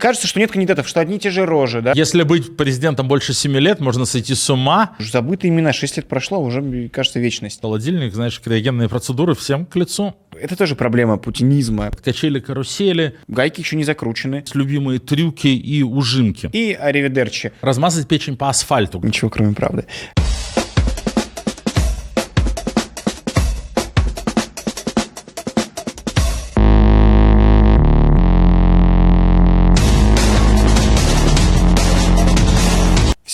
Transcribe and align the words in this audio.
Кажется, 0.00 0.28
что 0.28 0.38
нет 0.38 0.52
кандидатов, 0.52 0.86
что 0.86 1.00
одни 1.00 1.16
и 1.16 1.18
те 1.18 1.30
же 1.30 1.44
рожи, 1.44 1.82
да? 1.82 1.90
Если 1.92 2.22
быть 2.22 2.56
президентом 2.56 3.08
больше 3.08 3.34
7 3.34 3.56
лет, 3.56 3.80
можно 3.80 4.04
сойти 4.04 4.36
с 4.36 4.48
ума. 4.48 4.94
Забытые 5.00 5.48
имена, 5.48 5.72
6 5.72 5.96
лет 5.96 6.06
прошло, 6.06 6.38
уже, 6.38 6.88
кажется, 6.88 7.18
вечность. 7.18 7.60
Холодильник, 7.60 8.14
знаешь, 8.14 8.40
криогенные 8.40 8.88
процедуры 8.88 9.34
всем 9.34 9.66
к 9.66 9.74
лицу. 9.74 10.14
Это 10.40 10.54
тоже 10.54 10.76
проблема 10.76 11.16
путинизма. 11.16 11.90
Качели, 11.90 12.38
карусели. 12.38 13.16
Гайки 13.26 13.58
еще 13.58 13.74
не 13.74 13.82
закручены. 13.82 14.44
Любимые 14.54 15.00
трюки 15.00 15.48
и 15.48 15.82
ужимки. 15.82 16.48
И 16.52 16.74
аривидерчи. 16.74 17.50
Размазать 17.60 18.06
печень 18.06 18.36
по 18.36 18.48
асфальту. 18.48 19.00
Ничего, 19.02 19.30
кроме 19.30 19.52
правды. 19.52 19.86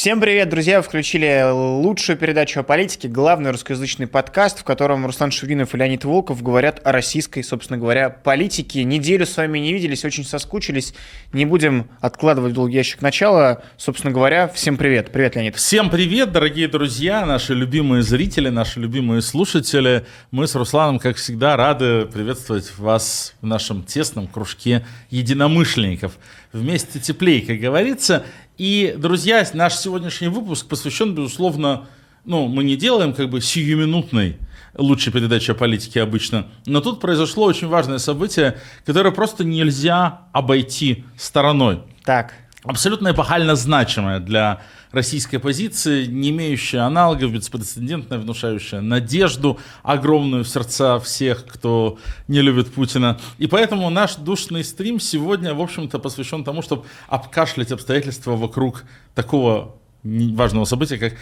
Всем 0.05 0.21
привет, 0.21 0.51
друзья! 0.51 0.83
Вы 0.83 0.83
включили 0.83 1.51
лучшую 1.51 2.19
передачу 2.19 2.61
о 2.61 2.63
политике, 2.63 3.09
главный 3.09 3.53
русскоязычный 3.53 4.07
подкаст, 4.07 4.59
в 4.59 4.63
котором 4.63 5.07
Руслан 5.07 5.31
Шуринов 5.31 5.75
и 5.75 5.79
Леонид 5.79 6.05
Волков 6.05 6.43
говорят 6.43 6.79
о 6.85 6.93
российской, 6.93 7.41
собственно 7.43 7.79
говоря, 7.79 8.11
политике. 8.11 8.85
Неделю 8.85 9.25
с 9.25 9.35
вами 9.35 9.61
не 9.61 9.73
виделись, 9.73 10.05
очень 10.05 10.27
соскучились. 10.27 10.93
Не 11.33 11.47
будем 11.47 11.89
откладывать 12.03 12.53
в 12.53 12.55
долгий 12.55 12.77
ящик 12.77 13.01
начала. 13.01 13.63
Собственно 13.79 14.13
говоря, 14.13 14.47
всем 14.47 14.77
привет. 14.77 15.11
Привет, 15.11 15.37
Леонид. 15.37 15.57
Всем 15.57 15.89
привет, 15.89 16.33
дорогие 16.33 16.69
друзья, 16.69 17.25
наши 17.25 17.55
любимые 17.55 18.03
зрители, 18.03 18.51
наши 18.51 18.81
любимые 18.81 19.23
слушатели. 19.23 20.05
Мы 20.31 20.47
с 20.47 20.55
Русланом, 20.55 20.99
как 20.99 21.17
всегда, 21.17 21.57
рады 21.57 22.05
приветствовать 22.05 22.77
вас 22.77 23.35
в 23.41 23.47
нашем 23.47 23.83
тесном 23.83 24.27
кружке 24.27 24.85
единомышленников. 25.09 26.19
Вместе 26.53 27.01
теплее, 27.01 27.41
как 27.41 27.59
говорится. 27.59 28.23
И, 28.57 28.95
друзья, 28.97 29.45
наш 29.53 29.75
сегодняшний 29.75 30.29
выпуск 30.29 30.69
посвящен, 30.69 31.15
безусловно, 31.15 31.89
ну, 32.25 32.47
мы 32.47 32.63
не 32.63 32.77
делаем 32.77 33.13
как 33.13 33.29
бы 33.29 33.41
сиюминутной 33.41 34.39
лучшей 34.77 35.13
передачи 35.13 35.51
о 35.51 35.55
политике 35.55 36.03
обычно, 36.03 36.47
но 36.65 36.81
тут 36.81 37.01
произошло 37.01 37.47
очень 37.47 37.67
важное 37.67 37.99
событие, 37.99 38.59
которое 38.85 39.11
просто 39.11 39.43
нельзя 39.45 40.23
обойти 40.33 41.05
стороной. 41.17 41.83
Так. 42.05 42.35
Абсолютно 42.63 43.11
эпохально 43.11 43.57
значимое 43.57 44.21
для 44.21 44.63
российской 44.95 45.39
позиции, 45.39 46.07
не 46.07 46.31
имеющая 46.31 46.81
аналогов, 46.81 47.33
беспрецедентная, 47.33 48.19
внушающая 48.19 48.81
надежду 48.81 49.59
огромную 49.83 50.45
в 50.45 50.49
сердца 50.49 50.99
всех, 51.01 51.45
кто 51.47 51.99
не 52.29 52.41
любит 52.41 52.73
Путина. 52.73 53.19
И 53.39 53.47
поэтому 53.47 53.91
наш 53.91 54.17
душный 54.17 54.65
стрим 54.65 55.01
сегодня, 55.01 55.55
в 55.55 55.61
общем-то, 55.61 55.99
посвящен 55.99 56.45
тому, 56.45 56.63
чтобы 56.63 56.85
обкашлять 57.09 57.73
обстоятельства 57.73 58.37
вокруг 58.37 58.85
такого 59.15 59.77
важного 60.03 60.65
события, 60.65 60.99
как 60.99 61.15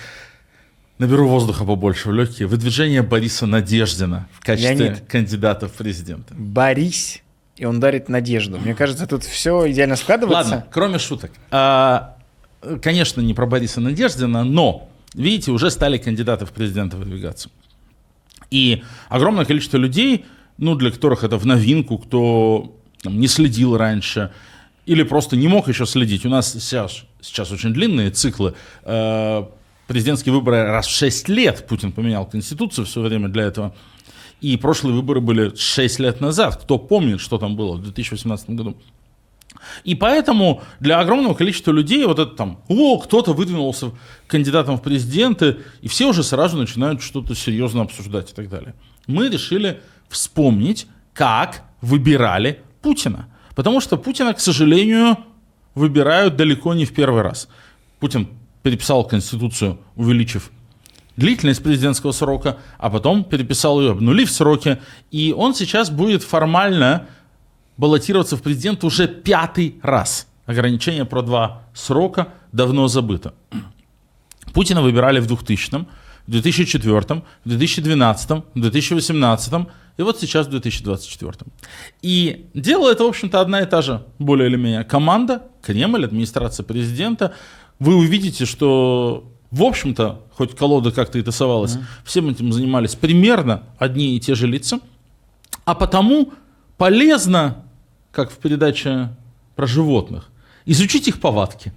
Наберу 0.99 1.27
воздуха 1.27 1.65
побольше 1.65 2.11
в 2.11 2.13
легкие. 2.13 2.47
Выдвижение 2.47 3.03
Бориса 3.03 3.47
Надеждина 3.47 4.29
в 4.33 4.45
качестве 4.45 4.77
Леонид, 4.77 5.05
кандидата 5.09 5.67
в 5.67 5.73
президенты. 5.73 6.33
Борис, 6.35 7.19
и 7.57 7.65
он 7.65 7.81
дарит 7.81 8.09
надежду. 8.09 8.59
Мне 8.59 8.75
кажется, 8.75 9.07
тут 9.09 9.25
все 9.25 9.69
идеально 9.71 9.97
складывается. 9.97 10.53
Ладно, 10.53 10.67
кроме 10.71 10.99
шуток. 10.99 11.33
А, 11.51 12.19
конечно, 12.81 13.21
не 13.21 13.35
про 13.35 13.47
Бориса 13.47 13.81
Надеждина, 13.81 14.45
но, 14.45 14.89
видите, 15.15 15.51
уже 15.51 15.71
стали 15.71 15.99
кандидаты 15.99 16.47
в 16.47 16.53
президенты 16.53 16.97
выдвигаться. 16.97 17.51
И 18.51 18.83
огромное 19.09 19.45
количество 19.45 19.79
людей, 19.79 20.25
ну, 20.59 20.75
для 20.75 20.91
которых 20.91 21.25
это 21.25 21.39
в 21.39 21.47
новинку, 21.47 21.99
кто 21.99 22.77
там, 23.03 23.19
не 23.19 23.27
следил 23.27 23.77
раньше, 23.77 24.31
или 24.87 25.03
просто 25.03 25.37
не 25.37 25.49
мог 25.49 25.69
еще 25.69 25.87
следить. 25.87 26.27
У 26.27 26.29
нас 26.29 26.53
сейчас, 26.53 27.05
сейчас 27.21 27.51
очень 27.51 27.73
длинные 27.73 28.11
циклы. 28.11 28.55
Э, 28.85 29.45
президентские 29.87 30.35
выборы 30.35 30.65
раз 30.65 30.87
в 30.87 30.91
6 30.91 31.29
лет. 31.29 31.67
Путин 31.69 31.93
поменял 31.93 32.27
Конституцию 32.27 32.85
все 32.87 33.01
время 33.01 33.29
для 33.29 33.45
этого. 33.45 33.75
И 34.41 34.57
прошлые 34.57 34.95
выборы 34.95 35.21
были 35.21 35.55
6 35.55 36.01
лет 36.01 36.21
назад. 36.21 36.57
Кто 36.57 36.79
помнит, 36.79 37.21
что 37.21 37.39
там 37.39 37.55
было 37.55 37.75
в 37.75 37.83
2018 37.83 38.51
году? 38.51 38.77
И 39.85 39.95
поэтому 39.95 40.63
для 40.81 40.99
огромного 41.01 41.35
количества 41.35 41.73
людей 41.73 42.05
вот 42.07 42.19
это 42.19 42.33
там, 42.35 42.63
о, 42.69 42.99
кто-то 42.99 43.33
выдвинулся 43.33 43.93
кандидатом 44.27 44.77
в 44.77 44.83
президенты, 44.83 45.59
и 45.81 45.89
все 45.89 46.09
уже 46.09 46.23
сразу 46.23 46.57
начинают 46.57 47.03
что-то 47.03 47.35
серьезно 47.35 47.83
обсуждать 47.83 48.31
и 48.31 48.35
так 48.35 48.49
далее. 48.49 48.75
Мы 49.07 49.29
решили 49.29 49.81
вспомнить, 50.09 50.87
как 51.15 51.63
выбирали 51.81 52.61
Путина. 52.81 53.29
Потому 53.55 53.81
что 53.81 53.97
Путина, 53.97 54.33
к 54.33 54.41
сожалению, 54.41 55.19
выбирают 55.75 56.37
далеко 56.37 56.75
не 56.75 56.85
в 56.85 56.95
первый 56.95 57.23
раз. 57.23 57.49
Путин 58.01 58.29
переписал 58.63 59.05
Конституцию, 59.05 59.79
увеличив 59.97 60.51
длительность 61.17 61.63
президентского 61.63 62.13
срока, 62.13 62.59
а 62.79 62.91
потом 62.91 63.25
переписал 63.25 63.81
ее, 63.81 63.91
обнулив 63.93 64.31
сроки, 64.31 64.79
и 65.11 65.35
он 65.37 65.55
сейчас 65.55 65.91
будет 65.91 66.23
формально 66.23 67.07
баллотироваться 67.77 68.37
в 68.37 68.43
президент 68.43 68.85
уже 68.85 69.09
пятый 69.09 69.77
раз. 69.83 70.27
Ограничение 70.47 71.05
про 71.05 71.23
два 71.23 71.63
срока 71.75 72.29
давно 72.53 72.89
забыто. 72.89 73.35
Путина 74.53 74.83
выбирали 74.83 75.21
в 75.21 75.27
2000 75.27 75.87
в 76.27 76.31
2004, 76.31 77.23
в 77.45 77.49
2012, 77.49 78.31
в 78.31 78.61
2018 78.61 79.53
и 79.99 80.03
вот 80.03 80.21
сейчас 80.21 80.47
в 80.47 80.51
2024. 80.51 81.33
И 82.01 82.47
дело 82.55 82.91
это, 82.91 83.05
в 83.05 83.09
общем-то, 83.09 83.41
одна 83.41 83.61
и 83.61 83.67
та 83.67 83.83
же, 83.83 84.05
более 84.19 84.49
или 84.49 84.57
менее. 84.57 84.85
Команда, 84.85 85.43
Кремль, 85.63 86.05
администрация 86.05 86.65
президента. 86.65 87.35
Вы 87.79 87.97
увидите, 87.97 88.47
что, 88.47 89.31
в 89.51 89.63
общем-то, 89.63 90.23
хоть 90.33 90.57
колода 90.57 90.93
как-то 90.93 91.19
и 91.19 91.23
тасовалась, 91.23 91.75
mm-hmm. 91.75 92.05
всем 92.05 92.29
этим 92.31 92.53
занимались 92.53 92.95
примерно 92.95 93.65
одни 93.79 94.17
и 94.17 94.21
те 94.21 94.35
же 94.35 94.47
лица. 94.47 94.81
А 95.65 95.75
потому 95.75 96.33
полезно, 96.83 97.63
как 98.11 98.33
в 98.33 98.39
передаче 98.39 99.11
про 99.55 99.69
животных, 99.69 100.33
изучить 100.67 101.07
их 101.07 101.21
повадки, 101.21 101.73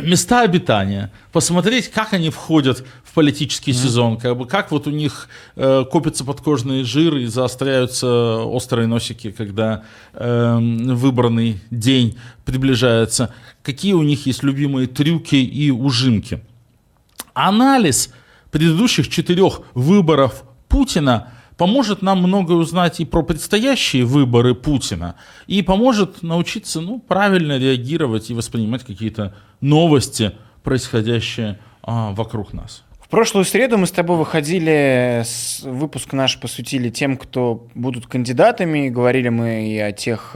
места 0.00 0.42
обитания, 0.42 1.10
посмотреть, 1.32 1.90
как 1.90 2.12
они 2.12 2.30
входят 2.30 2.84
в 3.02 3.12
политический 3.12 3.72
mm-hmm. 3.72 3.74
сезон, 3.74 4.16
как, 4.18 4.36
бы, 4.36 4.46
как 4.46 4.70
вот 4.70 4.86
у 4.86 4.90
них 4.90 5.28
э, 5.56 5.84
копятся 5.90 6.24
подкожные 6.24 6.84
жиры 6.84 7.24
и 7.24 7.26
заостряются 7.26 8.06
острые 8.44 8.86
носики, 8.86 9.32
когда 9.32 9.82
э, 10.12 10.58
выбранный 10.60 11.60
день 11.72 12.16
приближается, 12.44 13.34
какие 13.64 13.94
у 13.94 14.04
них 14.04 14.26
есть 14.26 14.44
любимые 14.44 14.86
трюки 14.86 15.34
и 15.34 15.72
ужимки. 15.72 16.40
Анализ 17.34 18.10
предыдущих 18.52 19.08
четырех 19.08 19.62
выборов 19.74 20.44
Путина– 20.68 21.32
поможет 21.56 22.02
нам 22.02 22.18
многое 22.18 22.56
узнать 22.56 23.00
и 23.00 23.04
про 23.04 23.22
предстоящие 23.22 24.04
выборы 24.04 24.54
Путина, 24.54 25.16
и 25.46 25.62
поможет 25.62 26.22
научиться 26.22 26.80
ну, 26.80 26.98
правильно 26.98 27.58
реагировать 27.58 28.30
и 28.30 28.34
воспринимать 28.34 28.84
какие-то 28.84 29.34
новости, 29.60 30.32
происходящие 30.62 31.58
а, 31.82 32.12
вокруг 32.12 32.52
нас. 32.52 32.82
В 33.00 33.08
прошлую 33.08 33.44
среду 33.44 33.78
мы 33.78 33.86
с 33.86 33.92
тобой 33.92 34.16
выходили, 34.16 35.24
выпуск 35.62 36.12
наш 36.12 36.40
посвятили 36.40 36.90
тем, 36.90 37.16
кто 37.16 37.68
будут 37.76 38.08
кандидатами, 38.08 38.88
говорили 38.88 39.28
мы 39.28 39.68
и 39.68 39.78
о 39.78 39.92
тех 39.92 40.32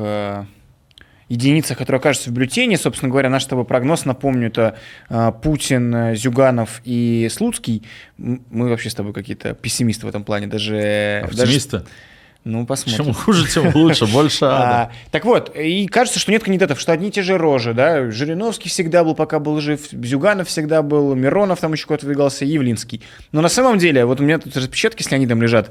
э, 1.30 1.34
единицах, 1.34 1.78
которые 1.78 1.98
окажутся 1.98 2.30
в 2.30 2.32
бюллетене. 2.32 2.76
Собственно 2.76 3.10
говоря, 3.10 3.30
наш 3.30 3.44
с 3.44 3.46
тобой 3.46 3.64
прогноз, 3.64 4.04
напомню, 4.04 4.48
это 4.48 4.76
э, 5.08 5.32
Путин, 5.42 6.14
Зюганов 6.14 6.82
и 6.84 7.28
Слуцкий. 7.30 7.84
Мы 8.18 8.68
вообще 8.68 8.90
с 8.90 8.94
тобой 8.94 9.12
какие-то 9.12 9.54
пессимисты 9.54 10.06
в 10.06 10.08
этом 10.08 10.24
плане. 10.24 10.46
Даже, 10.46 11.22
Оптимисты? 11.24 11.78
Даже, 11.78 11.86
ну, 12.42 12.64
посмотрим. 12.64 13.04
Чем 13.04 13.14
хуже, 13.14 13.46
тем 13.46 13.74
лучше, 13.74 14.06
больше 14.06 14.44
ада. 14.46 14.82
А, 14.82 14.92
так 15.10 15.26
вот, 15.26 15.54
и 15.54 15.86
кажется, 15.88 16.18
что 16.18 16.32
нет 16.32 16.42
кандидатов, 16.42 16.80
что 16.80 16.92
одни 16.92 17.08
и 17.08 17.10
те 17.10 17.22
же 17.22 17.36
рожи, 17.36 17.74
да, 17.74 18.10
Жириновский 18.10 18.70
всегда 18.70 19.04
был, 19.04 19.14
пока 19.14 19.38
был 19.38 19.60
жив, 19.60 19.88
Зюганов 19.90 20.48
всегда 20.48 20.80
был, 20.80 21.14
Миронов 21.14 21.60
там 21.60 21.72
еще 21.74 21.86
куда-то 21.86 22.06
выдвигался, 22.06 22.46
Явлинский. 22.46 23.02
Но 23.32 23.42
на 23.42 23.50
самом 23.50 23.78
деле, 23.78 24.06
вот 24.06 24.20
у 24.20 24.24
меня 24.24 24.38
тут 24.38 24.56
распечатки 24.56 25.02
с 25.02 25.10
Леонидом 25.10 25.42
лежат, 25.42 25.70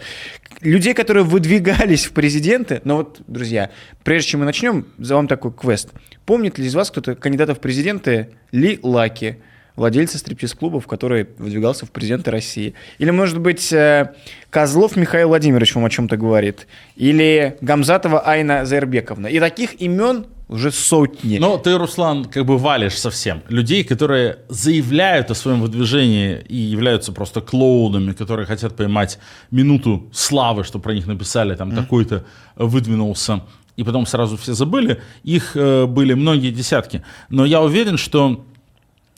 людей, 0.61 0.93
которые 0.93 1.23
выдвигались 1.23 2.05
в 2.05 2.11
президенты, 2.11 2.81
но 2.83 2.97
вот, 2.97 3.21
друзья, 3.25 3.71
прежде 4.03 4.31
чем 4.31 4.41
мы 4.41 4.45
начнем, 4.45 4.85
за 4.99 5.15
вам 5.15 5.27
такой 5.27 5.51
квест. 5.51 5.89
Помнит 6.25 6.59
ли 6.59 6.67
из 6.67 6.75
вас 6.75 6.91
кто-то 6.91 7.15
кандидатов 7.15 7.57
в 7.57 7.61
президенты 7.61 8.29
Ли 8.51 8.79
Лаки, 8.83 9.39
владельца 9.79 10.17
стриптиз-клубов, 10.17 10.85
который 10.85 11.27
выдвигался 11.37 11.85
в 11.85 11.91
президенты 11.91 12.29
России. 12.29 12.75
Или, 12.99 13.09
может 13.09 13.39
быть, 13.39 13.73
э, 13.73 14.13
Козлов 14.49 14.95
Михаил 14.95 15.29
Владимирович 15.29 15.73
вам 15.75 15.85
о 15.85 15.89
чем-то 15.89 16.17
говорит. 16.17 16.67
Или 16.95 17.57
Гамзатова 17.61 18.27
Айна 18.27 18.65
Заербековна. 18.65 19.27
И 19.27 19.39
таких 19.39 19.81
имен 19.81 20.27
уже 20.49 20.71
сотни. 20.71 21.37
Но 21.37 21.57
ты, 21.57 21.77
Руслан, 21.77 22.25
как 22.25 22.45
бы 22.45 22.57
валишь 22.57 22.97
совсем. 22.97 23.41
Людей, 23.49 23.83
которые 23.83 24.39
заявляют 24.49 25.31
о 25.31 25.35
своем 25.35 25.61
выдвижении 25.61 26.43
и 26.49 26.55
являются 26.55 27.11
просто 27.11 27.39
клоунами, 27.39 28.13
которые 28.13 28.45
хотят 28.45 28.75
поймать 28.75 29.19
минуту 29.51 30.09
славы, 30.11 30.63
что 30.63 30.79
про 30.79 30.93
них 30.93 31.07
написали, 31.07 31.55
там 31.55 31.69
mm. 31.69 31.75
такой-то 31.75 32.25
выдвинулся 32.55 33.41
и 33.77 33.83
потом 33.83 34.05
сразу 34.05 34.35
все 34.35 34.53
забыли. 34.53 35.01
Их 35.23 35.55
э, 35.55 35.85
были 35.85 36.13
многие 36.13 36.51
десятки. 36.51 37.01
Но 37.29 37.45
я 37.45 37.61
уверен, 37.61 37.97
что 37.97 38.45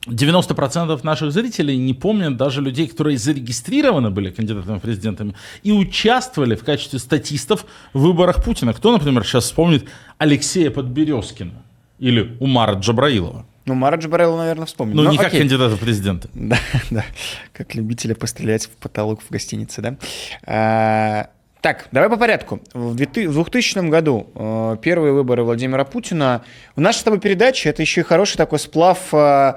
90% 0.08 1.00
наших 1.04 1.32
зрителей 1.32 1.78
не 1.78 1.94
помнят 1.94 2.38
даже 2.38 2.62
людей, 2.62 2.88
которые 2.88 3.18
зарегистрированы 3.18 4.10
были 4.10 4.32
кандидатами 4.32 4.78
в 4.78 4.82
президентами 4.82 5.36
и 5.64 5.72
участвовали 5.72 6.56
в 6.56 6.64
качестве 6.64 7.00
статистов 7.00 7.66
в 7.94 8.02
выборах 8.02 8.44
Путина. 8.44 8.74
Кто, 8.74 8.92
например, 8.92 9.24
сейчас 9.24 9.46
вспомнит 9.46 9.88
Алексея 10.18 10.72
Подберезкина 10.72 11.64
или 12.00 12.36
Умара 12.40 12.74
Джабраилова? 12.74 13.46
Ну, 13.66 13.76
Мара 13.76 13.98
Джабраилова, 13.98 14.40
наверное, 14.40 14.66
вспомнит. 14.66 14.96
Ну, 14.96 15.04
Но 15.04 15.12
не 15.12 15.18
как 15.18 15.28
окей. 15.28 15.42
кандидата 15.42 15.76
в 15.76 15.80
президенты. 15.80 16.30
Да, 16.34 16.58
да, 16.90 17.06
как 17.54 17.76
любителя 17.76 18.16
пострелять 18.16 18.66
в 18.66 18.70
потолок 18.72 19.22
в 19.22 19.30
гостинице, 19.30 19.82
да. 19.82 19.98
А, 20.44 21.30
так, 21.62 21.88
давай 21.92 22.10
по 22.10 22.18
порядку. 22.18 22.60
В 22.74 22.96
2000 22.96 23.88
году 23.90 24.28
э, 24.34 24.78
первые 24.82 25.14
выборы 25.14 25.44
Владимира 25.44 25.86
Путина. 25.86 26.44
У 26.76 26.82
нас 26.82 26.98
с 26.98 27.04
тобой 27.04 27.20
передача, 27.20 27.70
это 27.70 27.84
еще 27.84 28.02
и 28.02 28.04
хороший 28.04 28.38
такой 28.38 28.58
сплав 28.58 28.98
э, 29.14 29.54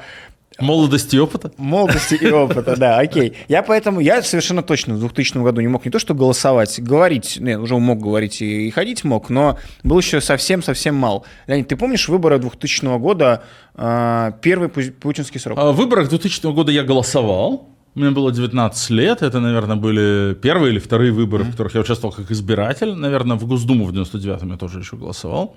Молодости 0.60 1.16
и 1.16 1.18
опыта. 1.18 1.50
молодости 1.56 2.14
и 2.14 2.30
опыта, 2.30 2.76
да, 2.76 2.98
окей. 2.98 3.34
Я 3.48 3.62
поэтому, 3.62 4.00
я 4.00 4.22
совершенно 4.22 4.62
точно 4.62 4.94
в 4.94 5.00
2000 5.00 5.38
году 5.38 5.60
не 5.60 5.68
мог 5.68 5.84
не 5.84 5.90
то 5.90 5.98
что 5.98 6.14
голосовать, 6.14 6.80
говорить, 6.80 7.38
нет, 7.40 7.58
уже 7.60 7.76
мог 7.76 7.98
говорить 8.00 8.40
и, 8.40 8.68
и 8.68 8.70
ходить 8.70 9.04
мог, 9.04 9.30
но 9.30 9.58
был 9.82 9.98
еще 9.98 10.20
совсем-совсем 10.20 10.94
мал. 10.94 11.24
Леонид, 11.46 11.68
ты 11.68 11.76
помнишь 11.76 12.08
выборы 12.08 12.38
2000 12.38 12.98
года, 12.98 13.42
э, 13.74 14.32
первый 14.42 14.68
пу- 14.68 14.92
путинский 14.92 15.40
срок? 15.40 15.58
А 15.58 15.72
В 15.72 15.76
выборах 15.76 16.08
2000 16.08 16.52
года 16.52 16.70
я 16.72 16.84
голосовал. 16.84 17.68
Мне 17.94 18.10
было 18.10 18.32
19 18.32 18.90
лет. 18.90 19.22
Это, 19.22 19.38
наверное, 19.38 19.76
были 19.76 20.34
первые 20.34 20.72
или 20.72 20.80
вторые 20.80 21.12
выборы, 21.12 21.44
в 21.44 21.52
которых 21.52 21.74
я 21.76 21.80
участвовал 21.80 22.12
как 22.12 22.28
избиратель. 22.32 22.92
Наверное, 22.94 23.36
в 23.36 23.46
Госдуму 23.46 23.84
в 23.84 23.92
99-м 23.92 24.50
я 24.50 24.56
тоже 24.56 24.80
еще 24.80 24.96
голосовал. 24.96 25.56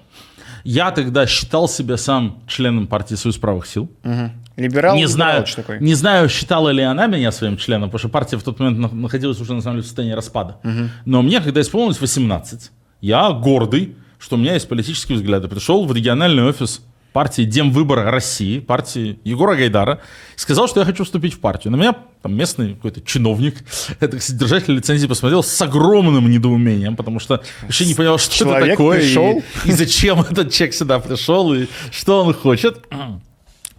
Я 0.64 0.92
тогда 0.92 1.26
считал 1.26 1.68
себя 1.68 1.98
сам 1.98 2.44
членом 2.48 2.86
партии 2.88 3.16
«Союз 3.16 3.38
правых 3.38 3.66
сил». 3.66 3.90
Мгм. 4.04 4.32
Либерал, 4.58 4.96
не, 4.96 5.06
знаю, 5.08 5.46
что 5.46 5.58
такое? 5.62 5.80
не 5.80 5.94
знаю, 5.94 6.28
считала 6.30 6.70
ли 6.70 6.82
она 6.82 7.08
меня 7.08 7.32
своим 7.32 7.58
членом, 7.58 7.90
потому 7.90 8.00
что 8.00 8.10
партия 8.10 8.38
в 8.38 8.44
тот 8.44 8.60
момент 8.60 8.80
на- 8.80 8.90
находилась 9.02 9.40
уже, 9.40 9.54
на 9.54 9.62
самом 9.62 9.76
деле, 9.78 9.84
в 9.84 9.86
состоянии 9.88 10.14
распада. 10.16 10.58
Но 11.06 11.22
мне, 11.22 11.40
когда 11.42 11.62
исполнилось 11.62 12.02
18, 12.02 12.72
я 13.02 13.30
гордый, 13.32 13.96
что 14.20 14.36
у 14.36 14.40
меня 14.40 14.54
есть 14.56 14.68
политические 14.68 15.18
взгляды, 15.18 15.48
пришел 15.48 15.86
в 15.86 15.94
региональный 15.94 16.44
офис 16.44 16.82
партии 17.14 17.44
Демвыбор 17.44 18.06
России, 18.12 18.60
партии 18.60 19.20
Егора 19.24 19.56
Гайдара, 19.56 20.02
и 20.36 20.40
сказал, 20.40 20.68
что 20.68 20.80
я 20.82 20.86
хочу 20.86 21.04
вступить 21.04 21.34
в 21.34 21.40
партию. 21.40 21.72
На 21.72 21.76
меня 21.78 21.96
там 22.22 22.36
местный 22.36 22.76
какой-то 22.76 23.02
чиновник, 23.02 23.64
это 24.00 24.20
содержатель 24.20 24.74
лицензии 24.76 25.08
посмотрел 25.08 25.42
с 25.44 25.60
огромным 25.62 26.30
недоумением, 26.30 26.96
потому 26.96 27.20
что 27.20 27.42
вообще 27.64 27.86
не 27.86 27.94
понял, 27.96 28.18
что 28.20 28.34
это 28.34 28.38
Человек 28.46 28.70
такое, 28.72 29.02
и- 29.02 29.14
и 29.66 29.72
зачем 29.72 30.20
этот 30.30 30.52
человек 30.52 30.76
сюда 30.76 31.00
пришел, 31.00 31.54
и 31.54 31.68
что 31.92 32.24
он 32.24 32.34
хочет. 32.34 32.86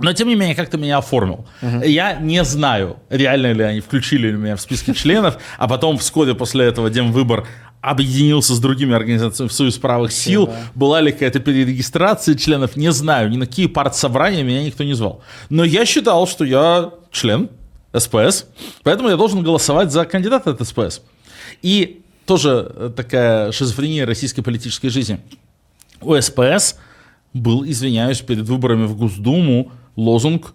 Но, 0.00 0.12
тем 0.12 0.28
не 0.28 0.34
менее, 0.36 0.54
как-то 0.54 0.78
меня 0.78 0.98
оформил. 0.98 1.46
Я 1.62 2.14
не 2.14 2.44
знаю, 2.44 2.96
реально 3.10 3.52
ли 3.52 3.64
они 3.64 3.80
включили 3.80 4.32
меня 4.32 4.56
в 4.56 4.60
списки 4.60 4.92
членов, 4.92 5.38
а 5.58 5.68
потом 5.68 5.98
вскоре 5.98 6.34
после 6.34 6.66
этого 6.66 6.90
Демвыбор 6.90 7.46
объединился 7.80 8.54
с 8.54 8.60
другими 8.60 8.94
организациями 8.94 9.48
в 9.48 9.52
Союз 9.52 9.78
правых 9.78 10.12
сил. 10.12 10.46
да. 10.46 10.52
Была 10.74 11.00
ли 11.00 11.12
какая-то 11.12 11.38
перерегистрация 11.40 12.34
членов, 12.34 12.76
не 12.76 12.90
знаю. 12.92 13.30
Ни 13.30 13.36
на 13.36 13.46
какие 13.46 13.66
партсобрания 13.66 14.42
меня 14.42 14.64
никто 14.64 14.84
не 14.84 14.94
звал. 14.94 15.22
Но 15.48 15.64
я 15.64 15.84
считал, 15.86 16.26
что 16.26 16.44
я 16.44 16.90
член 17.12 17.50
СПС, 17.96 18.46
поэтому 18.82 19.08
я 19.08 19.16
должен 19.16 19.42
голосовать 19.42 19.92
за 19.92 20.04
кандидата 20.04 20.50
от 20.50 20.66
СПС. 20.66 21.02
И 21.62 22.02
тоже 22.26 22.92
такая 22.96 23.52
шизофрения 23.52 24.04
российской 24.04 24.42
политической 24.42 24.88
жизни. 24.88 25.20
У 26.00 26.14
СПС 26.20 26.76
был, 27.32 27.64
извиняюсь, 27.64 28.20
перед 28.20 28.46
выборами 28.46 28.86
в 28.86 28.96
Госдуму 28.96 29.72
лозунг 29.98 30.54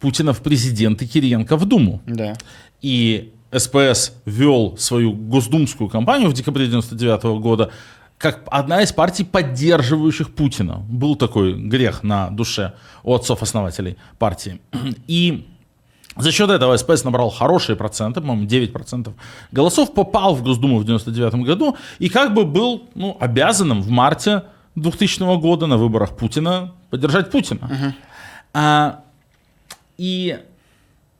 Путина 0.00 0.32
в 0.32 0.40
президенты, 0.40 1.06
Кириенко 1.06 1.56
в 1.56 1.64
Думу. 1.64 2.00
Да. 2.06 2.34
И 2.80 3.32
СПС 3.52 4.12
вел 4.24 4.76
свою 4.78 5.12
госдумскую 5.12 5.90
кампанию 5.90 6.30
в 6.30 6.32
декабре 6.32 6.66
99 6.66 7.40
года 7.40 7.70
как 8.18 8.44
одна 8.46 8.82
из 8.82 8.92
партий, 8.92 9.24
поддерживающих 9.24 10.32
Путина. 10.32 10.76
Был 10.88 11.16
такой 11.16 11.54
грех 11.54 12.04
на 12.04 12.30
душе 12.30 12.72
у 13.02 13.14
отцов-основателей 13.14 13.96
партии. 14.18 14.60
И 15.08 15.48
за 16.16 16.30
счет 16.30 16.48
этого 16.48 16.76
СПС 16.76 17.02
набрал 17.02 17.30
хорошие 17.30 17.74
проценты, 17.74 18.20
по-моему, 18.20 18.46
9% 18.46 19.12
голосов, 19.50 19.92
попал 19.92 20.36
в 20.36 20.42
Госдуму 20.44 20.78
в 20.78 20.84
99 20.84 21.34
году 21.46 21.76
и 21.98 22.08
как 22.08 22.32
бы 22.32 22.44
был 22.44 22.84
ну, 22.94 23.16
обязанным 23.18 23.82
в 23.82 23.88
марте 23.88 24.44
2000 24.76 25.40
года 25.40 25.66
на 25.66 25.76
выборах 25.76 26.16
Путина 26.16 26.72
поддержать 26.90 27.30
Путина. 27.30 27.94
А, 28.52 29.04
и 29.96 30.38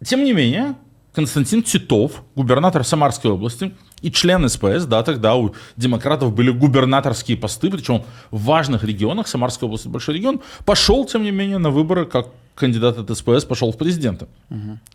тем 0.05 0.25
не 0.25 0.33
менее, 0.33 0.75
Константин 1.15 1.63
Титов, 1.63 2.23
губернатор 2.35 2.85
Самарской 2.85 3.31
области 3.31 3.75
и 4.01 4.11
член 4.11 4.49
СПС, 4.49 4.85
да, 4.85 5.03
тогда 5.03 5.37
у 5.37 5.55
демократов 5.77 6.35
были 6.35 6.51
губернаторские 6.51 7.37
посты, 7.37 7.71
причем 7.71 8.05
в 8.31 8.43
важных 8.45 8.83
регионах, 8.83 9.29
Самарская 9.29 9.69
область 9.69 9.87
большой 9.87 10.17
регион, 10.17 10.41
пошел, 10.65 11.05
тем 11.05 11.23
не 11.23 11.31
менее, 11.31 11.59
на 11.59 11.71
выборы 11.71 12.07
как 12.07 12.29
кандидат 12.55 12.99
от 12.99 13.17
СПС, 13.17 13.45
пошел 13.45 13.73
в 13.73 13.77
президенты. 13.79 14.27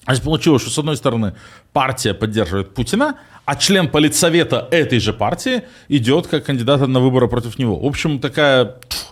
А 0.06 0.13
здесь 0.13 0.25
получилось, 0.25 0.62
что 0.62 0.72
с 0.72 0.78
одной 0.78 0.98
стороны 0.98 1.36
партия 1.72 2.13
поддерживает 2.13 2.74
Путина, 2.74 3.16
а 3.45 3.56
член 3.56 3.89
политсовета 3.89 4.68
этой 4.72 5.00
же 5.00 5.13
партии 5.13 5.63
идет 5.88 6.28
как 6.28 6.45
кандидат 6.45 6.86
на 6.88 7.00
выборы 7.00 7.28
против 7.28 7.57
него. 7.57 7.80
В 7.80 7.86
общем, 7.86 8.19
такая 8.19 8.66
пф, 8.66 9.06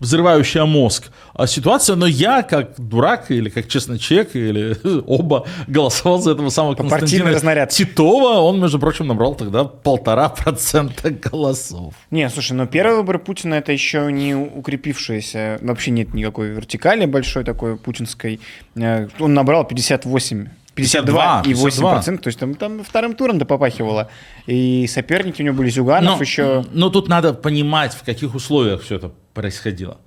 взрывающая 0.00 0.64
мозг 0.64 1.10
а, 1.34 1.46
ситуация, 1.46 1.96
но 1.96 2.06
я, 2.06 2.42
как 2.42 2.74
дурак, 2.78 3.30
или 3.30 3.48
как 3.48 3.68
честный 3.68 3.98
человек, 3.98 4.34
или 4.34 4.76
оба, 5.06 5.46
голосовал 5.66 6.20
за 6.20 6.32
этого 6.32 6.50
самого 6.50 6.74
Константина 6.74 7.30
разнаряд. 7.30 7.70
Титова. 7.70 8.40
Он, 8.40 8.60
между 8.60 8.78
прочим, 8.78 9.06
набрал 9.06 9.34
тогда 9.34 9.64
полтора 9.64 10.28
процента 10.28 11.10
голосов. 11.30 11.94
Не, 12.10 12.28
слушай, 12.30 12.52
но 12.52 12.66
первый 12.66 12.96
выбор 12.96 13.18
Путина 13.18 13.54
это 13.54 13.72
еще 13.72 14.10
не 14.12 14.34
укрепившаяся, 14.34 15.58
вообще 15.62 15.90
нет 15.90 16.14
никакой 16.14 16.48
вертикали 16.48 17.06
большой 17.06 17.44
такой 17.44 17.76
путинской. 17.76 18.40
Э, 18.76 19.08
Он 19.18 19.34
набрал 19.34 19.64
58 19.66 20.48
52 20.82 21.42
и 21.46 21.54
8 21.54 21.82
процентов, 21.82 22.22
то 22.24 22.28
есть 22.28 22.38
там, 22.38 22.54
там 22.54 22.82
вторым 22.84 23.14
туром 23.14 23.38
да 23.38 23.44
попахивало. 23.44 24.08
И 24.46 24.86
соперники 24.86 25.42
у 25.42 25.44
него 25.44 25.56
были 25.56 25.70
Зюганов 25.70 26.16
Но, 26.16 26.22
еще. 26.22 26.64
но 26.72 26.90
тут 26.90 27.08
надо 27.08 27.34
понимать, 27.34 27.92
в 27.94 28.02
каких 28.04 28.34
условиях 28.34 28.82
все 28.82 28.96
это 28.96 29.12
происходило. 29.34 29.98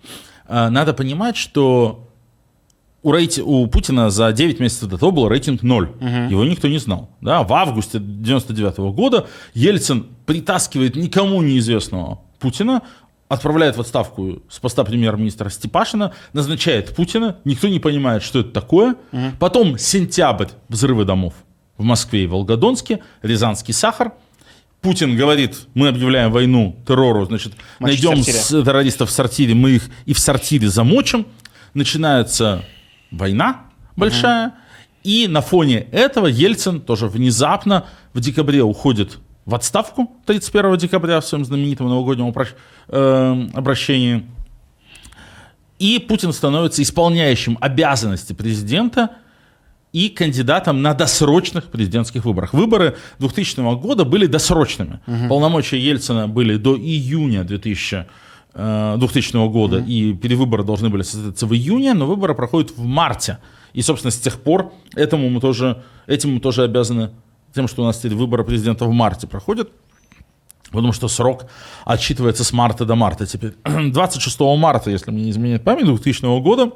А, 0.47 0.69
Надо 0.69 0.93
понимать, 0.93 1.37
что 1.37 2.07
у, 3.03 3.13
рейти- 3.13 3.41
у 3.41 3.67
Путина 3.67 4.09
за 4.09 4.31
9 4.31 4.59
месяцев 4.59 4.89
до 4.89 4.97
того 4.97 5.11
был 5.11 5.27
рейтинг 5.27 5.63
0. 5.63 5.89
Его 6.29 6.43
никто 6.45 6.67
не 6.67 6.77
знал. 6.77 7.09
Да? 7.21 7.43
В 7.43 7.53
августе 7.53 7.99
99 7.99 8.77
года 8.93 9.27
Ельцин 9.53 10.07
притаскивает 10.25 10.95
никому 10.95 11.41
неизвестного 11.41 12.19
Путина, 12.39 12.81
отправляет 13.31 13.77
в 13.77 13.81
отставку 13.81 14.41
с 14.49 14.59
поста 14.59 14.83
премьер-министра 14.83 15.49
Степашина, 15.49 16.13
назначает 16.33 16.93
Путина, 16.95 17.37
никто 17.45 17.69
не 17.69 17.79
понимает, 17.79 18.23
что 18.23 18.39
это 18.39 18.51
такое. 18.51 18.95
Потом 19.39 19.77
сентябрь, 19.77 20.47
взрывы 20.67 21.05
домов 21.05 21.33
в 21.77 21.83
Москве 21.83 22.23
и 22.23 22.27
Волгодонске, 22.27 22.99
Рязанский 23.21 23.73
сахар. 23.73 24.11
Путин 24.81 25.15
говорит, 25.15 25.67
мы 25.75 25.87
объявляем 25.87 26.31
войну 26.31 26.75
террору, 26.87 27.25
значит, 27.25 27.53
Мочить 27.79 28.01
в 28.01 28.03
найдем 28.09 28.23
с- 28.23 28.49
террористов 28.63 29.09
в 29.09 29.11
сортире, 29.13 29.53
мы 29.53 29.71
их 29.71 29.89
и 30.05 30.13
в 30.13 30.19
сортире 30.19 30.67
замочим. 30.67 31.25
Начинается 31.73 32.65
война 33.11 33.61
большая. 33.95 34.55
И 35.03 35.27
на 35.27 35.41
фоне 35.41 35.87
этого 35.91 36.27
Ельцин 36.27 36.81
тоже 36.81 37.07
внезапно 37.07 37.85
в 38.13 38.19
декабре 38.19 38.61
уходит 38.61 39.19
в 39.45 39.55
отставку 39.55 40.11
31 40.25 40.77
декабря 40.77 41.19
в 41.19 41.25
своем 41.25 41.45
знаменитом 41.45 41.89
новогоднем 41.89 42.27
опрощ- 42.27 42.55
э, 42.87 43.47
обращении. 43.53 44.25
И 45.79 45.97
Путин 45.99 46.31
становится 46.31 46.81
исполняющим 46.83 47.57
обязанности 47.59 48.33
президента 48.33 49.09
и 49.93 50.09
кандидатом 50.09 50.81
на 50.81 50.93
досрочных 50.93 51.65
президентских 51.65 52.23
выборах. 52.23 52.53
Выборы 52.53 52.95
2000 53.19 53.75
года 53.77 54.05
были 54.05 54.27
досрочными. 54.27 54.99
Полномочия 55.27 55.79
Ельцина 55.79 56.27
были 56.27 56.57
до 56.57 56.77
июня 56.77 57.43
2000, 57.43 58.05
э, 58.53 58.95
2000 58.97 59.47
года, 59.49 59.79
и 59.79 60.13
перевыборы 60.13 60.63
должны 60.63 60.89
были 60.89 61.01
состояться 61.01 61.47
в 61.47 61.53
июне, 61.53 61.93
но 61.93 62.05
выборы 62.05 62.35
проходят 62.35 62.71
в 62.77 62.83
марте. 62.85 63.39
И, 63.73 63.81
собственно, 63.81 64.11
с 64.11 64.19
тех 64.19 64.39
пор 64.39 64.71
этому 64.95 65.29
мы 65.29 65.41
тоже, 65.41 65.81
этим 66.07 66.35
мы 66.35 66.39
тоже 66.39 66.63
обязаны 66.63 67.09
тем, 67.53 67.67
что 67.67 67.83
у 67.83 67.85
нас 67.85 67.97
теперь 67.97 68.15
выборы 68.15 68.43
президента 68.43 68.85
в 68.85 68.91
марте 68.91 69.27
проходят. 69.27 69.69
Потому 70.71 70.93
что 70.93 71.09
срок 71.09 71.47
отсчитывается 71.85 72.43
с 72.43 72.53
марта 72.53 72.85
до 72.85 72.95
марта 72.95 73.25
теперь. 73.25 73.53
26 73.65 74.39
марта, 74.57 74.89
если 74.89 75.11
мне 75.11 75.25
не 75.25 75.31
изменяет 75.31 75.63
память, 75.63 75.85
2000 75.85 76.41
года, 76.41 76.71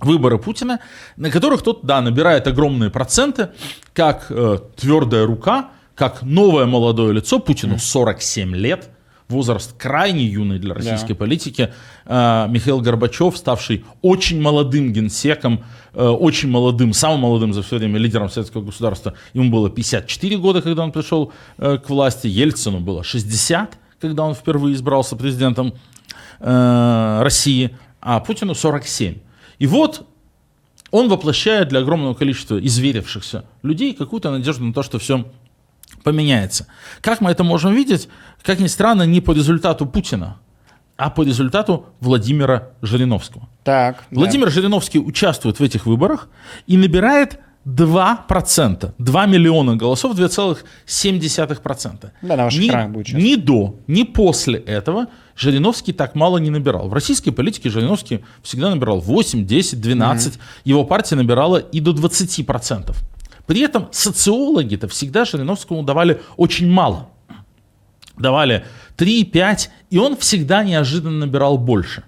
выборы 0.00 0.38
Путина, 0.38 0.80
на 1.16 1.30
которых 1.30 1.62
тот, 1.62 1.84
да, 1.84 2.00
набирает 2.00 2.46
огромные 2.46 2.90
проценты, 2.90 3.50
как 3.92 4.26
э, 4.30 4.58
твердая 4.76 5.26
рука, 5.26 5.70
как 5.94 6.22
новое 6.22 6.66
молодое 6.66 7.12
лицо, 7.12 7.38
Путину 7.38 7.78
47 7.78 8.56
лет, 8.56 8.90
возраст 9.32 9.76
крайне 9.76 10.24
юный 10.24 10.58
для 10.58 10.74
российской 10.74 11.14
да. 11.14 11.18
политики. 11.18 11.72
Э, 12.06 12.46
Михаил 12.48 12.80
Горбачев, 12.80 13.36
ставший 13.36 13.84
очень 14.02 14.40
молодым 14.40 14.92
генсеком, 14.92 15.64
э, 15.94 16.06
очень 16.06 16.48
молодым, 16.48 16.92
самым 16.92 17.20
молодым 17.20 17.52
за 17.52 17.62
все 17.62 17.78
время 17.78 17.98
лидером 17.98 18.30
советского 18.30 18.62
государства, 18.62 19.14
ему 19.34 19.50
было 19.50 19.70
54 19.70 20.36
года, 20.38 20.62
когда 20.62 20.84
он 20.84 20.92
пришел 20.92 21.32
э, 21.58 21.78
к 21.78 21.90
власти, 21.90 22.28
Ельцину 22.28 22.80
было 22.80 23.02
60, 23.02 23.78
когда 24.00 24.24
он 24.24 24.34
впервые 24.34 24.74
избрался 24.74 25.16
президентом 25.16 25.74
э, 26.38 27.20
России, 27.22 27.76
а 28.00 28.20
Путину 28.20 28.54
47. 28.54 29.16
И 29.58 29.66
вот 29.66 30.06
он 30.92 31.08
воплощает 31.08 31.68
для 31.68 31.80
огромного 31.80 32.14
количества 32.14 32.58
изверившихся 32.64 33.44
людей 33.62 33.94
какую-то 33.94 34.30
надежду 34.30 34.64
на 34.64 34.74
то, 34.74 34.82
что 34.82 34.98
все 34.98 35.24
поменяется. 36.02 36.66
Как 37.00 37.20
мы 37.20 37.30
это 37.30 37.44
можем 37.44 37.74
видеть? 37.74 38.08
Как 38.42 38.58
ни 38.58 38.66
странно, 38.66 39.04
не 39.04 39.20
по 39.20 39.32
результату 39.32 39.86
Путина, 39.86 40.38
а 40.96 41.10
по 41.10 41.22
результату 41.22 41.86
Владимира 42.00 42.70
Жириновского. 42.82 43.48
Так, 43.64 44.04
Владимир 44.10 44.46
да. 44.46 44.52
Жириновский 44.52 44.98
участвует 44.98 45.58
в 45.58 45.62
этих 45.62 45.86
выборах 45.86 46.28
и 46.66 46.76
набирает 46.76 47.38
2%, 47.66 48.92
2 48.98 49.26
миллиона 49.26 49.76
голосов, 49.76 50.16
2,7%. 50.16 52.10
Да, 52.22 52.36
на 52.36 52.44
ваших 52.44 52.60
ни, 52.60 52.68
экранах 52.68 52.90
будет 52.90 53.14
Ни 53.14 53.36
до, 53.36 53.76
ни 53.86 54.02
после 54.02 54.58
этого 54.58 55.06
Жириновский 55.36 55.92
так 55.92 56.14
мало 56.14 56.38
не 56.38 56.50
набирал. 56.50 56.88
В 56.88 56.92
российской 56.92 57.30
политике 57.30 57.70
Жириновский 57.70 58.24
всегда 58.42 58.70
набирал 58.70 59.00
8, 59.00 59.46
10, 59.46 59.80
12. 59.80 60.34
Mm-hmm. 60.34 60.40
Его 60.64 60.84
партия 60.84 61.16
набирала 61.16 61.58
и 61.58 61.80
до 61.80 61.92
20%. 61.92 62.94
При 63.46 63.60
этом 63.60 63.88
социологи-то 63.90 64.88
всегда 64.88 65.24
Жириновскому 65.24 65.82
давали 65.82 66.20
очень 66.36 66.70
мало. 66.70 67.08
Давали 68.16 68.64
3, 68.96 69.24
5, 69.24 69.70
и 69.90 69.98
он 69.98 70.16
всегда 70.16 70.64
неожиданно 70.64 71.26
набирал 71.26 71.58
больше. 71.58 72.04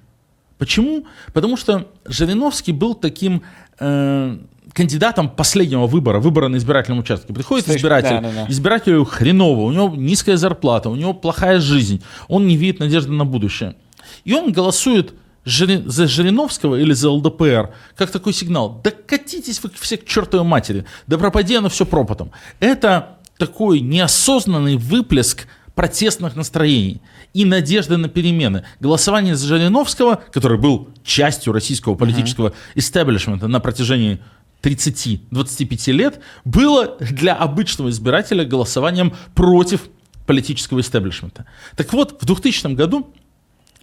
Почему? 0.59 1.07
Потому 1.33 1.57
что 1.57 1.89
Жириновский 2.07 2.73
был 2.73 2.95
таким 2.95 3.43
э, 3.81 4.39
кандидатом 4.73 5.29
последнего 5.29 5.87
выбора, 5.87 6.21
выбора 6.21 6.49
на 6.49 6.57
избирательном 6.57 7.01
участке. 7.01 7.33
Приходит 7.33 7.67
Слышь, 7.67 7.79
избиратель, 7.79 8.17
да, 8.17 8.21
да, 8.21 8.31
да. 8.33 8.47
избирателю 8.49 9.05
хреново, 9.05 9.63
у 9.63 9.73
него 9.73 9.95
низкая 9.97 10.37
зарплата, 10.37 10.91
у 10.91 10.97
него 10.97 11.15
плохая 11.15 11.61
жизнь, 11.61 12.03
он 12.29 12.47
не 12.47 12.57
видит 12.57 12.81
надежды 12.81 13.13
на 13.13 13.25
будущее. 13.25 13.77
И 14.25 14.35
он 14.35 14.53
голосует 14.53 15.15
за 15.45 16.07
Жириновского 16.07 16.77
или 16.77 16.93
за 16.93 17.11
ЛДПР, 17.11 17.75
как 17.97 18.11
такой 18.11 18.33
сигнал, 18.33 18.81
да 18.83 18.91
катитесь 18.91 19.63
вы 19.63 19.71
все 19.79 19.97
к 19.97 20.07
чертовой 20.07 20.47
матери, 20.47 20.85
да 21.07 21.19
пропади 21.19 21.57
оно 21.57 21.69
все 21.69 21.85
пропотом. 21.85 22.33
Это 22.61 23.19
такой 23.39 23.81
неосознанный 23.81 24.77
выплеск 24.77 25.47
протестных 25.75 26.37
настроений 26.37 27.03
и 27.33 27.45
надежды 27.45 27.97
на 27.97 28.09
перемены. 28.09 28.65
Голосование 28.81 29.35
за 29.35 29.49
Жириновского, 29.49 30.23
который 30.33 30.59
был 30.59 30.89
частью 31.05 31.53
российского 31.53 31.97
политического 31.97 32.53
истеблишмента 32.75 33.49
на 33.49 33.61
протяжении 33.61 34.21
30-25 34.63 35.93
лет, 35.93 36.21
было 36.45 36.97
для 37.01 37.35
обычного 37.35 37.91
избирателя 37.91 38.45
голосованием 38.45 39.15
против 39.35 39.83
политического 40.27 40.81
истеблишмента. 40.81 41.45
Так 41.77 41.93
вот, 41.93 42.23
в 42.23 42.25
2000 42.25 42.75
году 42.75 43.13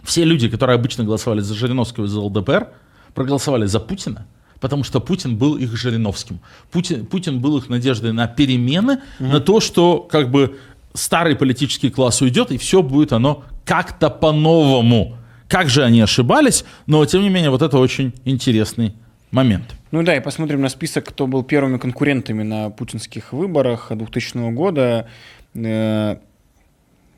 все 0.04 0.24
люди, 0.24 0.50
которые 0.50 0.76
обычно 0.76 1.04
голосовали 1.04 1.42
за 1.42 1.54
Жириновского 1.54 2.06
и 2.06 2.08
за 2.08 2.20
ЛДПР, 2.20 2.70
проголосовали 3.14 3.66
за 3.66 3.80
Путина, 3.80 4.26
потому 4.60 4.84
что 4.84 5.00
Путин 5.00 5.38
был 5.38 5.58
их 5.58 5.76
Жириновским. 5.76 6.40
Путин, 6.72 7.06
Путин 7.06 7.40
был 7.40 7.58
их 7.58 7.70
надеждой 7.70 8.14
на 8.14 8.28
перемены, 8.28 9.02
угу. 9.20 9.30
на 9.30 9.40
то, 9.40 9.60
что 9.60 10.00
как 10.00 10.32
бы 10.32 10.58
старый 10.94 11.36
политический 11.36 11.90
класс 11.90 12.22
уйдет, 12.22 12.52
и 12.52 12.58
все 12.58 12.82
будет 12.82 13.14
оно 13.14 13.44
как-то 13.66 14.10
по-новому. 14.10 15.18
Как 15.48 15.70
же 15.70 15.84
они 15.84 16.02
ошибались, 16.02 16.64
но 16.86 17.06
тем 17.06 17.22
не 17.22 17.30
менее 17.30 17.50
вот 17.50 17.62
это 17.62 17.78
очень 17.78 18.14
интересный 18.24 18.94
момент. 19.32 19.76
Ну 19.92 20.04
да, 20.04 20.16
и 20.16 20.22
посмотрим 20.22 20.62
на 20.62 20.70
список, 20.70 21.06
кто 21.06 21.28
был 21.28 21.44
первыми 21.44 21.78
конкурентами 21.78 22.44
на 22.44 22.70
путинских 22.70 23.34
выборах 23.34 23.92
2000 23.92 24.54
года. 24.54 25.10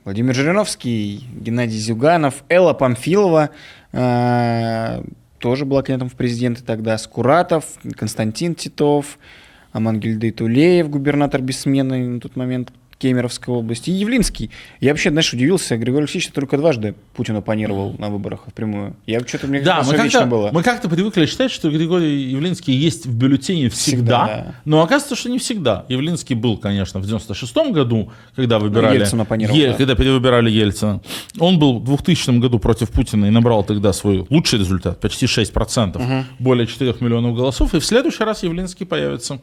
Владимир 0.05 0.35
Жириновский, 0.35 1.23
Геннадий 1.33 1.79
Зюганов, 1.79 2.43
Элла 2.49 2.73
Памфилова, 2.73 3.51
э, 3.93 5.01
тоже 5.39 5.65
была 5.65 5.81
кандидатом 5.81 6.09
в 6.09 6.15
президенты 6.15 6.61
тогда, 6.61 6.97
Скуратов, 6.97 7.63
Константин 7.95 8.53
Титов, 8.53 9.17
Амангельды 9.71 10.31
Тулеев, 10.31 10.89
губернатор 10.89 11.41
бессменный 11.41 12.05
на 12.05 12.19
тот 12.19 12.35
момент 12.35 12.73
Кемеровской 12.97 13.53
области, 13.53 13.89
и 13.89 13.93
Явлинский. 13.93 14.49
Я 14.79 14.91
вообще, 14.91 15.09
знаешь, 15.09 15.33
удивился, 15.33 15.77
Григорий 15.77 16.03
Алексеевич 16.03 16.31
только 16.31 16.57
дважды 16.57 16.95
Путин 17.15 17.35
оппонировал 17.35 17.95
на 17.97 18.09
выборах 18.09 18.45
впрямую. 18.47 18.95
Я 19.05 19.19
что-то 19.21 19.47
мне 19.47 19.61
да, 19.61 19.83
мы 19.85 19.95
как-то, 19.95 20.25
было. 20.25 20.49
Мы 20.51 20.63
как-то 20.63 20.89
привыкли 20.89 21.25
считать, 21.25 21.51
что 21.51 21.69
Григорий 21.69 22.23
Явлинский 22.23 22.73
есть 22.73 23.05
в 23.05 23.15
бюллетене 23.15 23.69
всегда, 23.69 24.25
всегда 24.25 24.27
да. 24.27 24.55
но 24.65 24.81
оказывается, 24.81 25.15
что 25.15 25.29
не 25.29 25.39
всегда. 25.39 25.85
Явлинский 25.89 26.35
был, 26.35 26.57
конечно, 26.57 26.99
в 26.99 27.05
96-м 27.05 27.73
году, 27.73 28.11
когда 28.35 28.59
выбирали... 28.59 28.99
Ельцин 28.99 29.21
оппонировал, 29.21 29.57
е- 29.57 29.71
да. 29.71 29.73
Когда 29.73 29.95
перевыбирали 29.95 30.49
Ельцина. 30.49 31.01
Он 31.39 31.59
был 31.59 31.79
в 31.79 31.85
2000 31.85 32.39
году 32.39 32.59
против 32.59 32.89
Путина 32.91 33.25
и 33.25 33.29
набрал 33.29 33.63
тогда 33.63 33.93
свой 33.93 34.25
лучший 34.29 34.59
результат, 34.59 34.99
почти 34.99 35.25
6%, 35.25 35.97
угу. 35.97 36.25
более 36.39 36.67
4 36.67 36.95
миллионов 36.99 37.35
голосов, 37.35 37.73
и 37.73 37.79
в 37.79 37.85
следующий 37.85 38.23
раз 38.23 38.43
Явлинский 38.43 38.85
появится 38.85 39.39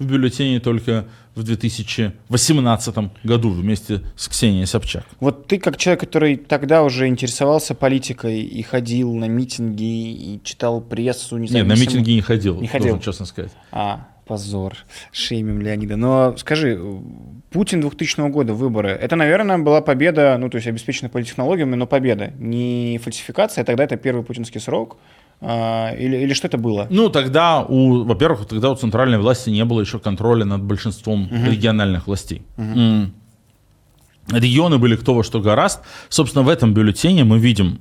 в 0.00 0.06
бюллетене 0.06 0.58
только 0.60 1.04
в 1.34 1.44
2018 1.44 2.96
году 3.22 3.50
вместе 3.50 4.00
с 4.16 4.28
Ксенией 4.28 4.66
Собчак. 4.66 5.04
Вот 5.20 5.46
ты 5.46 5.58
как 5.58 5.76
человек, 5.76 6.00
который 6.00 6.36
тогда 6.36 6.82
уже 6.82 7.06
интересовался 7.06 7.74
политикой 7.74 8.40
и 8.40 8.62
ходил 8.62 9.14
на 9.14 9.26
митинги 9.26 10.34
и 10.34 10.40
читал 10.42 10.80
прессу, 10.80 11.36
не 11.36 11.46
знаю, 11.46 11.66
Нет, 11.66 11.76
на 11.76 11.80
митинги 11.80 12.12
не 12.12 12.22
ходил, 12.22 12.60
не 12.60 12.66
ходил, 12.66 12.98
честно 12.98 13.26
сказать. 13.26 13.52
А, 13.70 14.08
позор, 14.26 14.74
шеймим 15.12 15.60
Леонида. 15.60 15.96
Но 15.96 16.36
скажи, 16.38 16.80
Путин 17.50 17.82
2000 17.82 18.30
года, 18.30 18.54
выборы, 18.54 18.90
это, 18.90 19.16
наверное, 19.16 19.58
была 19.58 19.82
победа, 19.82 20.36
ну, 20.38 20.48
то 20.48 20.56
есть 20.56 20.66
обеспечена 20.66 21.10
политтехнологиями, 21.10 21.74
но 21.74 21.86
победа, 21.86 22.32
не 22.38 22.98
фальсификация, 23.02 23.64
тогда 23.64 23.84
это 23.84 23.96
первый 23.96 24.24
путинский 24.24 24.60
срок, 24.60 24.96
а, 24.96 25.19
или, 25.42 26.16
или 26.18 26.34
что 26.34 26.48
это 26.48 26.58
было? 26.58 26.86
Ну, 26.90 27.08
тогда, 27.08 27.62
у, 27.62 28.04
во-первых, 28.04 28.46
тогда 28.46 28.70
у 28.70 28.74
центральной 28.74 29.18
власти 29.18 29.50
не 29.50 29.64
было 29.64 29.80
еще 29.80 29.98
контроля 29.98 30.44
над 30.44 30.62
большинством 30.62 31.24
угу. 31.24 31.50
региональных 31.50 32.06
властей. 32.06 32.42
Угу. 32.58 33.10
Регионы 34.38 34.78
были 34.78 34.96
кто 34.96 35.14
во 35.14 35.24
что 35.24 35.40
гораст. 35.40 35.80
Собственно, 36.08 36.44
в 36.44 36.48
этом 36.48 36.74
бюллетене 36.74 37.24
мы 37.24 37.38
видим 37.38 37.80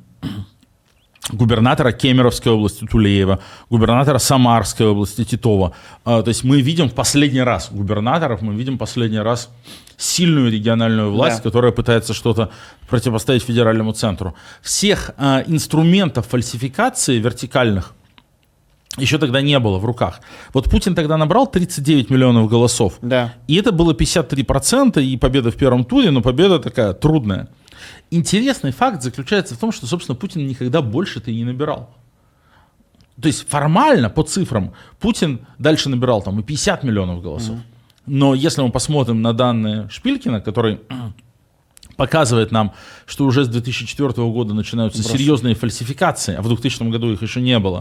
губернатора 1.32 1.92
Кемеровской 1.92 2.52
области 2.52 2.86
Тулеева, 2.86 3.40
губернатора 3.70 4.18
Самарской 4.18 4.88
области 4.88 5.24
Титова. 5.24 5.74
А, 6.06 6.22
то 6.22 6.30
есть 6.30 6.44
мы 6.44 6.62
видим 6.62 6.90
в 6.90 6.94
последний 6.94 7.42
раз 7.42 7.70
губернаторов, 7.72 8.42
мы 8.42 8.56
видим 8.56 8.78
последний 8.78 9.20
раз 9.20 9.50
сильную 9.98 10.52
региональную 10.52 11.12
власть, 11.12 11.38
да. 11.38 11.44
которая 11.44 11.72
пытается 11.72 12.14
что-то 12.14 12.52
противостоять 12.90 13.44
федеральному 13.44 13.92
центру. 13.92 14.34
Всех 14.62 15.12
э, 15.18 15.44
инструментов 15.48 16.28
фальсификации 16.28 17.20
вертикальных 17.20 17.94
еще 18.98 19.18
тогда 19.18 19.42
не 19.42 19.60
было 19.60 19.78
в 19.78 19.86
руках. 19.86 20.20
Вот 20.54 20.70
Путин 20.70 20.96
тогда 20.96 21.18
набрал 21.18 21.48
39 21.48 22.10
миллионов 22.10 22.50
голосов. 22.50 22.94
Да. 23.02 23.34
И 23.48 23.56
это 23.56 23.72
было 23.72 23.94
53%, 23.94 25.02
и 25.02 25.18
победа 25.18 25.52
в 25.52 25.56
первом 25.56 25.86
туре, 25.86 26.12
но 26.12 26.22
победа 26.22 26.60
такая 26.60 26.94
трудная. 26.94 27.48
Интересный 28.12 28.72
факт 28.72 29.04
заключается 29.04 29.56
в 29.56 29.58
том, 29.58 29.72
что, 29.72 29.86
собственно, 29.86 30.16
Путин 30.16 30.48
никогда 30.48 30.82
больше-то 30.82 31.30
и 31.32 31.36
не 31.36 31.46
набирал. 31.46 31.96
То 33.22 33.28
есть 33.28 33.48
формально, 33.48 34.10
по 34.10 34.24
цифрам, 34.24 34.74
Путин 35.00 35.46
дальше 35.58 35.90
набирал 35.90 36.22
там 36.22 36.40
и 36.40 36.44
50 36.44 36.84
миллионов 36.84 37.22
голосов. 37.22 37.58
Mm-hmm. 37.58 38.06
Но 38.06 38.34
если 38.34 38.62
мы 38.62 38.72
посмотрим 38.72 39.22
на 39.22 39.34
данные 39.34 39.90
Шпилькина, 39.90 40.42
который 40.42 40.80
показывает 41.96 42.52
нам, 42.52 42.74
что 43.06 43.26
уже 43.26 43.44
с 43.44 43.50
2004 43.50 44.14
года 44.30 44.54
начинаются 44.54 45.04
Брос. 45.04 45.12
серьезные 45.12 45.54
фальсификации, 45.54 46.34
а 46.34 46.42
в 46.42 46.48
2000 46.48 46.90
году 46.90 47.12
их 47.12 47.22
еще 47.22 47.42
не 47.42 47.60
было, 47.60 47.80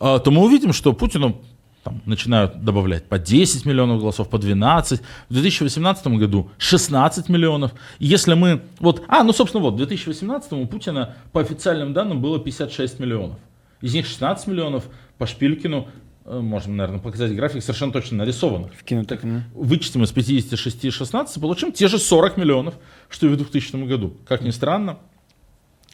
угу. 0.00 0.20
то 0.20 0.30
мы 0.30 0.42
увидим, 0.42 0.72
что 0.72 0.94
Путину 0.94 1.42
там, 1.88 2.02
начинают 2.06 2.64
добавлять 2.64 3.04
по 3.04 3.18
10 3.18 3.66
миллионов 3.66 4.00
голосов, 4.00 4.28
по 4.28 4.38
12. 4.38 5.00
В 5.28 5.32
2018 5.32 6.06
году 6.18 6.50
16 6.58 7.28
миллионов. 7.28 7.72
И 7.98 8.06
если 8.06 8.34
мы... 8.34 8.62
Вот, 8.78 9.02
а, 9.08 9.22
ну, 9.22 9.32
собственно, 9.32 9.62
вот, 9.62 9.74
в 9.74 9.76
2018 9.78 10.52
у 10.52 10.66
Путина 10.66 11.16
по 11.32 11.40
официальным 11.40 11.92
данным 11.92 12.20
было 12.20 12.38
56 12.38 12.98
миллионов. 13.00 13.38
Из 13.80 13.94
них 13.94 14.06
16 14.06 14.46
миллионов 14.48 14.84
по 15.18 15.26
Шпилькину 15.26 15.88
Э, 16.30 16.40
можем, 16.40 16.76
наверное, 16.76 17.00
показать 17.00 17.34
график 17.34 17.62
совершенно 17.62 17.90
точно 17.90 18.18
нарисованных. 18.18 18.72
В 18.74 19.04
так, 19.06 19.20
вычтем 19.54 20.04
из 20.04 20.12
56 20.12 20.84
и 20.84 20.90
16, 20.90 21.40
получим 21.40 21.72
те 21.72 21.88
же 21.88 21.98
40 21.98 22.36
миллионов, 22.36 22.74
что 23.08 23.26
и 23.26 23.30
в 23.30 23.36
2000 23.38 23.86
году. 23.86 24.14
Как 24.26 24.42
ни 24.42 24.50
странно, 24.50 24.98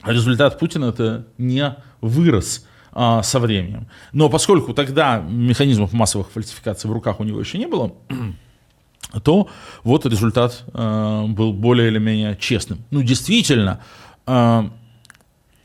результат 0.04 0.58
Путина 0.58 0.86
это 0.86 1.26
не 1.38 1.76
вырос 2.00 2.66
а, 2.96 3.22
со 3.24 3.40
временем. 3.40 3.88
Но 4.12 4.28
поскольку 4.28 4.72
тогда 4.72 5.18
механизмов 5.18 5.92
массовых 5.92 6.30
фальсификаций 6.30 6.88
в 6.88 6.92
руках 6.92 7.18
у 7.18 7.24
него 7.24 7.40
еще 7.40 7.58
не 7.58 7.66
было, 7.66 7.92
то 9.24 9.48
вот 9.82 10.06
результат 10.06 10.62
э, 10.72 11.24
был 11.28 11.52
более 11.52 11.88
или 11.88 11.98
менее 11.98 12.36
честным. 12.36 12.84
Ну, 12.92 13.02
действительно, 13.02 13.80
э, 14.28 14.70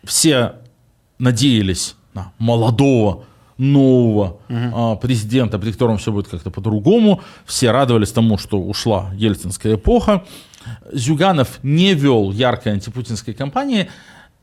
все 0.04 0.54
надеялись 1.20 1.96
на 2.16 2.32
молодого, 2.40 3.26
нового 3.58 4.40
угу. 4.50 4.98
президента, 5.02 5.60
при 5.60 5.72
котором 5.72 5.98
все 5.98 6.12
будет 6.12 6.30
как-то 6.30 6.50
по-другому. 6.50 7.22
Все 7.46 7.72
радовались 7.72 8.12
тому, 8.12 8.38
что 8.38 8.58
ушла 8.58 9.12
ельцинская 9.14 9.76
эпоха. 9.76 10.24
Зюганов 10.92 11.60
не 11.62 11.94
вел 11.94 12.32
яркой 12.32 12.74
антипутинской 12.74 13.34
кампании. 13.34 13.90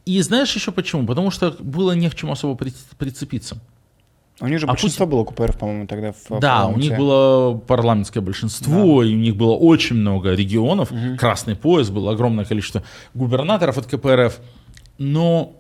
И 0.07 0.23
знаешь 0.23 0.55
еще 0.55 0.71
почему? 0.71 1.05
Потому 1.05 1.31
что 1.33 1.55
было 1.59 1.93
не 1.93 2.09
к 2.09 2.15
чему 2.15 2.33
особо 2.33 2.57
прицепиться. 2.57 3.59
У 4.41 4.47
них 4.47 4.61
же 4.61 4.67
а 4.67 4.69
большинство 4.69 5.07
Путин... 5.07 5.19
было 5.19 5.25
КПРФ, 5.25 5.59
по-моему, 5.59 5.87
тогда 5.87 6.13
в 6.13 6.41
Да, 6.41 6.67
у 6.67 6.77
них 6.77 6.97
было 6.97 7.57
парламентское 7.57 8.23
большинство, 8.23 9.03
да. 9.03 9.09
и 9.09 9.15
у 9.15 9.19
них 9.19 9.37
было 9.37 9.55
очень 9.55 9.97
много 9.97 10.33
регионов. 10.33 10.93
Угу. 10.93 11.17
Красный 11.19 11.57
пояс, 11.57 11.91
было 11.91 12.13
огромное 12.13 12.45
количество 12.45 12.83
губернаторов 13.15 13.79
от 13.79 13.87
КПРФ. 13.87 14.39
Но 14.99 15.55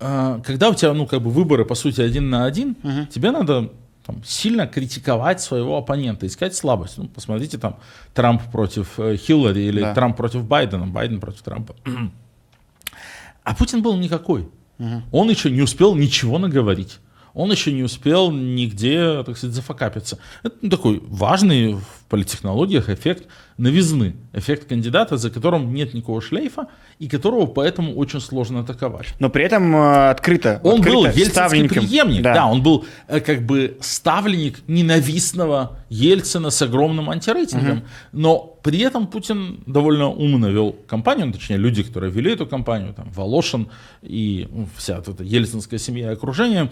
э, 0.00 0.40
когда 0.44 0.70
у 0.70 0.74
тебя, 0.74 0.92
ну, 0.94 1.06
как 1.06 1.22
бы 1.22 1.30
выборы, 1.30 1.64
по 1.64 1.74
сути, 1.74 2.00
один 2.00 2.30
на 2.30 2.46
один, 2.46 2.76
угу. 2.82 3.06
тебе 3.12 3.30
надо 3.30 3.70
там, 4.06 4.24
сильно 4.24 4.66
критиковать 4.66 5.40
своего 5.42 5.76
оппонента, 5.76 6.26
искать 6.26 6.56
слабость. 6.56 6.96
Ну, 6.96 7.08
посмотрите 7.08 7.58
там 7.58 7.76
Трамп 8.14 8.42
против 8.50 8.98
э, 8.98 9.16
Хиллари 9.16 9.60
или 9.60 9.82
да. 9.82 9.94
Трамп 9.94 10.16
против 10.16 10.44
Байдена, 10.44 10.86
Байден 10.86 11.20
против 11.20 11.42
Трампа. 11.42 11.76
А 13.48 13.54
Путин 13.54 13.80
был 13.80 13.96
никакой. 13.96 14.46
Угу. 14.78 15.02
Он 15.10 15.30
еще 15.30 15.50
не 15.50 15.62
успел 15.62 15.94
ничего 15.94 16.38
наговорить 16.38 16.98
он 17.38 17.52
еще 17.52 17.72
не 17.72 17.84
успел 17.84 18.32
нигде, 18.32 19.22
так 19.22 19.36
сказать, 19.36 19.54
зафакапиться. 19.54 20.18
Это 20.42 20.56
ну, 20.60 20.70
такой 20.70 21.00
важный 21.06 21.74
в 21.74 21.84
политтехнологиях 22.08 22.88
эффект 22.88 23.28
новизны, 23.58 24.16
эффект 24.32 24.68
кандидата, 24.68 25.16
за 25.16 25.30
которым 25.30 25.72
нет 25.72 25.94
никакого 25.94 26.20
шлейфа 26.20 26.66
и 26.98 27.08
которого 27.08 27.46
поэтому 27.46 27.94
очень 27.94 28.20
сложно 28.20 28.60
атаковать. 28.60 29.14
Но 29.20 29.30
при 29.30 29.44
этом 29.44 29.76
э, 29.76 30.10
открыто. 30.10 30.60
Он 30.64 30.80
открыто 30.80 30.96
был 30.96 31.06
ельцинский 31.06 31.68
преемник, 31.68 32.22
да. 32.22 32.34
да, 32.34 32.46
он 32.46 32.62
был 32.62 32.86
э, 33.06 33.20
как 33.20 33.46
бы 33.46 33.76
ставленник 33.80 34.58
ненавистного 34.66 35.78
Ельцина 35.90 36.50
с 36.50 36.60
огромным 36.60 37.08
антирейтингом, 37.08 37.78
угу. 37.78 37.86
но 38.12 38.58
при 38.62 38.80
этом 38.80 39.06
Путин 39.06 39.60
довольно 39.66 40.08
умно 40.08 40.48
вел 40.48 40.76
кампанию, 40.86 41.26
ну, 41.26 41.32
точнее 41.32 41.56
люди, 41.56 41.82
которые 41.82 42.10
вели 42.10 42.32
эту 42.32 42.46
кампанию, 42.46 42.92
там 42.94 43.10
Волошин 43.10 43.68
и 44.02 44.48
вся 44.76 44.98
эта 44.98 45.22
ельцинская 45.22 45.78
семья 45.78 46.10
и 46.10 46.12
окружение, 46.12 46.70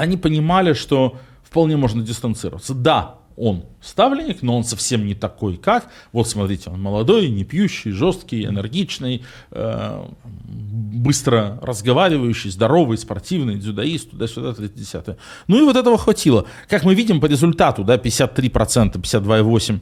они 0.00 0.16
понимали, 0.16 0.72
что 0.72 1.16
вполне 1.42 1.76
можно 1.76 2.02
дистанцироваться. 2.02 2.74
Да, 2.74 3.16
он 3.36 3.64
ставленник, 3.82 4.42
но 4.42 4.56
он 4.56 4.64
совсем 4.64 5.06
не 5.06 5.14
такой, 5.14 5.56
как. 5.56 5.88
Вот 6.12 6.28
смотрите, 6.28 6.70
он 6.70 6.80
молодой, 6.80 7.28
не 7.28 7.44
пьющий, 7.44 7.90
жесткий, 7.90 8.46
энергичный, 8.46 9.22
э, 9.50 10.04
быстро 10.44 11.58
разговаривающий, 11.62 12.50
здоровый, 12.50 12.96
спортивный, 12.96 13.56
дзюдоист, 13.56 14.10
туда-сюда, 14.10 14.54
30 14.54 15.18
Ну 15.48 15.58
и 15.58 15.64
вот 15.64 15.76
этого 15.76 15.98
хватило. 15.98 16.46
Как 16.68 16.84
мы 16.84 16.94
видим 16.94 17.20
по 17.20 17.26
результату, 17.26 17.84
да, 17.84 17.96
53%, 17.96 18.96
52,8%. 18.96 19.80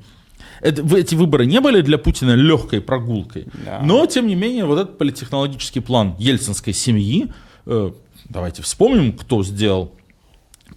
Это, 0.60 0.96
эти 0.96 1.14
выборы 1.14 1.46
не 1.46 1.60
были 1.60 1.80
для 1.80 1.98
Путина 1.98 2.34
легкой 2.34 2.80
прогулкой. 2.80 3.46
Да. 3.64 3.80
Но, 3.84 4.06
тем 4.06 4.26
не 4.26 4.34
менее, 4.34 4.64
вот 4.64 4.78
этот 4.78 4.98
политтехнологический 4.98 5.80
план 5.80 6.16
ельцинской 6.18 6.72
семьи, 6.72 7.32
э, 7.66 7.90
давайте 8.28 8.62
вспомним, 8.62 9.12
кто 9.12 9.44
сделал 9.44 9.92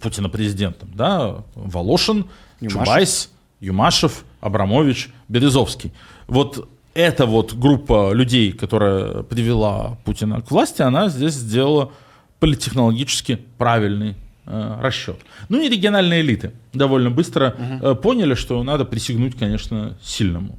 Путина 0.00 0.28
президентом. 0.28 0.90
Да? 0.94 1.44
Волошин, 1.54 2.26
Юмашев. 2.60 2.84
Чубайс, 2.84 3.30
Юмашев, 3.60 4.24
Абрамович, 4.40 5.10
Березовский. 5.28 5.92
Вот 6.26 6.68
эта 6.94 7.26
вот 7.26 7.54
группа 7.54 8.12
людей, 8.12 8.52
которая 8.52 9.22
привела 9.22 9.96
Путина 10.04 10.40
к 10.40 10.50
власти, 10.50 10.82
она 10.82 11.08
здесь 11.08 11.34
сделала 11.34 11.92
политтехнологически 12.40 13.38
правильный 13.56 14.16
э, 14.46 14.78
расчет. 14.80 15.18
Ну 15.48 15.60
и 15.60 15.68
региональные 15.68 16.20
элиты 16.20 16.52
довольно 16.72 17.10
быстро 17.10 17.54
угу. 17.56 17.86
э, 17.86 17.94
поняли, 17.94 18.34
что 18.34 18.62
надо 18.62 18.84
присягнуть, 18.84 19.36
конечно, 19.38 19.96
сильному. 20.02 20.58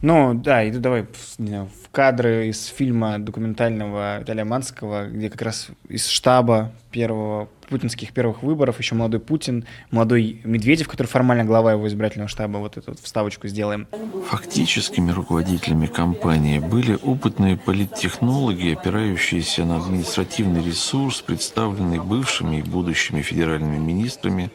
Ну, 0.00 0.34
да, 0.34 0.68
иду 0.68 0.78
давай 0.78 1.06
не 1.38 1.48
знаю, 1.48 1.68
в 1.84 1.90
кадры 1.90 2.48
из 2.48 2.66
фильма 2.66 3.18
документального 3.18 4.20
Виталия 4.20 4.44
Манского, 4.44 5.06
где 5.08 5.28
как 5.28 5.42
раз 5.42 5.68
из 5.88 6.06
штаба 6.06 6.72
первого 6.92 7.48
путинских 7.68 8.12
первых 8.12 8.42
выборов 8.42 8.78
еще 8.78 8.94
молодой 8.94 9.20
Путин, 9.20 9.64
молодой 9.90 10.40
Медведев, 10.44 10.88
который 10.88 11.06
формально 11.06 11.44
глава 11.44 11.72
его 11.72 11.86
избирательного 11.88 12.28
штаба, 12.28 12.58
вот 12.58 12.76
эту 12.76 12.90
вот 12.92 13.00
вставочку 13.00 13.48
сделаем. 13.48 13.86
Фактическими 14.28 15.10
руководителями 15.10 15.86
кампании 15.86 16.58
были 16.58 16.98
опытные 17.02 17.56
политтехнологи, 17.56 18.72
опирающиеся 18.72 19.64
на 19.64 19.76
административный 19.76 20.64
ресурс, 20.64 21.20
представленный 21.20 22.00
бывшими 22.00 22.56
и 22.56 22.62
будущими 22.62 23.22
федеральными 23.22 23.78
министрами, 23.78 24.50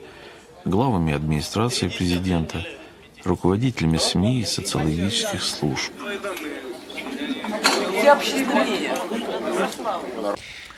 главами 0.66 1.14
администрации 1.14 1.88
президента– 1.88 2.66
руководителями 3.26 3.98
СМИ 3.98 4.42
и 4.42 4.46
социологических 4.46 5.44
служб. 5.44 5.92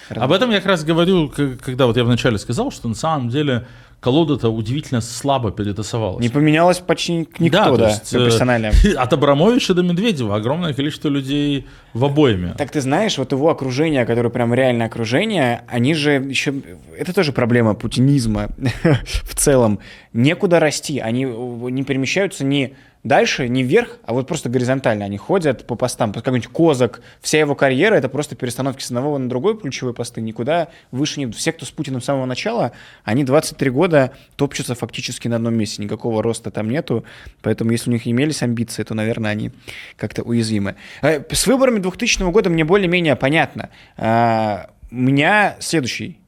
Об 0.09 0.31
этом 0.31 0.51
я 0.51 0.57
как 0.57 0.67
раз 0.67 0.83
говорю, 0.83 1.29
когда 1.29 1.85
вот 1.85 1.97
я 1.97 2.03
вначале 2.03 2.37
сказал, 2.37 2.71
что 2.71 2.87
на 2.87 2.95
самом 2.95 3.29
деле 3.29 3.65
колода-то 3.99 4.49
удивительно 4.49 5.01
слабо 5.01 5.51
перетасовалась. 5.51 6.21
Не 6.21 6.29
поменялось 6.29 6.77
почти 6.77 7.27
никто, 7.39 7.75
да, 7.75 7.77
да 7.77 7.89
есть. 7.89 8.13
Э, 8.13 8.93
от 8.97 9.13
Абрамовича 9.13 9.73
до 9.73 9.81
Медведева 9.81 10.35
огромное 10.35 10.73
количество 10.73 11.09
людей 11.09 11.65
в 11.93 12.05
обоими. 12.05 12.53
Так 12.55 12.69
ты 12.69 12.81
знаешь, 12.81 13.17
вот 13.17 13.31
его 13.31 13.49
окружение, 13.49 14.05
которое 14.05 14.29
прям 14.29 14.53
реальное 14.53 14.85
окружение, 14.85 15.63
они 15.67 15.95
же 15.95 16.11
еще... 16.11 16.53
Это 16.95 17.13
тоже 17.13 17.31
проблема 17.31 17.73
путинизма 17.73 18.49
в 19.23 19.33
целом. 19.33 19.79
Некуда 20.13 20.59
расти. 20.59 20.99
Они 20.99 21.23
не 21.23 21.83
перемещаются 21.83 22.45
ни 22.45 22.75
дальше 23.05 23.47
не 23.47 23.63
вверх, 23.63 23.99
а 24.03 24.13
вот 24.13 24.27
просто 24.27 24.49
горизонтально 24.49 25.05
они 25.05 25.17
ходят 25.17 25.65
по 25.65 25.75
постам. 25.75 26.11
Какой-нибудь 26.11 26.49
Козак, 26.51 27.01
вся 27.21 27.39
его 27.39 27.55
карьера— 27.55 27.95
это 27.95 28.09
просто 28.09 28.35
перестановки 28.35 28.81
с 28.81 28.87
одного 28.87 29.17
на 29.17 29.29
другой 29.29 29.57
ключевые 29.57 29.93
посты, 29.93 30.19
никуда 30.19 30.67
выше 30.91 31.19
не 31.19 31.31
Все, 31.31 31.53
кто 31.53 31.65
с 31.65 31.71
Путиным 31.71 32.01
с 32.01 32.05
самого 32.05 32.25
начала, 32.25 32.73
они 33.03 33.23
23 33.23 33.69
года 33.69 34.11
топчутся 34.35 34.75
фактически 34.75 35.27
на 35.27 35.37
одном 35.37 35.55
месте, 35.55 35.81
никакого 35.83 36.21
роста 36.21 36.51
там 36.51 36.69
нету, 36.69 37.05
поэтому 37.41 37.71
если 37.71 37.89
у 37.89 37.93
них 37.93 38.07
имелись 38.07 38.41
амбиции, 38.41 38.83
то, 38.83 38.95
наверное, 38.95 39.31
они 39.31 39.51
как-то 39.95 40.23
уязвимы. 40.23 40.75
Э, 41.01 41.21
с 41.31 41.47
выборами 41.47 41.79
2000 41.79 42.29
года 42.31 42.49
мне 42.49 42.65
более-менее 42.65 43.15
понятно. 43.15 43.69
А, 43.97 44.71
у 44.91 44.95
меня 44.95 45.57
следующий 45.59 46.19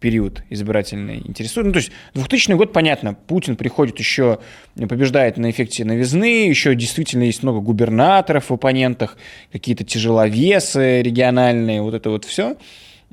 период 0.00 0.42
избирательный 0.50 1.22
интересует. 1.24 1.66
Ну, 1.66 1.72
то 1.72 1.78
есть 1.78 1.90
2000 2.14 2.52
год, 2.52 2.72
понятно, 2.72 3.14
Путин 3.14 3.56
приходит 3.56 3.98
еще, 3.98 4.38
побеждает 4.74 5.36
на 5.36 5.50
эффекте 5.50 5.84
новизны, 5.84 6.46
еще 6.48 6.74
действительно 6.74 7.24
есть 7.24 7.42
много 7.42 7.60
губернаторов 7.60 8.50
в 8.50 8.54
оппонентах, 8.54 9.16
какие-то 9.52 9.84
тяжеловесы 9.84 11.02
региональные, 11.02 11.82
вот 11.82 11.94
это 11.94 12.10
вот 12.10 12.24
все. 12.24 12.56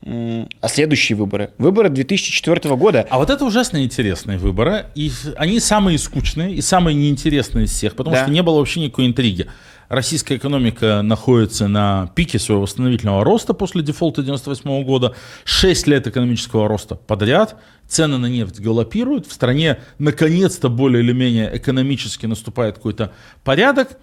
А 0.06 0.68
следующие 0.68 1.16
выборы? 1.16 1.52
Выборы 1.58 1.88
2004 1.88 2.76
года. 2.76 3.08
А 3.10 3.18
вот 3.18 3.30
это 3.30 3.46
ужасно 3.46 3.82
интересные 3.82 4.38
выборы. 4.38 4.88
И 4.96 5.10
они 5.38 5.62
самые 5.62 5.98
скучные 5.98 6.54
и 6.56 6.62
самые 6.62 6.96
неинтересные 6.96 7.66
из 7.66 7.72
всех, 7.72 7.96
потому 7.96 8.16
да. 8.16 8.24
что 8.24 8.32
не 8.32 8.44
было 8.44 8.58
вообще 8.60 8.82
никакой 8.82 9.08
интриги 9.08 9.48
российская 9.90 10.38
экономика 10.38 11.02
находится 11.02 11.68
на 11.68 12.12
пике 12.16 12.40
своего 12.40 12.64
восстановительного 12.64 13.24
роста 13.24 13.54
после 13.54 13.82
дефолта 13.82 14.22
1998 14.22 14.86
года. 14.86 15.16
6 15.44 15.88
лет 15.88 16.08
экономического 16.08 16.68
роста 16.68 16.96
подряд. 16.96 17.56
Цены 17.88 18.18
на 18.18 18.28
нефть 18.28 18.60
галопируют. 18.60 19.28
В 19.28 19.34
стране 19.34 19.80
наконец-то 20.00 20.70
более 20.70 21.04
или 21.04 21.12
менее 21.12 21.50
экономически 21.56 22.26
наступает 22.26 22.76
какой-то 22.76 23.12
порядок. 23.44 24.00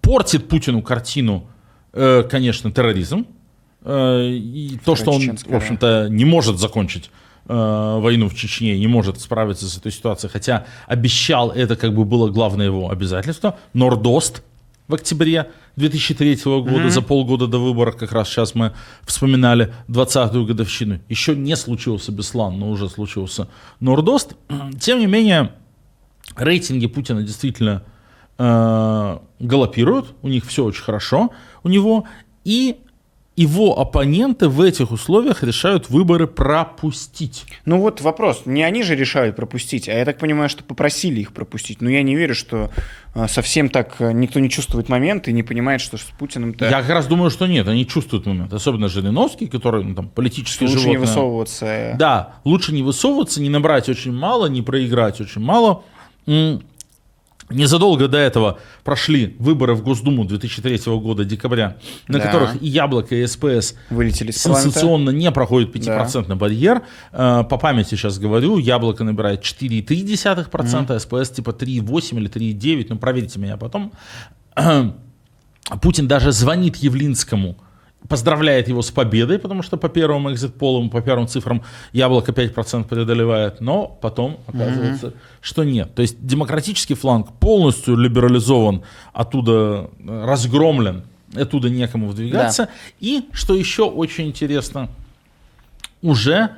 Портит 0.00 0.48
Путину 0.48 0.82
картину, 0.82 1.48
э, 1.92 2.22
конечно, 2.28 2.72
терроризм. 2.72 3.26
Э, 3.82 4.28
и 4.30 4.78
то, 4.84 4.96
что 4.96 5.12
он, 5.12 5.36
в 5.36 5.54
общем-то, 5.54 6.08
не 6.10 6.24
может 6.24 6.58
закончить 6.58 7.10
э, 7.48 7.98
войну 8.00 8.28
в 8.28 8.34
Чечне, 8.34 8.78
не 8.78 8.86
может 8.86 9.20
справиться 9.20 9.66
с 9.68 9.76
этой 9.76 9.92
ситуацией, 9.92 10.30
хотя 10.30 10.66
обещал, 10.86 11.50
это 11.50 11.76
как 11.76 11.94
бы 11.94 12.04
было 12.04 12.28
главное 12.28 12.66
его 12.66 12.90
обязательство. 12.90 13.58
Нордост 13.72 14.42
в 14.90 14.94
октябре 14.94 15.50
2003 15.76 16.36
года, 16.44 16.70
mm-hmm. 16.70 16.90
за 16.90 17.02
полгода 17.02 17.46
до 17.46 17.58
выборов, 17.58 17.96
как 17.96 18.12
раз 18.12 18.28
сейчас 18.28 18.54
мы 18.54 18.72
вспоминали 19.04 19.72
20-ю 19.88 20.44
годовщину. 20.44 21.00
Еще 21.08 21.36
не 21.36 21.56
случился 21.56 22.12
Беслан, 22.12 22.58
но 22.58 22.70
уже 22.70 22.88
случился 22.88 23.48
Нордост. 23.78 24.34
Тем 24.80 24.98
не 24.98 25.06
менее, 25.06 25.52
рейтинги 26.36 26.86
Путина 26.86 27.22
действительно 27.22 27.84
э, 28.38 29.18
галопируют, 29.38 30.14
у 30.22 30.28
них 30.28 30.44
все 30.44 30.64
очень 30.64 30.82
хорошо 30.82 31.30
у 31.62 31.68
него. 31.68 32.04
И 32.44 32.76
его 33.40 33.78
оппоненты 33.78 34.48
в 34.48 34.60
этих 34.60 34.90
условиях 34.90 35.42
решают 35.42 35.88
выборы 35.88 36.26
пропустить. 36.26 37.46
Ну 37.64 37.80
вот 37.80 38.02
вопрос, 38.02 38.42
не 38.44 38.62
они 38.62 38.82
же 38.82 38.94
решают 38.94 39.36
пропустить, 39.36 39.88
а 39.88 39.92
я 39.92 40.04
так 40.04 40.18
понимаю, 40.18 40.50
что 40.50 40.62
попросили 40.62 41.20
их 41.20 41.32
пропустить. 41.32 41.80
Но 41.80 41.88
я 41.88 42.02
не 42.02 42.16
верю, 42.16 42.34
что 42.34 42.70
совсем 43.28 43.68
так 43.68 43.96
э, 43.98 44.12
никто 44.12 44.38
не 44.38 44.48
чувствует 44.48 44.88
момент 44.88 45.26
и 45.28 45.32
не 45.32 45.42
понимает, 45.42 45.80
что 45.80 45.96
с 45.96 46.02
Путиным-то 46.02 46.66
Я 46.66 46.80
как 46.80 46.90
раз 46.90 47.06
думаю, 47.06 47.30
что 47.30 47.46
нет, 47.46 47.66
они 47.66 47.86
чувствуют 47.86 48.26
момент. 48.26 48.52
Особенно 48.52 48.88
Жириновский, 48.88 49.46
который 49.46 49.84
ну, 49.84 49.94
там 49.94 50.08
политически 50.08 50.62
лучше 50.62 50.76
не 50.76 50.82
животное. 50.82 51.00
высовываться. 51.00 51.94
Да, 51.98 52.34
лучше 52.44 52.72
не 52.72 52.82
высовываться, 52.82 53.42
не 53.42 53.48
набрать 53.48 53.88
очень 53.88 54.12
мало, 54.12 54.46
не 54.46 54.62
проиграть 54.62 55.20
очень 55.20 55.40
мало. 55.40 55.82
Незадолго 57.50 58.08
до 58.08 58.18
этого 58.18 58.58
прошли 58.84 59.36
выборы 59.38 59.74
в 59.74 59.82
Госдуму 59.82 60.24
2003 60.24 60.92
года, 60.98 61.24
декабря, 61.24 61.76
на 62.08 62.18
Да. 62.18 62.24
которых 62.26 62.62
и 62.62 62.66
Яблоко, 62.68 63.14
и 63.14 63.26
СПС 63.26 63.74
Вылетели 63.90 64.30
сенсационно 64.30 65.10
не 65.10 65.30
проходит 65.32 65.74
5% 65.74 66.34
барьер. 66.36 66.82
Э, 67.12 67.44
По 67.48 67.56
памяти 67.58 67.90
сейчас 67.90 68.18
говорю, 68.18 68.58
Яблоко 68.58 69.04
набирает 69.04 69.42
4,3%, 69.42 70.98
СПС 70.98 71.30
типа 71.30 71.50
3,8 71.50 72.16
или 72.18 72.28
3,9, 72.30 72.86
ну 72.90 72.98
проверьте 72.98 73.38
меня 73.38 73.56
потом. 73.56 73.92
Путин 75.82 76.08
даже 76.08 76.32
звонит 76.32 76.76
Явлинскому, 76.76 77.56
поздравляет 78.08 78.68
его 78.68 78.82
с 78.82 78.90
победой, 78.90 79.38
потому 79.38 79.62
что 79.62 79.76
по 79.76 79.88
первым 79.88 80.30
экзит-полам, 80.32 80.90
по 80.90 81.00
первым 81.00 81.28
цифрам 81.28 81.62
Яблоко 81.92 82.32
5% 82.32 82.84
преодолевает, 82.84 83.60
но 83.60 83.86
потом 83.86 84.38
оказывается, 84.46 85.14
что 85.40 85.64
нет. 85.64 85.94
То 85.94 86.02
есть 86.02 86.24
демократический 86.26 86.94
фланг 86.94 87.32
полностью 87.38 87.96
либерализован, 87.96 88.82
оттуда 89.12 89.90
э, 89.98 90.24
разгромлен, 90.24 91.04
оттуда 91.34 91.70
некому 91.70 92.08
выдвигаться. 92.08 92.68
И, 93.00 93.28
что 93.32 93.54
еще 93.54 93.84
очень 93.84 94.28
интересно, 94.28 94.88
уже 96.02 96.50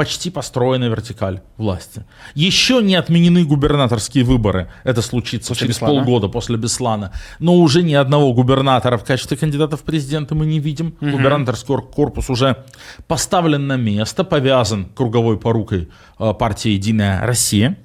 почти 0.00 0.30
построена 0.30 0.88
вертикаль 0.88 1.40
власти. 1.58 2.04
Еще 2.34 2.80
не 2.82 2.94
отменены 2.94 3.44
губернаторские 3.44 4.24
выборы. 4.24 4.70
Это 4.82 5.02
случится 5.02 5.48
После 5.50 5.66
через 5.66 5.76
Беслана? 5.76 5.94
полгода 5.94 6.28
после 6.28 6.56
Беслана. 6.56 7.12
Но 7.38 7.54
уже 7.56 7.82
ни 7.82 7.92
одного 7.92 8.32
губернатора 8.32 8.96
в 8.96 9.04
качестве 9.04 9.36
кандидата 9.36 9.76
в 9.76 9.82
президенты 9.82 10.34
мы 10.34 10.46
не 10.46 10.58
видим. 10.58 10.94
Губернаторский 11.02 11.66
кор- 11.66 11.86
корпус 11.90 12.30
уже 12.30 12.64
поставлен 13.08 13.66
на 13.66 13.76
место, 13.76 14.24
повязан 14.24 14.86
круговой 14.86 15.38
порукой 15.38 15.90
э, 16.18 16.32
партии 16.32 16.70
«Единая 16.70 17.20
Россия». 17.26 17.76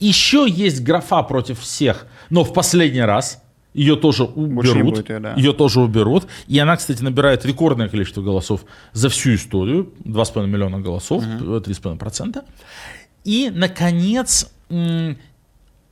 Еще 0.00 0.46
есть 0.48 0.82
графа 0.82 1.22
против 1.22 1.60
всех, 1.60 2.08
но 2.28 2.42
в 2.42 2.52
последний 2.52 3.02
раз 3.02 3.40
ее 3.74 3.96
тоже 3.96 4.24
уберут. 4.24 4.84
будет 4.84 5.08
её, 5.08 5.20
да. 5.20 5.34
Ее 5.34 5.52
тоже 5.52 5.80
уберут. 5.80 6.26
И 6.46 6.58
она, 6.58 6.76
кстати, 6.76 7.02
набирает 7.02 7.44
рекордное 7.44 7.88
количество 7.88 8.22
голосов 8.22 8.64
за 8.92 9.08
всю 9.08 9.34
историю. 9.34 9.92
2,5 10.04 10.46
миллиона 10.46 10.80
голосов, 10.80 11.24
э, 11.24 11.60
3,5%. 11.60 12.44
И, 13.24 13.50
наконец, 13.52 14.50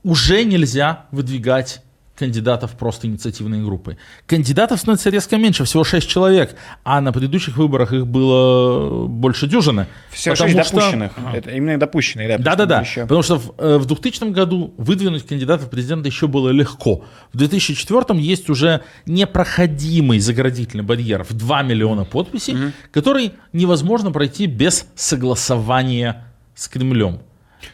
уже 0.04 0.44
нельзя 0.44 1.06
выдвигать 1.10 1.82
кандидатов 2.26 2.70
просто 2.78 3.08
инициативной 3.08 3.64
группы. 3.64 3.96
Кандидатов 4.26 4.78
становится 4.78 5.11
резко 5.11 5.37
меньше, 5.37 5.64
всего 5.64 5.82
6 5.82 6.08
человек, 6.08 6.54
а 6.85 7.00
на 7.00 7.12
предыдущих 7.12 7.56
выборах 7.56 7.92
их 7.92 8.06
было 8.06 9.06
больше 9.08 9.48
дюжины. 9.48 9.87
Все 10.11 10.30
Потому 10.30 10.50
шесть 10.52 10.68
что- 10.68 10.76
допущенных. 10.76 11.12
Это 11.35 11.50
именно 11.50 11.80
допущенные, 11.80 12.28
да. 12.28 12.38
Да-да-да, 12.38 12.85
что 12.85 12.90
еще- 12.90 13.00
потому 13.02 13.22
что 13.22 13.37
в, 13.38 13.54
э, 13.58 13.78
в 13.78 13.87
2000 13.87 14.30
году 14.32 14.72
выдвинуть 14.78 15.26
кандидата 15.26 15.64
в 15.66 15.70
президенты 15.70 16.08
еще 16.08 16.28
было 16.28 16.50
легко. 16.50 17.04
В 17.32 17.37
2004 17.38 18.20
есть 18.20 18.48
уже 18.50 18.82
непроходимый 19.06 20.20
заградительный 20.20 20.85
барьер 20.85 21.24
в 21.24 21.32
2 21.32 21.62
миллиона 21.62 22.04
подписей, 22.04 22.56
который 22.92 23.32
невозможно 23.52 24.12
пройти 24.12 24.46
без 24.46 24.87
согласования 24.94 26.24
с 26.54 26.68
Кремлем. 26.68 27.20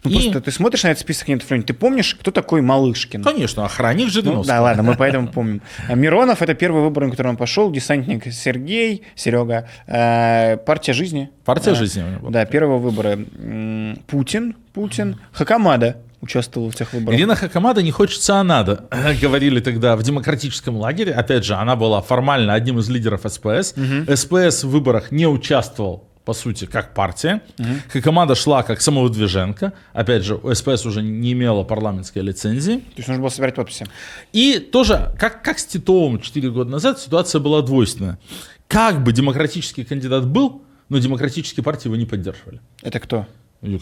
Ну, 0.05 0.11
И, 0.11 0.15
просто 0.15 0.41
ты 0.41 0.51
смотришь 0.53 0.83
на 0.85 0.89
этот 0.89 1.01
список 1.01 1.29
Лёнь, 1.29 1.63
ты 1.63 1.73
помнишь, 1.75 2.15
кто 2.15 2.31
такой 2.31 2.61
Малышкин? 2.63 3.23
конечно, 3.23 3.65
охранник 3.65 4.07
Ну, 4.07 4.11
Жириновского. 4.11 4.47
да, 4.47 4.63
ладно, 4.63 4.83
мы 4.83 4.95
поэтому 4.97 5.29
помним. 5.29 5.63
А 5.89 5.95
Миронов– 5.95 6.43
это 6.43 6.55
первый 6.55 6.83
выбор, 6.83 7.05
на 7.05 7.11
который 7.11 7.29
он 7.29 7.37
пошел. 7.37 7.71
Десантник 7.71 8.33
Сергей, 8.33 9.03
Серега. 9.15 9.69
Э, 9.87 10.57
партия 10.59 10.93
жизни. 10.93 11.31
Партия 11.45 11.75
жизни. 11.75 12.05
Да, 12.29 12.45
первого 12.45 12.79
выбора. 12.79 13.19
Путин, 14.07 14.55
Путин. 14.73 15.17
Хакамада 15.33 15.97
участвовал 16.21 16.71
в 16.71 16.75
тех 16.75 16.93
выборах. 16.93 17.17
Ирина 17.19 17.37
Хакамада 17.37 17.81
не 17.83 17.91
хочется, 17.93 18.37
а 18.41 18.43
надо. 18.43 18.87
Говорили 19.23 19.61
тогда 19.61 19.97
в 19.97 20.03
демократическом 20.03 20.77
лагере. 20.77 21.13
Опять 21.13 21.45
же, 21.45 21.55
она 21.55 21.77
была 21.77 22.03
формально 22.03 22.55
одним 22.55 22.79
из 22.81 22.89
лидеров 22.89 23.23
СПС. 23.27 23.75
СПС 24.15 24.65
в 24.65 24.69
выборах 24.71 25.13
не 25.13 25.27
участвовал 25.29 26.08
по 26.29 26.35
сути, 26.35 26.67
как 26.67 26.93
партия. 26.93 27.41
Хакамада 27.91 28.35
шла 28.35 28.63
как 28.63 28.83
самовыдвиженка. 28.83 29.73
Опять 29.95 30.25
же, 30.25 30.39
СПС 30.53 30.85
уже 30.85 31.01
не 31.01 31.33
имела 31.33 31.65
парламентской 31.65 32.19
лицензии. 32.19 32.77
То 32.77 32.97
есть 32.99 33.09
нужно 33.09 33.23
было 33.23 33.31
собирать 33.31 33.55
подписи. 33.55 33.87
И 34.35 34.59
тоже, 34.59 35.15
как, 35.19 35.43
как 35.43 35.59
с 35.59 35.65
Титовым 35.65 36.21
4 36.21 36.51
года 36.51 36.71
назад, 36.71 37.01
ситуация 37.01 37.41
была 37.41 37.63
двойственная. 37.63 38.19
Как 38.67 39.03
бы 39.03 39.15
демократический 39.15 39.85
кандидат 39.85 40.27
был, 40.27 40.61
но 40.91 40.99
демократические 40.99 41.65
партии 41.65 41.89
его 41.89 41.97
не 41.97 42.05
поддерживали. 42.05 42.61
Это 42.83 43.01
кто? 43.01 43.27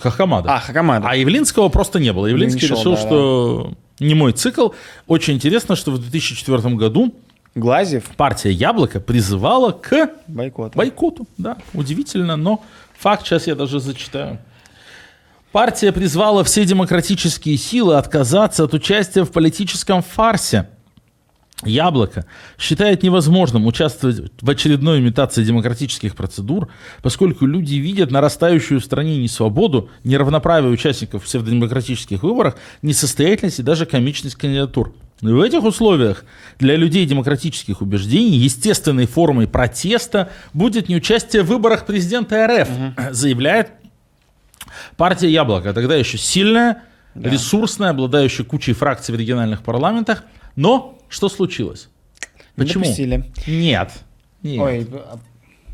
Хакамада. 0.00 0.54
А, 0.54 0.60
Хакамада. 0.60 1.08
А 1.08 1.16
Явлинского 1.16 1.68
просто 1.68 1.98
не 1.98 2.12
было. 2.12 2.28
Явлинский 2.28 2.68
шел, 2.68 2.78
решил, 2.78 2.92
да, 2.92 3.00
что 3.00 3.74
не 3.98 4.14
мой 4.14 4.34
цикл. 4.34 4.68
Очень 5.08 5.34
интересно, 5.34 5.74
что 5.74 5.90
в 5.90 5.98
2004 5.98 6.76
году 6.76 7.12
Глазев, 7.56 8.04
партия 8.18 8.52
Яблоко 8.52 9.00
призывала 9.00 9.72
к 9.72 10.10
бойкот. 10.28 10.76
бойкоту. 10.76 11.26
Да, 11.38 11.56
удивительно, 11.72 12.36
но 12.36 12.62
факт 12.98 13.26
сейчас 13.26 13.46
я 13.46 13.54
даже 13.54 13.80
зачитаю. 13.80 14.38
Партия 15.52 15.90
призвала 15.90 16.44
все 16.44 16.66
демократические 16.66 17.56
силы 17.56 17.96
отказаться 17.96 18.64
от 18.64 18.74
участия 18.74 19.24
в 19.24 19.32
политическом 19.32 20.02
фарсе. 20.02 20.68
Яблоко 21.64 22.26
считает 22.58 23.02
невозможным 23.02 23.66
участвовать 23.66 24.30
в 24.38 24.50
очередной 24.50 25.00
имитации 25.00 25.42
демократических 25.42 26.14
процедур, 26.14 26.68
поскольку 27.00 27.46
люди 27.46 27.76
видят 27.76 28.10
нарастающую 28.10 28.82
в 28.82 28.84
стране 28.84 29.16
несвободу, 29.16 29.88
неравноправие 30.04 30.70
участников 30.70 31.22
в 31.22 31.24
псевдодемократических 31.24 32.22
выборах, 32.22 32.56
несостоятельность 32.82 33.60
и 33.60 33.62
даже 33.62 33.86
комичность 33.86 34.36
кандидатур. 34.36 34.92
И 35.22 35.26
в 35.26 35.40
этих 35.40 35.62
условиях 35.64 36.24
для 36.58 36.76
людей 36.76 37.06
демократических 37.06 37.80
убеждений 37.80 38.36
естественной 38.36 39.06
формой 39.06 39.48
протеста 39.48 40.30
будет 40.52 40.88
неучастие 40.88 41.42
в 41.42 41.46
выборах 41.46 41.86
президента 41.86 42.46
РФ, 42.46 42.68
заявляет 43.12 43.70
партия 44.96 45.30
Яблоко. 45.30 45.72
Тогда 45.72 45.96
еще 45.96 46.18
сильная, 46.18 46.82
ресурсная, 47.14 47.90
обладающая 47.90 48.44
кучей 48.44 48.74
фракций 48.74 49.14
в 49.14 49.18
региональных 49.18 49.62
парламентах. 49.62 50.24
Но 50.54 50.98
что 51.08 51.28
случилось? 51.28 51.88
Не 52.56 52.64
Почему? 52.64 52.84
допустили. 52.84 53.24
Нет. 53.46 53.92
Нет. 54.42 54.60
Ой, 54.60 54.86
а 54.92 55.18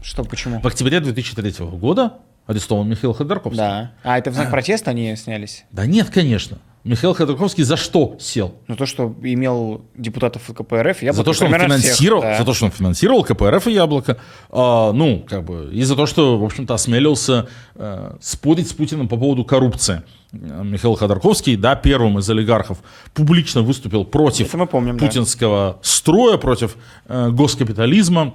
что, 0.03 0.25
почему? 0.25 0.61
В 0.61 0.67
октябре 0.67 1.01
2003 1.01 1.67
года 1.67 2.15
арестован 2.47 2.89
Михаил 2.89 3.13
Ходорковский. 3.13 3.59
Да. 3.59 3.93
А 4.03 4.19
это 4.19 4.31
в 4.31 4.35
знак 4.35 4.51
протеста 4.53 4.91
они 4.91 5.15
снялись? 5.17 5.65
Да 5.73 5.87
нет, 5.87 6.11
конечно. 6.11 6.59
Михаил 6.85 7.15
Ходорковский 7.15 7.63
за 7.63 7.77
что 7.77 8.17
сел? 8.19 8.57
Ну, 8.67 8.75
то, 8.75 8.87
что 8.87 9.15
имел 9.23 9.83
депутатов 9.95 10.43
КПРФ, 10.53 11.03
я 11.03 11.13
за 11.13 11.23
то, 11.23 11.33
что 11.33 11.47
он 11.47 11.53
финансировал, 11.53 12.23
за 12.23 12.45
то, 12.45 12.55
что 12.55 12.65
он 12.67 12.73
финансировал 12.73 13.23
КПРФ 13.23 13.69
и 13.69 13.73
Яблоко, 13.73 14.19
а, 14.51 14.93
ну, 14.93 15.25
как 15.29 15.45
бы, 15.45 15.71
и 15.73 15.83
за 15.85 15.95
то, 15.95 16.07
что, 16.07 16.39
в 16.39 16.45
общем-то, 16.45 16.75
осмелился 16.75 17.47
э, 17.77 18.17
спорить 18.21 18.69
с 18.69 18.73
Путиным 18.73 19.09
по 19.09 19.17
поводу 19.17 19.45
коррупции. 19.45 20.03
Михаил 20.33 20.95
Ходорковский, 20.95 21.57
да, 21.57 21.77
первым 21.77 22.19
из 22.19 22.29
олигархов, 22.29 22.79
публично 23.15 23.63
выступил 23.63 24.05
против 24.05 24.49
Это 24.49 24.57
мы 24.57 24.67
помним, 24.67 24.97
да. 24.97 25.07
путинского 25.07 25.79
строя, 25.83 26.37
против 26.37 26.77
э, 27.07 27.29
госкапитализма, 27.31 28.35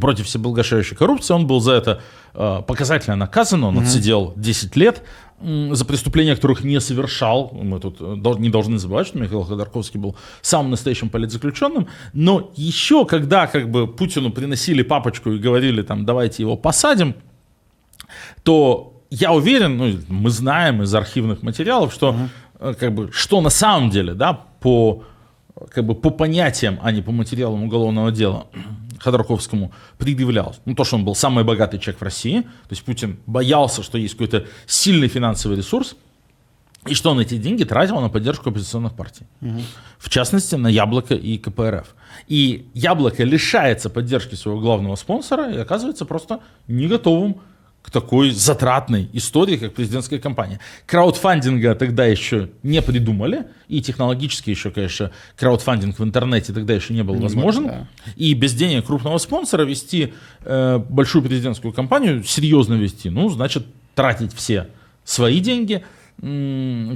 против 0.00 0.26
всеблагошающей 0.26 0.96
коррупции. 0.96 1.34
Он 1.34 1.46
был 1.46 1.60
за 1.60 1.72
это 1.72 2.00
э, 2.34 2.62
показательно 2.66 3.16
наказан, 3.16 3.64
он 3.64 3.78
отсидел 3.78 4.32
10 4.36 4.76
лет 4.76 5.02
м, 5.40 5.74
за 5.74 5.84
преступления, 5.84 6.34
которых 6.34 6.64
не 6.64 6.80
совершал. 6.80 7.50
Мы 7.52 7.78
тут 7.80 7.96
э, 8.00 8.16
дол- 8.16 8.38
не 8.38 8.48
должны 8.50 8.78
забывать, 8.78 9.06
что 9.06 9.18
Михаил 9.18 9.42
Ходорковский 9.44 10.00
был 10.00 10.16
самым 10.42 10.70
настоящим 10.70 11.08
политзаключенным. 11.10 11.86
Но 12.12 12.50
еще, 12.56 13.04
когда 13.04 13.46
как 13.46 13.70
бы 13.70 13.86
Путину 13.86 14.30
приносили 14.30 14.82
папочку 14.82 15.30
и 15.32 15.38
говорили, 15.38 15.82
там, 15.82 16.04
давайте 16.04 16.42
его 16.42 16.56
посадим, 16.56 17.14
то 18.42 19.02
я 19.10 19.32
уверен, 19.32 19.76
ну, 19.76 19.92
мы 20.08 20.30
знаем 20.30 20.82
из 20.82 20.94
архивных 20.94 21.42
материалов, 21.42 21.92
что 21.92 22.16
э, 22.58 22.74
как 22.78 22.94
бы 22.94 23.10
что 23.12 23.40
на 23.40 23.50
самом 23.50 23.90
деле, 23.90 24.14
да, 24.14 24.32
по 24.60 25.04
как 25.70 25.84
бы 25.86 25.94
по 25.94 26.10
понятиям, 26.10 26.78
а 26.82 26.90
не 26.90 27.00
по 27.00 27.12
материалам 27.12 27.62
уголовного 27.62 28.10
дела 28.10 28.46
Ходорковскому 28.98 29.72
предъявлялось. 29.98 30.60
Ну, 30.64 30.74
то, 30.74 30.84
что 30.84 30.96
он 30.96 31.04
был 31.04 31.14
самый 31.14 31.44
богатый 31.44 31.78
человек 31.78 32.00
в 32.00 32.04
России, 32.04 32.40
то 32.42 32.70
есть 32.70 32.84
Путин 32.84 33.18
боялся, 33.26 33.82
что 33.82 33.98
есть 33.98 34.14
какой-то 34.14 34.46
сильный 34.66 35.08
финансовый 35.08 35.56
ресурс, 35.56 35.96
И 36.86 36.94
что 36.94 37.10
он 37.10 37.20
эти 37.20 37.38
деньги 37.38 37.64
тратил 37.64 38.00
на 38.00 38.10
поддержку 38.10 38.50
оппозиционных 38.50 38.94
партий. 38.94 39.26
В 39.98 40.10
частности, 40.10 40.56
на 40.56 40.68
Яблоко 40.68 41.14
и 41.14 41.38
КПРФ. 41.38 41.94
И 42.28 42.68
Яблоко 42.74 43.24
лишается 43.24 43.88
поддержки 43.88 44.34
своего 44.34 44.60
главного 44.60 44.96
спонсора 44.96 45.50
и 45.50 45.56
оказывается 45.56 46.04
просто 46.04 46.40
не 46.68 46.86
готовым 46.86 47.36
к 47.84 47.90
такой 47.90 48.30
затратной 48.30 49.10
истории, 49.12 49.56
как 49.58 49.74
президентская 49.74 50.18
кампания. 50.18 50.58
Краудфандинга 50.86 51.74
тогда 51.74 52.06
еще 52.06 52.48
не 52.62 52.80
придумали, 52.80 53.44
и 53.68 53.82
технологически 53.82 54.48
еще, 54.48 54.70
конечно, 54.70 55.10
краудфандинг 55.36 55.98
в 55.98 56.02
интернете 56.02 56.54
тогда 56.54 56.72
еще 56.72 56.94
не 56.94 57.02
был 57.02 57.16
возможен. 57.16 57.66
да. 57.66 57.88
И 58.16 58.32
без 58.32 58.54
денег 58.54 58.86
крупного 58.86 59.18
спонсора 59.18 59.64
вести 59.64 60.14
э, 60.44 60.78
большую 60.78 61.22
президентскую 61.22 61.74
кампанию, 61.74 62.24
серьезно 62.24 62.74
вести, 62.74 63.10
ну, 63.10 63.28
значит, 63.28 63.66
тратить 63.94 64.32
все 64.32 64.68
свои 65.04 65.40
деньги, 65.40 65.84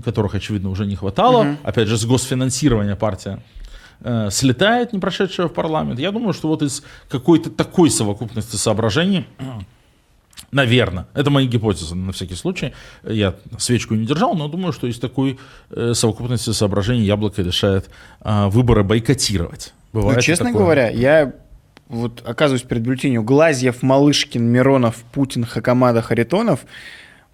которых, 0.05 0.35
очевидно, 0.35 0.71
уже 0.71 0.87
не 0.87 0.97
хватало. 0.97 1.59
Опять 1.65 1.89
же, 1.89 1.99
с 1.99 2.07
госфинансирования 2.07 2.97
партия 2.97 3.43
э, 4.01 4.29
слетает, 4.31 4.95
не 4.95 5.01
прошедшая 5.01 5.49
в 5.49 5.53
парламент. 5.53 6.01
Я 6.01 6.13
думаю, 6.13 6.33
что 6.33 6.49
вот 6.49 6.63
из 6.63 6.83
какой-то 7.11 7.51
такой 7.51 7.91
совокупности 7.91 8.57
соображений 8.57 9.27
Наверное. 10.51 11.07
Это 11.15 11.31
мои 11.31 11.47
гипотезы 11.47 11.95
на 11.95 12.13
всякий 12.13 12.35
случай. 12.35 12.73
Я 13.05 13.35
свечку 13.59 13.95
не 13.95 14.07
держал, 14.07 14.35
но 14.35 14.49
думаю, 14.49 14.73
что 14.73 14.87
из 14.87 14.99
такой 14.99 15.39
э, 15.71 15.93
совокупности 15.95 16.53
соображений 16.53 17.05
яблоко 17.05 17.43
решает 17.43 17.91
э, 18.23 18.47
выборы 18.49 18.83
бойкотировать. 18.83 19.75
Бывает 19.93 20.17
Ну, 20.17 20.23
честно 20.23 20.47
такое. 20.47 20.63
говоря, 20.63 20.89
я 20.91 21.33
вот 21.89 22.23
оказываюсь 22.27 22.63
перед 22.63 22.83
бюллетенью 22.83 23.23
Глазьев, 23.23 23.83
Малышкин, 23.83 24.43
Миронов, 24.43 24.97
Путин, 25.13 25.45
Хакамада, 25.45 26.03
Харитонов 26.03 26.61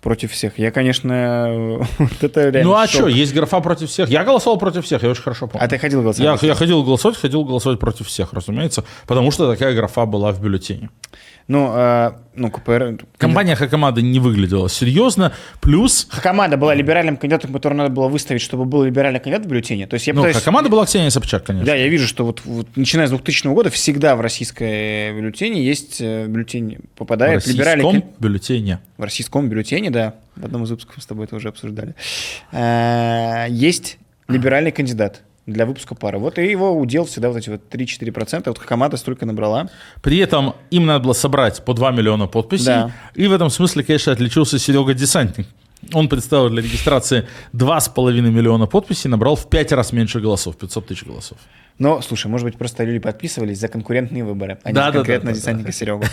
против 0.01 0.33
всех. 0.33 0.59
Я, 0.59 0.71
конечно, 0.71 1.79
вот 1.99 2.23
это 2.23 2.51
реально 2.51 2.71
Ну 2.71 2.77
а 2.77 2.87
шок. 2.87 3.03
что, 3.03 3.09
есть 3.09 3.33
графа 3.33 3.61
против 3.61 3.89
всех. 3.91 4.09
Я 4.11 4.23
голосовал 4.25 4.59
против 4.59 4.85
всех, 4.85 5.03
я 5.03 5.11
очень 5.11 5.23
хорошо 5.23 5.47
помню. 5.47 5.65
А 5.65 5.69
ты 5.69 5.79
ходил 5.79 6.03
голосовать? 6.03 6.43
я, 6.43 6.49
я 6.49 6.55
ходил 6.55 6.83
голосовать, 6.85 7.17
ходил 7.19 7.45
голосовать 7.45 7.79
против 7.81 8.07
всех, 8.07 8.33
разумеется, 8.33 8.85
потому 9.07 9.31
что 9.31 9.51
такая 9.51 9.75
графа 9.75 10.05
была 10.05 10.31
в 10.33 10.41
бюллетене. 10.43 10.91
Ну, 11.47 11.69
а, 11.71 12.21
ну, 12.35 12.51
КПР... 12.51 12.99
Компания 13.19 13.55
Хакамада 13.55 14.01
не 14.01 14.19
выглядела 14.19 14.71
серьезно, 14.71 15.33
плюс 15.61 16.07
Хакамада 16.11 16.57
была 16.57 16.75
либеральным 16.75 17.19
кандидатом, 17.19 17.53
которого 17.53 17.77
надо 17.77 17.91
было 17.91 18.09
выставить, 18.09 18.41
чтобы 18.41 18.65
был 18.65 18.85
либеральный 18.85 19.21
кандидат 19.21 19.45
в 19.45 19.49
бюллетене. 19.49 19.87
То 19.87 19.95
есть 19.95 20.07
я 20.07 20.15
ну, 20.15 20.23
пытаюсь... 20.23 20.37
Хакамада 20.37 20.71
была 20.71 20.87
Ксения 20.87 21.11
Собчак, 21.11 21.45
конечно. 21.45 21.67
Да, 21.67 21.75
я 21.75 21.87
вижу, 21.89 22.07
что 22.07 22.25
вот, 22.25 22.41
вот 22.47 22.69
начиная 22.77 23.07
с 23.07 23.11
2000 23.11 23.47
года 23.49 23.69
всегда 23.69 24.17
в 24.17 24.23
российской 24.23 25.13
бюллетене 25.13 25.63
есть 25.63 26.01
э, 26.01 26.27
бюллетень, 26.27 26.79
в 26.95 26.99
попадает 26.99 27.47
либеральный... 27.47 27.85
российском 27.85 28.11
кан- 28.11 28.19
бюллетене. 28.19 28.81
В 28.97 29.03
российском 29.03 29.49
бюллетене, 29.49 29.91
да. 29.91 30.15
В 30.37 30.47
одном 30.47 30.65
из 30.65 30.71
выпусков 30.71 30.97
мы 30.97 31.03
с 31.03 31.07
тобой 31.07 31.27
это 31.27 31.37
уже 31.37 31.49
обсуждали. 31.49 31.95
Э, 32.53 33.47
Есть 33.51 33.99
либеральный 34.29 34.73
кандидат 34.73 35.23
для 35.47 35.67
выпуска 35.67 35.95
пары. 35.95 36.19
Вот 36.19 36.39
и 36.39 36.51
его 36.51 36.73
удел 36.79 37.05
всегда 37.05 37.29
вот 37.29 37.37
эти 37.37 37.51
вот 37.51 37.63
3-4%. 37.71 38.43
Вот 38.47 38.59
команда 38.59 38.97
столько 38.97 39.27
набрала. 39.27 39.69
При 40.03 40.19
этом 40.19 40.55
им 40.71 40.87
надо 40.87 41.05
было 41.05 41.13
собрать 41.13 41.65
по 41.65 41.75
2 41.75 41.91
миллиона 41.93 42.27
подписей. 42.27 42.67
Да. 42.67 42.93
И 43.15 43.27
в 43.27 43.33
этом 43.33 43.51
смысле, 43.51 43.85
конечно, 43.85 44.13
отличился 44.13 44.59
Серега 44.59 44.95
Десантник. 44.95 45.47
Он 45.93 46.09
представил 46.09 46.49
для 46.49 46.63
регистрации 46.63 47.27
2,5 47.53 48.21
миллиона 48.23 48.67
подписей, 48.67 49.11
набрал 49.11 49.37
в 49.37 49.49
5 49.51 49.73
раз 49.73 49.93
меньше 49.93 50.21
голосов, 50.21 50.57
500 50.57 50.87
тысяч 50.87 51.05
голосов. 51.05 51.39
Но, 51.79 52.01
слушай, 52.01 52.29
может 52.29 52.47
быть, 52.47 52.57
просто 52.57 52.85
люди 52.85 53.01
подписывались 53.01 53.59
за 53.59 53.69
конкурентные 53.69 54.25
выборы, 54.25 54.59
а 54.63 54.69
не 54.69 54.75
Да, 54.75 54.87
за 54.87 54.93
да, 54.93 54.99
конкретно 54.99 55.31
да, 55.31 55.35
да, 55.35 55.41
десантника 55.41 55.73
Серегу. 55.73 56.05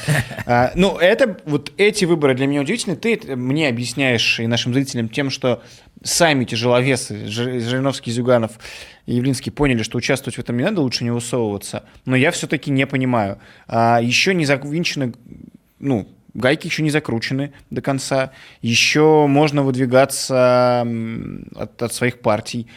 А, 0.46 0.72
Ну, 0.76 0.98
это, 0.98 1.38
вот 1.46 1.72
эти 1.78 2.06
выборы 2.06 2.34
для 2.34 2.48
меня 2.48 2.62
удивительны. 2.62 2.96
Ты 2.96 3.36
мне 3.36 3.70
объясняешь 3.70 4.40
и 4.40 4.48
нашим 4.48 4.74
зрителям 4.74 5.08
тем, 5.08 5.30
что 5.30 5.62
сами 6.04 6.46
тяжеловесы, 6.46 7.28
Жир- 7.28 7.60
Жириновский, 7.60 8.12
Зюганов 8.12 8.52
и 9.06 9.16
Явлинский 9.16 9.52
поняли, 9.52 9.84
что 9.84 9.98
участвовать 9.98 10.36
в 10.38 10.40
этом 10.40 10.58
не 10.58 10.64
надо, 10.64 10.82
лучше 10.82 11.04
не 11.04 11.12
высовываться. 11.12 11.84
Но 12.06 12.16
я 12.16 12.32
все-таки 12.32 12.72
не 12.72 12.86
понимаю. 12.88 13.38
А, 13.68 14.00
Еще 14.02 14.34
не 14.34 14.46
завинчены, 14.46 15.14
ну, 15.80 16.08
гайки 16.34 16.68
еще 16.68 16.82
не 16.84 16.90
закручены 16.92 17.52
до 17.70 17.82
конца. 17.82 18.32
Еще 18.62 19.28
можно 19.28 19.64
выдвигаться 19.64 20.88
от, 21.56 21.82
от 21.82 21.94
своих 21.94 22.20
партий. 22.20 22.68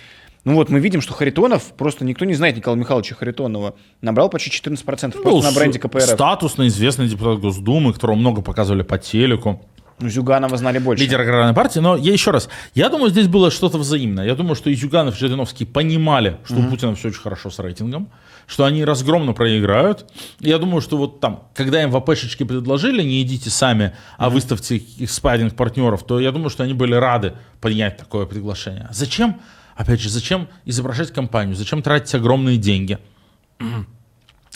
Ну 0.44 0.54
вот 0.56 0.68
мы 0.68 0.78
видим, 0.78 1.00
что 1.00 1.14
Харитонов, 1.14 1.72
просто 1.72 2.04
никто 2.04 2.26
не 2.26 2.34
знает 2.34 2.54
Николая 2.56 2.78
Михайловича 2.78 3.14
Харитонова, 3.14 3.76
набрал 4.02 4.28
почти 4.28 4.50
14% 4.50 4.76
просто 4.84 5.22
Ну, 5.24 5.40
на 5.42 5.52
бренде 5.52 5.78
КПРФ. 5.78 6.02
Статусный, 6.02 6.66
известный 6.66 7.08
депутат 7.08 7.38
Госдумы, 7.38 7.94
которого 7.94 8.16
много 8.16 8.42
показывали 8.42 8.82
по 8.82 8.98
телеку. 8.98 9.64
Ну, 10.00 10.08
Зюганова 10.08 10.56
знали 10.56 10.78
больше. 10.78 11.04
Лидер 11.04 11.20
аграрной 11.20 11.54
партии. 11.54 11.78
Но 11.78 11.96
я 11.96 12.12
еще 12.12 12.30
раз, 12.30 12.48
я 12.74 12.88
думаю, 12.88 13.10
здесь 13.10 13.28
было 13.28 13.50
что-то 13.50 13.78
взаимное. 13.78 14.26
Я 14.26 14.34
думаю, 14.34 14.56
что 14.56 14.70
и 14.70 14.74
Зюганов, 14.74 15.14
и 15.14 15.18
Жириновский 15.18 15.64
понимали, 15.64 16.38
что 16.44 16.56
у 16.56 16.64
Путина 16.64 16.94
все 16.94 17.08
очень 17.08 17.20
хорошо 17.20 17.50
с 17.50 17.58
рейтингом, 17.58 18.10
что 18.46 18.64
они 18.64 18.84
разгромно 18.84 19.32
проиграют. 19.32 20.10
Я 20.40 20.58
думаю, 20.58 20.80
что 20.80 20.96
вот 20.96 21.20
там, 21.20 21.44
когда 21.54 21.82
им 21.82 21.90
в 21.90 21.96
АПшечке 21.96 22.44
предложили, 22.44 23.02
не 23.02 23.22
идите 23.22 23.50
сами, 23.50 23.94
а 24.18 24.30
выставьте 24.30 24.76
их 24.76 25.10
спарринг 25.10 25.54
партнеров, 25.54 26.04
то 26.04 26.18
я 26.18 26.32
думаю, 26.32 26.50
что 26.50 26.64
они 26.64 26.74
были 26.74 26.94
рады 26.94 27.34
принять 27.60 27.96
такое 27.96 28.26
приглашение. 28.26 28.88
Зачем, 28.90 29.40
опять 29.76 30.00
же, 30.00 30.10
зачем 30.10 30.48
изображать 30.64 31.12
компанию, 31.12 31.54
зачем 31.54 31.82
тратить 31.82 32.14
огромные 32.14 32.56
деньги? 32.56 32.98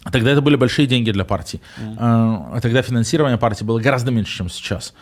А 0.04 0.10
Тогда 0.10 0.30
это 0.30 0.40
были 0.40 0.56
большие 0.56 0.86
деньги 0.86 1.10
для 1.10 1.24
партий. 1.24 1.60
А 1.98 2.60
Тогда 2.60 2.82
финансирование 2.82 3.36
партии 3.36 3.64
было 3.64 3.80
гораздо 3.80 4.10
меньше, 4.10 4.38
чем 4.38 4.48
сейчас. 4.48 4.94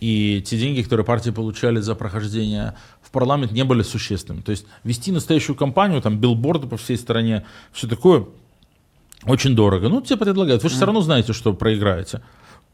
И 0.00 0.42
те 0.44 0.58
деньги, 0.58 0.82
которые 0.82 1.04
партии 1.06 1.30
получали 1.30 1.80
за 1.80 1.94
прохождение 1.94 2.74
в 3.00 3.10
парламент, 3.10 3.52
не 3.52 3.64
были 3.64 3.82
существенными. 3.82 4.42
То 4.42 4.50
есть 4.50 4.66
вести 4.82 5.12
настоящую 5.12 5.56
кампанию, 5.56 6.02
там 6.02 6.18
билборды 6.18 6.66
по 6.66 6.76
всей 6.76 6.96
стране, 6.98 7.44
все 7.72 7.86
такое, 7.86 8.26
очень 9.24 9.54
дорого. 9.56 9.88
Ну, 9.88 10.00
тебе 10.02 10.18
предлагают. 10.18 10.62
Вы 10.62 10.68
же 10.68 10.74
все 10.76 10.84
равно 10.84 11.00
знаете, 11.00 11.32
что 11.32 11.54
проиграете. 11.54 12.20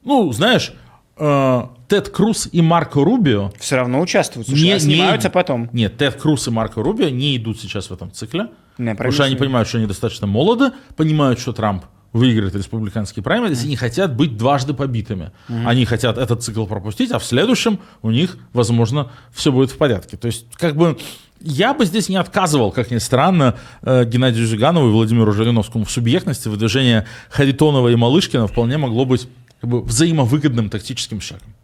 Ну, 0.04 0.32
знаешь, 0.32 0.72
э, 1.16 1.62
Тед 1.88 2.08
Круз 2.08 2.48
и 2.50 2.60
Марко 2.62 3.04
Рубио 3.04 3.52
Все 3.58 3.76
равно 3.76 4.00
участвуют, 4.00 4.48
слушай, 4.48 4.62
не- 4.64 4.70
а 4.72 4.74
не- 4.74 4.80
снимаются 4.80 5.30
потом. 5.30 5.68
Нет, 5.72 5.96
Тед 5.98 6.14
Круз 6.16 6.48
и 6.48 6.50
Марко 6.50 6.82
Рубио 6.82 7.08
не 7.10 7.36
идут 7.36 7.60
сейчас 7.60 7.90
в 7.90 7.92
этом 7.92 8.10
цикле. 8.10 8.48
Не, 8.78 8.94
потому 8.94 9.12
что 9.12 9.24
они 9.24 9.36
понимают, 9.36 9.68
что 9.68 9.78
они 9.78 9.86
достаточно 9.86 10.26
молоды, 10.26 10.72
понимают, 10.96 11.38
что 11.38 11.52
Трамп 11.52 11.84
выиграет 12.12 12.54
республиканские 12.54 13.22
праймерис 13.22 13.64
и 13.64 13.68
не 13.68 13.76
хотят 13.76 14.16
быть 14.16 14.36
дважды 14.36 14.74
побитыми. 14.74 15.30
Они 15.48 15.84
хотят 15.84 16.18
этот 16.18 16.42
цикл 16.42 16.66
пропустить, 16.66 17.10
а 17.12 17.18
в 17.18 17.24
следующем 17.24 17.78
у 18.02 18.10
них, 18.10 18.36
возможно, 18.52 19.10
все 19.32 19.52
будет 19.52 19.70
в 19.70 19.76
порядке. 19.76 20.16
То 20.16 20.26
есть, 20.26 20.46
как 20.56 20.76
бы, 20.76 20.98
я 21.40 21.72
бы 21.72 21.84
здесь 21.86 22.08
не 22.08 22.16
отказывал, 22.16 22.72
как 22.72 22.90
ни 22.90 22.98
странно, 22.98 23.56
э, 23.82 24.04
Геннадию 24.04 24.46
Зюганову 24.46 24.88
и 24.88 24.92
Владимиру 24.92 25.32
Жириновскому 25.32 25.84
в 25.84 25.90
субъектности 25.90 26.48
выдвижение 26.48 27.06
Харитонова 27.30 27.88
и 27.88 27.96
Малышкина 27.96 28.46
вполне 28.46 28.76
могло 28.76 29.04
быть 29.04 29.28
как 29.60 29.70
бы, 29.70 29.82
взаимовыгодным 29.82 30.68
тактическим 30.68 31.20
шагом. 31.20 31.54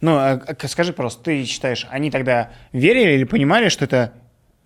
Ну, 0.00 0.12
а, 0.16 0.40
а 0.46 0.68
скажи, 0.68 0.92
пожалуйста, 0.92 1.24
ты 1.24 1.44
считаешь, 1.44 1.86
они 1.90 2.10
тогда 2.10 2.50
верили 2.72 3.14
или 3.14 3.24
понимали, 3.24 3.68
что 3.68 3.84
это 3.84 4.12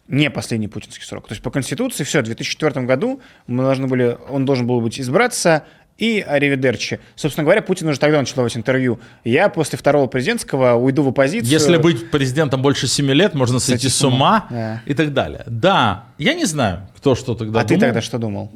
не 0.09 0.31
последний 0.31 0.69
путинский 0.69 1.05
срок? 1.07 1.29
То 1.29 1.33
есть 1.33 1.43
по 1.43 1.51
Конституции 1.51 2.05
все, 2.05 2.21
в 2.21 2.25
2004 2.25 2.85
году 2.87 3.21
мы 3.47 3.65
должны 3.65 3.87
были, 3.87 4.17
он 4.29 4.45
должен 4.45 4.67
был 4.67 4.81
быть 4.81 5.01
избраться 5.01 5.65
и 5.99 6.21
аривидерчи. 6.27 7.01
Собственно 7.15 7.45
говоря, 7.45 7.63
Путин 7.63 7.87
уже 7.89 8.01
тогда 8.01 8.19
начал 8.19 8.37
давать 8.37 8.57
интервью. 8.57 8.99
Я 9.25 9.49
после 9.49 9.79
второго 9.79 10.07
президентского 10.07 10.75
уйду 10.75 11.03
в 11.03 11.09
оппозицию. 11.09 11.49
Если 11.51 11.77
быть 11.77 12.11
президентом 12.11 12.63
больше 12.63 12.87
7 12.89 13.07
лет, 13.13 13.35
можно 13.35 13.59
сойти 13.61 13.89
с 13.89 14.03
ума 14.03 14.47
Да. 14.51 14.83
и 14.87 14.95
так 14.95 15.13
далее. 15.13 15.45
Да, 15.47 16.07
я 16.19 16.35
не 16.35 16.47
знаю, 16.47 16.89
кто 16.97 17.15
что 17.15 17.35
тогда 17.35 17.61
А 17.61 17.63
ты 17.63 17.75
думал. 17.75 17.81
тогда 17.81 18.01
что 18.01 18.19
думал? 18.19 18.51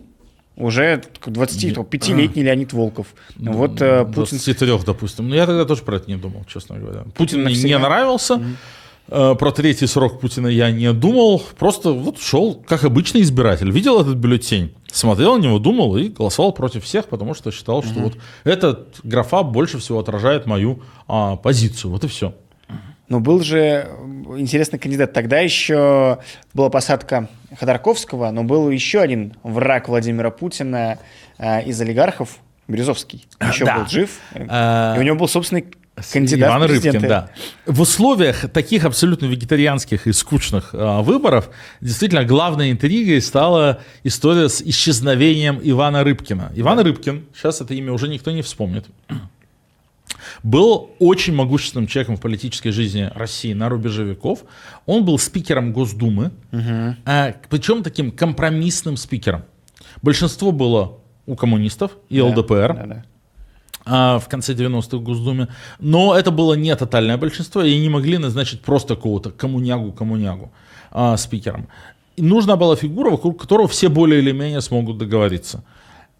Уже 0.56 1.02
25-летний 1.24 2.42
Леонид 2.42 2.72
Волков. 2.72 3.08
вот 3.36 3.80
э, 3.82 4.04
Путин... 4.06 4.38
23, 4.38 4.78
допустим. 4.86 5.28
Но 5.28 5.36
я 5.36 5.46
тогда 5.46 5.66
тоже 5.66 5.82
про 5.82 5.96
это 5.96 6.10
не 6.10 6.16
думал, 6.16 6.44
честно 6.46 6.78
говоря. 6.78 7.04
Путин 7.14 7.44
мне 7.44 7.54
не 7.54 7.78
нравился. 7.78 8.34
Э, 8.34 8.40
Про 9.08 9.50
третий 9.52 9.86
срок 9.86 10.20
Путина 10.20 10.48
я 10.48 10.70
не 10.70 10.92
думал. 10.92 11.42
Просто 11.58 11.92
вот 11.92 12.18
шел, 12.18 12.54
как 12.66 12.84
обычный 12.84 13.20
избиратель. 13.22 13.70
Видел 13.70 14.00
этот 14.00 14.16
бюллетень, 14.16 14.74
смотрел 14.90 15.36
на 15.38 15.42
него, 15.42 15.58
думал 15.58 15.96
и 15.96 16.08
голосовал 16.08 16.52
против 16.52 16.84
всех, 16.84 17.06
потому 17.06 17.34
что 17.34 17.52
считал, 17.52 17.82
что 17.84 18.00
вот 18.00 18.14
этот 18.44 18.98
графа 19.04 19.42
больше 19.44 19.78
всего 19.78 20.00
отражает 20.00 20.46
мою 20.46 20.82
а, 21.06 21.36
позицию. 21.36 21.92
Вот 21.92 22.02
и 22.04 22.08
все. 22.08 22.34
Но 23.08 23.20
был 23.20 23.40
же 23.40 23.88
интересный 24.36 24.80
кандидат. 24.80 25.12
Тогда 25.12 25.38
еще 25.38 26.18
была 26.54 26.70
посадка 26.70 27.28
Ходорковского, 27.56 28.32
но 28.32 28.42
был 28.42 28.68
еще 28.70 29.00
один 29.00 29.34
враг 29.44 29.88
Владимира 29.88 30.32
Путина 30.32 30.98
э, 31.38 31.64
из 31.64 31.80
олигархов, 31.80 32.38
Березовский. 32.66 33.28
Еще 33.40 33.64
Да. 33.64 33.78
был 33.78 33.86
жив. 33.86 34.18
А, 34.48 34.96
И 34.96 34.98
у 34.98 35.02
него 35.02 35.14
был 35.16 35.28
собственный 35.28 35.66
кандидат 36.12 36.50
Иван. 36.50 36.62
Рыбкин, 36.64 37.00
да. 37.02 37.30
В 37.64 37.80
условиях 37.80 38.50
таких 38.50 38.84
абсолютно 38.84 39.26
вегетарианских 39.26 40.06
и 40.06 40.12
скучных 40.12 40.70
а, 40.72 41.02
выборов 41.02 41.50
действительно 41.80 42.24
главной 42.24 42.70
интригой 42.70 43.20
стала 43.22 43.80
история 44.04 44.48
с 44.48 44.60
исчезновением 44.60 45.60
Ивана 45.62 46.04
Рыбкина. 46.04 46.52
Иван 46.54 46.80
Рыбкин, 46.80 47.26
сейчас 47.34 47.60
это 47.60 47.74
имя 47.74 47.92
уже 47.92 48.08
никто 48.08 48.30
не 48.30 48.42
вспомнит. 48.42 48.86
был 50.42 50.90
очень 50.98 51.34
могущественным 51.34 51.86
человеком 51.86 52.16
в 52.16 52.20
политической 52.20 52.70
жизни 52.70 53.10
России 53.14 53.54
на 53.54 53.68
рубеже 53.68 54.04
веков. 54.04 54.44
Он 54.84 55.04
был 55.04 55.18
спикером 55.18 55.72
Госдумы, 55.72 56.30
угу. 56.52 56.96
а, 57.06 57.34
причем 57.48 57.82
таким 57.82 58.10
компромиссным 58.10 58.96
спикером. 58.96 59.44
Большинство 60.02 60.52
было 60.52 60.98
у 61.24 61.36
коммунистов 61.36 61.92
и 62.10 62.18
да, 62.18 62.26
ЛДПР. 62.26 62.74
Да, 62.74 62.86
да 62.86 63.04
в 63.86 64.24
конце 64.28 64.52
90-х 64.52 64.96
в 64.96 65.02
Госдуме. 65.02 65.48
Но 65.78 66.14
это 66.14 66.30
было 66.30 66.54
не 66.54 66.74
тотальное 66.74 67.16
большинство, 67.16 67.62
и 67.62 67.78
не 67.78 67.88
могли 67.88 68.18
назначить 68.18 68.60
просто 68.60 68.96
какого-то 68.96 69.30
коммунягу-коммунягу 69.30 70.50
а, 70.90 71.16
спикером. 71.16 71.68
И 72.16 72.22
нужна 72.22 72.56
была 72.56 72.76
фигура, 72.76 73.10
вокруг 73.10 73.40
которого 73.40 73.68
все 73.68 73.88
более 73.88 74.20
или 74.20 74.32
менее 74.32 74.60
смогут 74.60 74.98
договориться. 74.98 75.62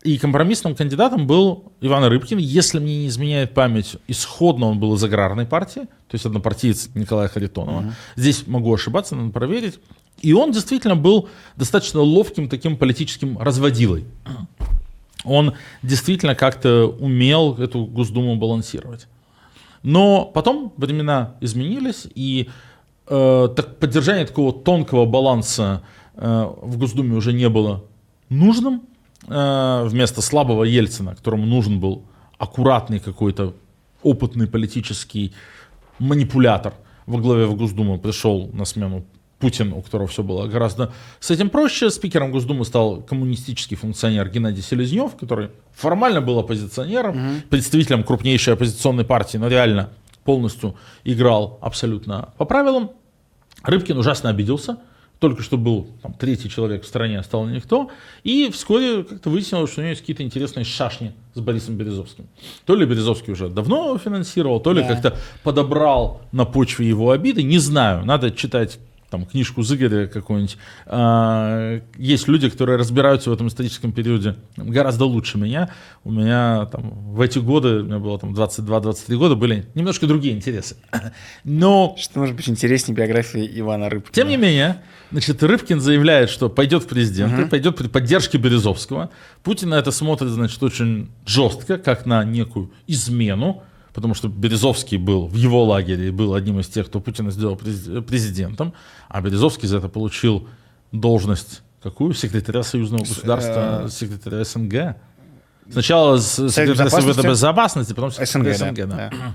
И 0.02 0.18
компромиссным 0.18 0.76
кандидатом 0.76 1.26
был 1.26 1.72
Иван 1.80 2.04
Рыбкин. 2.04 2.38
Если 2.38 2.78
мне 2.78 2.98
не 2.98 3.06
изменяет 3.08 3.54
память, 3.54 3.96
исходно 4.06 4.66
он 4.66 4.78
был 4.78 4.94
из 4.94 5.02
аграрной 5.02 5.46
партии, 5.46 5.82
то 5.82 6.14
есть 6.14 6.24
однопартиец 6.24 6.90
Николая 6.94 7.28
Харитонова. 7.28 7.80
Угу. 7.80 7.92
Здесь 8.14 8.46
могу 8.46 8.72
ошибаться, 8.72 9.16
надо 9.16 9.32
проверить. 9.32 9.80
И 10.22 10.32
он 10.32 10.52
действительно 10.52 10.94
был 10.94 11.28
достаточно 11.56 12.00
ловким 12.00 12.48
таким 12.48 12.76
политическим 12.76 13.38
разводилой 13.38 14.04
он 15.26 15.54
действительно 15.82 16.34
как-то 16.34 16.86
умел 16.86 17.54
эту 17.54 17.84
Госдуму 17.84 18.36
балансировать. 18.36 19.06
Но 19.82 20.24
потом 20.24 20.72
времена 20.76 21.34
изменились, 21.40 22.06
и 22.14 22.48
э, 23.06 23.48
так, 23.54 23.78
поддержание 23.78 24.26
такого 24.26 24.52
тонкого 24.52 25.04
баланса 25.04 25.82
э, 26.14 26.50
в 26.62 26.78
Госдуме 26.78 27.14
уже 27.14 27.32
не 27.32 27.48
было 27.48 27.84
нужным. 28.28 28.82
Э, 29.28 29.84
вместо 29.86 30.22
слабого 30.22 30.64
Ельцина, 30.64 31.14
которому 31.14 31.46
нужен 31.46 31.80
был 31.80 32.04
аккуратный 32.38 33.00
какой-то 33.00 33.54
опытный 34.02 34.46
политический 34.46 35.32
манипулятор 35.98 36.74
во 37.06 37.18
главе 37.18 37.46
в 37.46 37.56
Госдуму, 37.56 37.98
пришел 37.98 38.50
на 38.52 38.64
смену 38.64 39.04
Путин, 39.38 39.72
у 39.72 39.82
которого 39.82 40.08
все 40.08 40.22
было 40.22 40.46
гораздо 40.46 40.92
с 41.20 41.30
этим 41.30 41.50
проще. 41.50 41.90
Спикером 41.90 42.32
Госдумы 42.32 42.64
стал 42.64 43.02
коммунистический 43.02 43.76
функционер 43.76 44.28
Геннадий 44.30 44.62
Селезнев, 44.62 45.14
который 45.16 45.50
формально 45.74 46.22
был 46.22 46.38
оппозиционером, 46.38 47.10
угу. 47.10 47.42
представителем 47.50 48.02
крупнейшей 48.02 48.54
оппозиционной 48.54 49.04
партии, 49.04 49.36
но 49.36 49.48
реально 49.48 49.90
полностью 50.24 50.74
играл 51.04 51.58
абсолютно 51.60 52.30
по 52.38 52.46
правилам. 52.46 52.90
Рыбкин 53.62 53.98
ужасно 53.98 54.30
обиделся, 54.30 54.78
только 55.18 55.42
что 55.42 55.56
был 55.58 55.88
там, 56.02 56.14
третий 56.14 56.48
человек 56.48 56.84
в 56.84 56.86
стране, 56.86 57.18
а 57.18 57.22
стал 57.22 57.46
никто. 57.46 57.90
И 58.22 58.50
вскоре 58.50 59.02
как-то 59.02 59.30
выяснилось, 59.30 59.70
что 59.70 59.80
у 59.80 59.82
него 59.82 59.90
есть 59.90 60.00
какие-то 60.00 60.22
интересные 60.22 60.64
шашни 60.64 61.12
с 61.34 61.40
Борисом 61.40 61.76
Березовским. 61.76 62.26
То 62.64 62.74
ли 62.74 62.86
Березовский 62.86 63.32
уже 63.32 63.48
давно 63.48 63.96
финансировал, 63.98 64.60
то 64.60 64.72
ли 64.72 64.82
да. 64.82 64.88
как-то 64.88 65.16
подобрал 65.42 66.22
на 66.32 66.44
почве 66.44 66.88
его 66.88 67.10
обиды. 67.10 67.42
Не 67.42 67.58
знаю, 67.58 68.04
надо 68.04 68.30
читать 68.30 68.78
там, 69.10 69.24
книжку 69.24 69.62
Зыгоря 69.62 70.06
какую-нибудь. 70.06 70.58
А, 70.86 71.80
есть 71.96 72.28
люди, 72.28 72.48
которые 72.48 72.76
разбираются 72.76 73.30
в 73.30 73.32
этом 73.32 73.48
историческом 73.48 73.92
периоде 73.92 74.36
гораздо 74.56 75.04
лучше 75.04 75.38
меня. 75.38 75.70
У 76.04 76.10
меня 76.10 76.66
там 76.66 76.90
в 77.14 77.20
эти 77.20 77.38
годы, 77.38 77.80
у 77.80 77.84
меня 77.84 77.98
было 77.98 78.18
там 78.18 78.34
22-23 78.34 79.16
года, 79.16 79.34
были 79.36 79.66
немножко 79.74 80.06
другие 80.06 80.34
интересы. 80.34 80.76
Но... 81.44 81.94
Что 81.98 82.20
может 82.20 82.34
быть 82.34 82.48
интереснее 82.48 82.96
биографии 82.96 83.48
Ивана 83.60 83.88
Рыбкина? 83.88 84.12
Тем 84.12 84.28
не 84.28 84.36
менее, 84.36 84.82
значит, 85.12 85.42
Рыбкин 85.42 85.80
заявляет, 85.80 86.30
что 86.30 86.48
пойдет 86.48 86.82
в 86.84 86.86
президенты, 86.88 87.42
угу. 87.42 87.50
пойдет 87.50 87.76
при 87.76 87.88
поддержке 87.88 88.38
Березовского. 88.38 89.10
Путин 89.42 89.70
на 89.70 89.76
это 89.76 89.92
смотрит, 89.92 90.30
значит, 90.30 90.62
очень 90.62 91.10
жестко, 91.24 91.78
как 91.78 92.06
на 92.06 92.24
некую 92.24 92.72
измену 92.86 93.62
потому 93.96 94.12
что 94.12 94.28
Березовский 94.28 94.98
был 94.98 95.26
в 95.26 95.36
его 95.36 95.64
лагере 95.64 96.08
и 96.08 96.10
был 96.10 96.34
одним 96.34 96.60
из 96.60 96.68
тех, 96.68 96.86
кто 96.86 97.00
Путина 97.00 97.30
сделал 97.30 97.56
президентом, 97.56 98.74
а 99.08 99.22
Березовский 99.22 99.66
за 99.66 99.78
это 99.78 99.88
получил 99.88 100.46
должность 100.92 101.62
какую? 101.82 102.12
Секретаря 102.12 102.62
Союзного 102.62 103.04
государства, 103.04 103.86
э, 103.86 103.88
секретаря 103.88 104.44
СНГ. 104.44 104.96
Сначала 105.72 106.20
секретаря 106.20 106.90
Совета 106.90 107.22
Безопасности, 107.22 107.94
потом 107.94 108.10
секретаря 108.10 108.54
СНГ. 108.54 108.76
СНГ 108.76 108.86
да. 108.86 108.96
Да. 109.10 109.34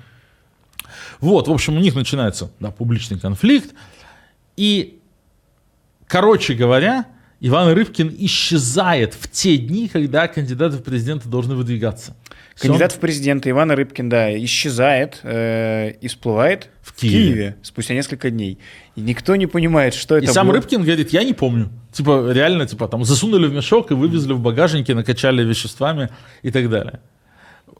Вот, 1.21 1.47
в 1.47 1.51
общем, 1.51 1.77
у 1.77 1.79
них 1.79 1.95
начинается 1.95 2.51
да, 2.59 2.69
публичный 2.69 3.19
конфликт. 3.19 3.73
И, 4.57 4.99
короче 6.05 6.53
говоря, 6.53 7.07
Иван 7.39 7.73
Рыбкин 7.73 8.15
исчезает 8.19 9.15
в 9.15 9.27
те 9.27 9.57
дни, 9.57 9.87
когда 9.87 10.27
кандидаты 10.27 10.77
в 10.77 10.83
президенты 10.83 11.29
должны 11.29 11.55
выдвигаться. 11.55 12.15
Кандидат 12.61 12.91
в 12.91 12.99
президенты 12.99 13.49
Ивана 13.49 13.75
Рыбкин, 13.75 14.09
да, 14.09 14.43
исчезает 14.43 15.19
э, 15.23 15.91
и 16.01 16.07
всплывает 16.07 16.69
в, 16.81 16.91
в 16.91 16.95
Киеве. 16.95 17.17
Киеве 17.17 17.55
спустя 17.63 17.93
несколько 17.93 18.29
дней. 18.29 18.59
И 18.95 19.01
никто 19.01 19.35
не 19.35 19.47
понимает, 19.47 19.93
что 19.93 20.17
это 20.17 20.25
И 20.25 20.27
сам 20.29 20.47
было. 20.47 20.57
Рыбкин 20.57 20.83
говорит, 20.83 21.11
я 21.11 21.23
не 21.23 21.33
помню. 21.33 21.69
Типа, 21.91 22.31
реально, 22.31 22.67
типа, 22.67 22.87
там, 22.87 23.03
засунули 23.03 23.47
в 23.47 23.53
мешок 23.53 23.91
и 23.91 23.93
вывезли 23.93 24.33
в 24.33 24.39
багажнике, 24.39 24.93
накачали 24.93 25.43
веществами 25.43 26.09
и 26.43 26.51
так 26.51 26.69
далее. 26.69 26.99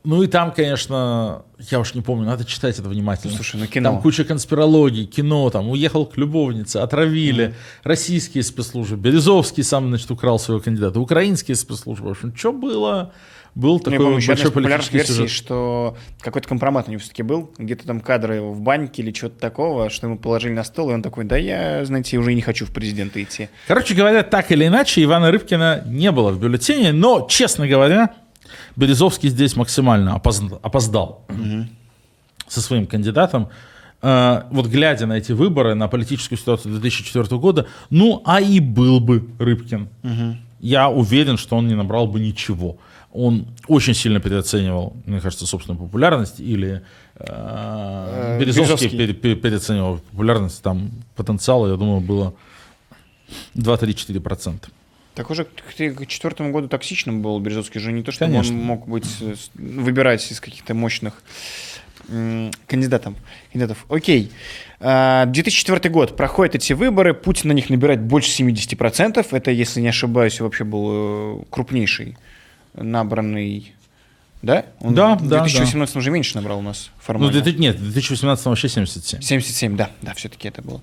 Ну 0.03 0.23
и 0.23 0.27
там, 0.27 0.51
конечно, 0.51 1.43
я 1.69 1.79
уж 1.79 1.93
не 1.93 2.01
помню, 2.01 2.25
надо 2.25 2.43
читать 2.43 2.79
это 2.79 2.89
внимательно. 2.89 3.35
Слушай, 3.35 3.59
ну 3.59 3.67
кино. 3.67 3.91
Там 3.91 4.01
куча 4.01 4.23
конспирологии, 4.23 5.05
кино, 5.05 5.49
там 5.51 5.69
уехал 5.69 6.07
к 6.07 6.17
любовнице, 6.17 6.77
отравили, 6.77 7.49
mm. 7.49 7.53
российские 7.83 8.43
спецслужбы, 8.43 8.97
Березовский 8.97 9.63
сам, 9.63 9.89
значит, 9.89 10.09
украл 10.09 10.39
своего 10.39 10.61
кандидата, 10.61 10.99
украинские 10.99 11.55
спецслужбы, 11.55 12.07
в 12.07 12.11
общем, 12.11 12.35
что 12.35 12.51
было? 12.51 13.13
Был 13.53 13.79
такой 13.79 13.99
помню, 13.99 14.25
большой 14.25 14.51
политический 14.51 14.97
версии, 14.97 15.11
сюжет. 15.11 15.29
что 15.29 15.97
какой-то 16.21 16.47
компромат 16.47 16.87
у 16.87 16.91
него 16.91 17.01
все-таки 17.01 17.21
был, 17.21 17.51
где-то 17.57 17.85
там 17.85 17.99
кадры 17.99 18.35
его 18.35 18.53
в 18.53 18.61
баньке 18.61 19.01
или 19.01 19.13
что-то 19.13 19.39
такого, 19.39 19.89
что 19.89 20.07
ему 20.07 20.17
положили 20.17 20.53
на 20.53 20.63
стол, 20.63 20.91
и 20.91 20.93
он 20.93 21.01
такой, 21.01 21.25
да 21.25 21.35
я, 21.35 21.83
знаете, 21.83 22.17
уже 22.17 22.33
не 22.33 22.41
хочу 22.41 22.65
в 22.65 22.71
президенты 22.71 23.23
идти. 23.23 23.49
Короче 23.67 23.93
говоря, 23.93 24.23
так 24.23 24.51
или 24.51 24.67
иначе, 24.67 25.03
Ивана 25.03 25.31
Рыбкина 25.31 25.83
не 25.85 26.11
было 26.11 26.31
в 26.31 26.39
бюллетене, 26.39 26.93
но, 26.93 27.27
честно 27.29 27.67
говоря, 27.67 28.13
Березовский 28.77 29.29
здесь 29.29 29.57
максимально 29.57 30.15
опоздал, 30.15 30.59
опоздал 30.63 31.25
угу. 31.27 31.67
со 32.47 32.61
своим 32.61 32.87
кандидатом. 32.87 33.49
Uh, 34.01 34.45
вот 34.49 34.65
глядя 34.65 35.05
на 35.05 35.13
эти 35.13 35.31
выборы, 35.31 35.75
на 35.75 35.87
политическую 35.87 36.35
ситуацию 36.39 36.71
2004 36.71 37.37
года, 37.37 37.67
ну, 37.91 38.23
а 38.25 38.41
и 38.41 38.59
был 38.59 38.99
бы 38.99 39.29
Рыбкин. 39.37 39.89
Угу. 40.01 40.37
Я 40.61 40.89
уверен, 40.89 41.37
что 41.37 41.57
он 41.57 41.67
не 41.67 41.75
набрал 41.75 42.07
бы 42.07 42.19
ничего 42.19 42.77
он 43.13 43.47
очень 43.67 43.93
сильно 43.93 44.19
переоценивал, 44.19 44.93
мне 45.05 45.19
кажется, 45.19 45.45
собственную 45.45 45.81
популярность, 45.81 46.39
или 46.39 46.81
э, 47.15 47.25
э 47.25 48.37
Березовский, 48.39 48.87
Березовский. 48.89 49.13
Пере, 49.13 49.35
переоценивал 49.35 49.99
популярность, 50.11 50.61
там 50.61 50.91
потенциала, 51.15 51.67
я 51.67 51.75
думаю, 51.75 52.01
было 52.01 52.33
2-3-4%. 53.55 54.69
Так 55.13 55.29
уже 55.29 55.43
к 55.43 55.49
2004 55.77 56.51
году 56.51 56.67
токсичным 56.69 57.21
был 57.21 57.39
Березовский 57.39 57.81
же 57.81 57.91
не 57.91 58.01
то, 58.01 58.11
что 58.11 58.25
он 58.25 58.47
мог 58.55 58.87
быть 58.87 59.07
выбирать 59.55 60.31
из 60.31 60.39
каких-то 60.39 60.73
мощных 60.73 61.21
кандидатов. 62.67 63.15
кандидатов. 63.51 63.85
Окей. 63.89 64.31
2004 64.79 65.79
а, 65.83 65.89
год. 65.89 66.15
Проходят 66.15 66.55
эти 66.55 66.73
выборы. 66.73 67.13
Путин 67.13 67.49
на 67.49 67.53
них 67.53 67.69
набирает 67.69 68.01
больше 68.01 68.43
70%. 68.43 69.25
Это, 69.31 69.51
если 69.51 69.81
не 69.81 69.89
ошибаюсь, 69.89 70.39
вообще 70.39 70.63
был 70.63 71.41
э, 71.41 71.43
крупнейший 71.49 72.17
набранный 72.73 73.73
да? 74.41 74.65
Он 74.79 74.95
да, 74.95 75.15
в 75.15 75.27
2018 75.27 75.93
да. 75.93 75.99
уже 75.99 76.09
меньше 76.09 76.35
набрал 76.35 76.59
у 76.59 76.61
нас 76.63 76.89
формально. 76.99 77.31
Ну, 77.31 77.51
нет, 77.51 77.75
в 77.75 77.83
2018 77.83 78.45
вообще 78.45 78.69
77. 78.69 79.21
77, 79.21 79.77
да, 79.77 79.91
да, 80.01 80.15
все-таки 80.15 80.47
это 80.47 80.63
было 80.63 80.81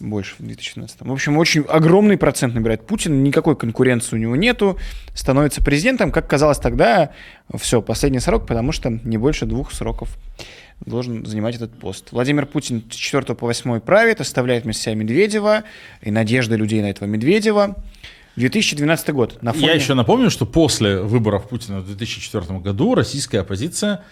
больше 0.00 0.34
в 0.38 0.44
2017. 0.44 0.98
В 1.00 1.12
общем, 1.12 1.38
очень 1.38 1.62
огромный 1.62 2.16
процент 2.16 2.54
набирает 2.54 2.84
Путин, 2.84 3.22
никакой 3.22 3.54
конкуренции 3.54 4.16
у 4.16 4.18
него 4.18 4.34
нету, 4.34 4.76
становится 5.14 5.62
президентом, 5.62 6.10
как 6.10 6.28
казалось 6.28 6.58
тогда, 6.58 7.10
все, 7.56 7.80
последний 7.80 8.20
срок, 8.20 8.46
потому 8.46 8.72
что 8.72 8.90
не 8.90 9.18
больше 9.18 9.46
двух 9.46 9.72
сроков 9.72 10.16
должен 10.84 11.24
занимать 11.24 11.54
этот 11.54 11.78
пост. 11.78 12.08
Владимир 12.10 12.44
Путин 12.44 12.82
с 12.90 12.94
4 12.94 13.34
по 13.34 13.46
8 13.46 13.80
правит, 13.80 14.20
оставляет 14.20 14.64
вместо 14.64 14.82
себя 14.82 14.94
Медведева 14.94 15.62
и 16.02 16.10
надежды 16.10 16.56
людей 16.56 16.82
на 16.82 16.90
этого 16.90 17.08
Медведева. 17.08 17.76
2012 18.36 19.10
год. 19.10 19.42
На 19.42 19.52
фоне... 19.52 19.66
Я 19.66 19.72
еще 19.74 19.94
напомню, 19.94 20.30
что 20.30 20.46
после 20.46 21.00
выборов 21.00 21.48
Путина 21.48 21.80
в 21.80 21.86
2004 21.86 22.58
году 22.60 22.94
российская 22.94 23.40
оппозиция 23.40 24.02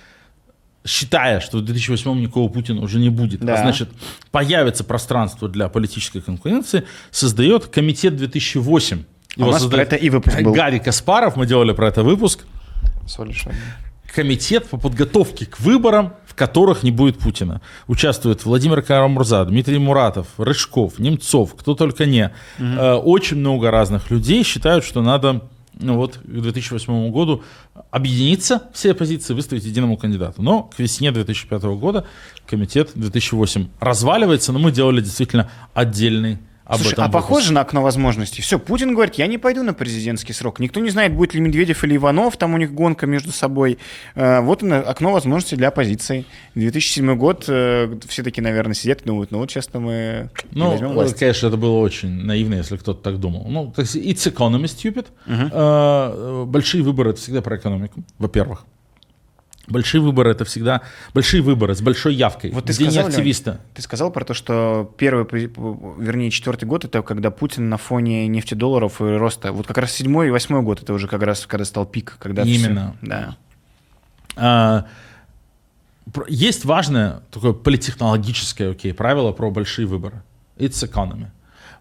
считая, 0.86 1.40
что 1.40 1.58
в 1.58 1.64
2008 1.64 2.20
никакого 2.20 2.50
Путина 2.52 2.82
уже 2.82 2.98
не 2.98 3.08
будет, 3.08 3.42
а 3.42 3.46
да. 3.46 3.54
а 3.54 3.56
значит, 3.58 3.88
появится 4.30 4.84
пространство 4.84 5.48
для 5.48 5.68
политической 5.68 6.20
конкуренции, 6.20 6.84
создает 7.10 7.66
комитет 7.66 8.16
2008. 8.16 9.04
Его 9.36 9.46
а 9.46 9.48
у 9.48 9.52
нас 9.52 9.62
создает 9.62 9.88
про 9.88 9.96
это 9.96 10.04
и 10.04 10.10
выпуск 10.10 10.40
был. 10.42 10.52
Гарри 10.52 10.78
Каспаров, 10.78 11.36
мы 11.36 11.46
делали 11.46 11.72
про 11.72 11.88
это 11.88 12.02
выпуск. 12.02 12.44
Комитет 14.14 14.68
по 14.68 14.76
подготовке 14.76 15.46
к 15.46 15.58
выборам 15.58 16.12
в 16.34 16.36
которых 16.36 16.82
не 16.82 16.90
будет 16.90 17.18
Путина. 17.18 17.60
Участвуют 17.86 18.44
Владимир 18.44 18.82
Карамурза, 18.82 19.44
Дмитрий 19.44 19.78
Муратов, 19.78 20.26
Рыжков, 20.36 20.98
Немцов, 20.98 21.54
кто 21.54 21.74
только 21.74 22.06
не. 22.06 22.32
Угу. 22.58 22.80
Очень 23.04 23.36
много 23.36 23.70
разных 23.70 24.10
людей 24.10 24.42
считают, 24.42 24.84
что 24.84 25.00
надо 25.00 25.42
ну 25.78 25.96
вот, 25.96 26.18
к 26.18 26.24
2008 26.24 27.10
году 27.10 27.42
объединиться 27.90 28.62
все 28.72 28.92
оппозиции, 28.92 29.34
выставить 29.34 29.64
единому 29.64 29.96
кандидату. 29.96 30.42
Но 30.42 30.64
к 30.64 30.78
весне 30.78 31.12
2005 31.12 31.62
года 31.62 32.04
комитет 32.48 32.90
2008 32.94 33.68
разваливается, 33.80 34.52
но 34.52 34.58
мы 34.58 34.72
делали 34.72 35.00
действительно 35.00 35.50
отдельный 35.72 36.38
об 36.66 36.76
Слушай, 36.76 36.92
этом 36.92 37.04
а 37.04 37.06
выпуск. 37.08 37.22
похоже 37.28 37.52
на 37.52 37.60
окно 37.60 37.82
возможностей. 37.82 38.40
Все, 38.40 38.58
Путин 38.58 38.94
говорит, 38.94 39.16
я 39.16 39.26
не 39.26 39.36
пойду 39.38 39.62
на 39.62 39.74
президентский 39.74 40.32
срок. 40.32 40.60
Никто 40.60 40.80
не 40.80 40.88
знает, 40.90 41.14
будет 41.14 41.34
ли 41.34 41.40
Медведев 41.40 41.84
или 41.84 41.96
Иванов, 41.96 42.36
там 42.38 42.54
у 42.54 42.58
них 42.58 42.72
гонка 42.72 43.06
между 43.06 43.32
собой. 43.32 43.78
Э, 44.14 44.40
Вот 44.40 44.62
оно, 44.62 44.76
окно 44.76 45.12
возможностей 45.12 45.56
для 45.56 45.68
оппозиции. 45.68 46.24
2007 46.54 47.16
год, 47.16 47.44
э, 47.48 47.94
все 48.08 48.22
таки, 48.22 48.40
наверное, 48.40 48.74
сидят 48.74 49.02
и 49.02 49.04
думают, 49.04 49.30
ну 49.30 49.38
вот 49.38 49.50
сейчас-то 49.50 49.78
мы 49.78 50.30
Ну, 50.52 50.70
возьмем 50.70 50.92
власть. 50.94 51.18
конечно, 51.18 51.48
это 51.48 51.56
было 51.58 51.78
очень 51.80 52.08
наивно, 52.24 52.54
если 52.54 52.76
кто-то 52.78 53.02
так 53.02 53.20
думал. 53.20 53.46
Ну, 53.48 53.72
есть 53.76 53.96
it's 53.96 54.32
economy 54.32 54.64
stupid. 54.64 55.06
Э, 55.26 56.44
Большие 56.46 56.82
выборы 56.82 57.10
это 57.10 57.20
всегда 57.20 57.42
про 57.42 57.56
экономику, 57.56 58.02
во-первых. 58.18 58.64
Большие 59.66 60.00
выборы 60.00 60.30
это 60.30 60.44
всегда 60.44 60.82
большие 61.14 61.42
выборы 61.42 61.74
с 61.74 61.80
большой 61.80 62.14
явкой. 62.14 62.50
Вот 62.50 62.66
ты 62.66 62.72
где 62.72 62.84
не 62.84 62.90
сказал, 62.90 63.08
активиста. 63.08 63.60
Ты 63.74 63.82
сказал 63.82 64.10
про 64.10 64.24
то, 64.24 64.34
что 64.34 64.92
первый, 64.98 65.24
вернее, 65.24 66.30
четвертый 66.30 66.66
год, 66.66 66.84
это 66.84 67.02
когда 67.02 67.30
Путин 67.30 67.68
на 67.68 67.78
фоне 67.78 68.26
нефтедолларов 68.26 69.00
и 69.00 69.04
роста. 69.04 69.52
Вот 69.52 69.66
как 69.66 69.78
раз 69.78 69.92
седьмой 69.92 70.28
и 70.28 70.30
восьмой 70.30 70.62
год, 70.62 70.82
это 70.82 70.92
уже 70.92 71.08
как 71.08 71.22
раз 71.22 71.46
когда 71.46 71.64
стал 71.64 71.86
пик. 71.86 72.16
Когда 72.18 72.42
Именно. 72.42 72.96
да. 73.00 73.36
А, 74.36 74.86
Есть 76.28 76.64
важное 76.64 77.22
такое 77.30 77.52
политехнологическое 77.52 78.72
окей, 78.72 78.92
правило 78.92 79.32
про 79.32 79.50
большие 79.50 79.86
выборы. 79.86 80.22
It's 80.56 80.86
economy. 80.88 81.28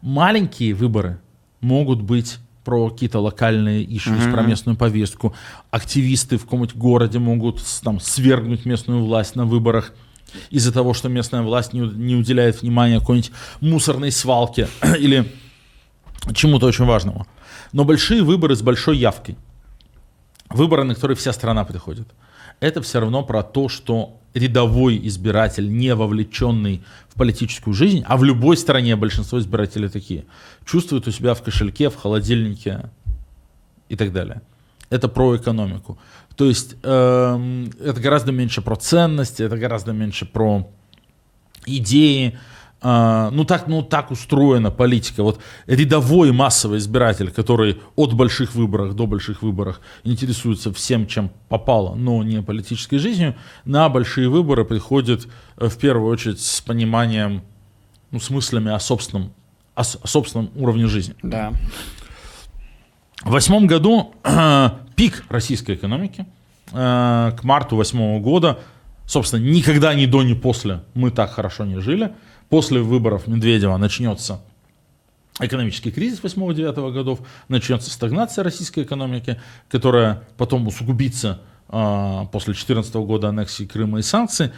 Маленькие 0.02 0.74
выборы 0.74 1.20
могут 1.60 2.02
быть 2.02 2.40
про 2.64 2.90
какие-то 2.90 3.20
локальные 3.20 3.86
issues, 3.86 4.32
про 4.32 4.42
местную 4.42 4.78
повестку. 4.78 5.36
Активисты 5.72 6.38
в 6.38 6.44
каком-нибудь 6.44 6.76
городе 6.76 7.20
могут 7.20 7.62
там, 7.84 8.00
свергнуть 8.00 8.66
местную 8.66 9.04
власть 9.04 9.36
на 9.36 9.46
выборах 9.46 9.94
из-за 10.50 10.72
того, 10.72 10.94
что 10.94 11.10
местная 11.10 11.42
власть 11.42 11.74
не, 11.74 11.82
не 11.82 12.16
уделяет 12.16 12.62
внимания 12.62 13.00
какой-нибудь 13.00 13.32
мусорной 13.62 14.12
свалке 14.12 14.68
или 15.00 15.32
чему-то 16.34 16.68
очень 16.68 16.86
важному. 16.86 17.28
Но 17.72 17.86
большие 17.86 18.24
выборы 18.24 18.56
с 18.56 18.62
большой 18.62 18.98
явкой, 18.98 19.36
выборы, 20.50 20.84
на 20.84 20.96
которые 20.96 21.18
вся 21.18 21.34
страна 21.34 21.66
приходит, 21.66 22.08
это 22.60 22.82
все 22.82 23.00
равно 23.00 23.24
про 23.24 23.44
то, 23.44 23.68
что 23.68 24.20
рядовой 24.34 25.00
избиратель, 25.08 25.72
не 25.72 25.94
вовлеченный 25.96 26.84
в 27.10 27.16
политическую 27.16 27.74
жизнь, 27.74 28.04
а 28.06 28.18
в 28.18 28.24
любой 28.24 28.58
стране 28.58 28.96
большинство 28.96 29.40
избирателей 29.40 29.90
такие, 29.90 30.26
чувствует 30.66 31.08
у 31.08 31.12
себя 31.12 31.34
в 31.34 31.44
кошельке, 31.44 31.90
в 31.90 31.96
холодильнике 31.96 32.90
и 33.90 33.96
так 33.96 34.12
далее. 34.12 34.42
Это 34.90 35.08
про 35.08 35.36
экономику. 35.36 35.98
То 36.36 36.46
есть 36.46 36.76
эм, 36.84 37.72
это 37.80 38.00
гораздо 38.00 38.32
меньше 38.32 38.62
про 38.62 38.76
ценности, 38.76 39.44
это 39.44 39.58
гораздо 39.58 39.92
меньше 39.92 40.26
про 40.26 40.68
идеи. 41.66 42.38
А, 42.86 43.30
ну, 43.32 43.46
так, 43.46 43.68
ну 43.68 43.82
так 43.82 44.12
устроена 44.12 44.70
политика. 44.70 45.24
Вот 45.24 45.40
рядовой 45.68 46.34
массовый 46.34 46.80
избиратель, 46.80 47.32
который 47.32 47.82
от 47.96 48.14
больших 48.14 48.56
выборов 48.56 48.94
до 48.94 49.08
больших 49.08 49.42
выборов 49.42 49.80
интересуется 50.04 50.74
всем, 50.74 51.08
чем 51.08 51.32
попало, 51.48 51.96
но 51.96 52.22
не 52.24 52.42
политической 52.42 52.98
жизнью, 52.98 53.36
на 53.64 53.88
большие 53.88 54.28
выборы 54.28 54.66
приходит 54.66 55.30
э, 55.56 55.70
в 55.70 55.78
первую 55.78 56.12
очередь 56.12 56.42
с 56.42 56.60
пониманием, 56.60 57.42
ну, 58.12 58.20
с 58.20 58.30
мыслями 58.30 58.70
о 58.70 58.80
собственном, 58.80 59.32
о, 59.76 59.84
собственном 59.86 60.52
уровне 60.54 60.88
жизни. 60.88 61.16
Да. 61.24 61.54
В 63.24 63.32
восьмом 63.32 63.66
году 63.66 64.14
пик 64.98 65.24
российской 65.30 65.76
экономики 65.76 66.26
э, 66.74 67.32
к 67.40 67.44
марту 67.44 67.78
восьмого 67.78 68.20
года, 68.20 68.60
собственно, 69.06 69.42
никогда 69.42 69.94
ни 69.94 70.06
до, 70.06 70.24
ни 70.24 70.34
после 70.34 70.84
мы 70.94 71.12
так 71.12 71.32
хорошо 71.32 71.66
не 71.66 71.80
жили. 71.80 72.14
После 72.50 72.82
выборов 72.82 73.28
Медведева 73.28 73.78
начнется 73.78 74.42
экономический 75.40 75.92
кризис 75.92 76.20
8-9 76.22 76.92
годов, 76.92 77.20
начнется 77.48 77.90
стагнация 77.90 78.44
российской 78.44 78.84
экономики, 78.84 79.40
которая 79.70 80.24
потом 80.38 80.68
усугубится 80.68 81.42
э, 81.70 82.22
после 82.32 82.54
2014 82.54 82.94
года 82.96 83.30
аннексии 83.30 83.66
Крыма 83.66 84.00
и 84.00 84.02
санкций. 84.04 84.52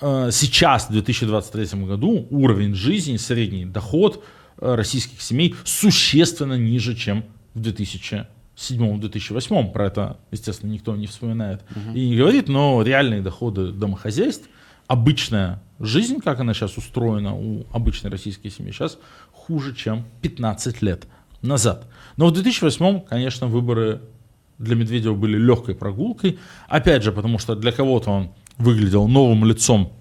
Э, 0.00 0.30
сейчас, 0.32 0.88
в 0.88 0.92
2023 0.92 1.84
году, 1.84 2.26
уровень 2.30 2.74
жизни, 2.74 3.16
средний 3.16 3.64
доход 3.64 4.22
э, 4.58 4.74
российских 4.74 5.22
семей 5.22 5.54
существенно 5.64 6.54
ниже, 6.54 6.94
чем 6.94 7.24
в 7.54 7.60
2007-2008. 8.58 9.72
Про 9.72 9.86
это, 9.86 10.16
естественно, 10.30 10.70
никто 10.70 10.96
не 10.96 11.06
вспоминает 11.06 11.62
и 11.94 12.08
не 12.08 12.16
говорит, 12.16 12.48
но 12.48 12.82
реальные 12.82 13.22
доходы 13.22 13.72
домохозяйств, 13.72 14.48
обычная 14.86 15.62
жизнь, 15.78 16.18
как 16.20 16.40
она 16.40 16.54
сейчас 16.54 16.76
устроена 16.76 17.34
у 17.34 17.66
обычной 17.72 18.10
российской 18.10 18.50
семьи, 18.50 18.72
сейчас 18.72 18.98
хуже, 19.32 19.74
чем 19.74 20.04
15 20.22 20.82
лет 20.82 21.06
назад. 21.42 21.86
Но 22.16 22.26
в 22.26 22.32
2008, 22.32 23.02
конечно, 23.02 23.46
выборы 23.46 24.00
для 24.58 24.74
Медведева 24.74 25.14
были 25.14 25.38
легкой 25.38 25.74
прогулкой. 25.74 26.38
Опять 26.68 27.04
же, 27.04 27.12
потому 27.12 27.38
что 27.38 27.54
для 27.54 27.70
кого-то 27.70 28.10
он 28.10 28.30
выглядел 28.56 29.06
новым 29.06 29.44
лицом 29.44 29.92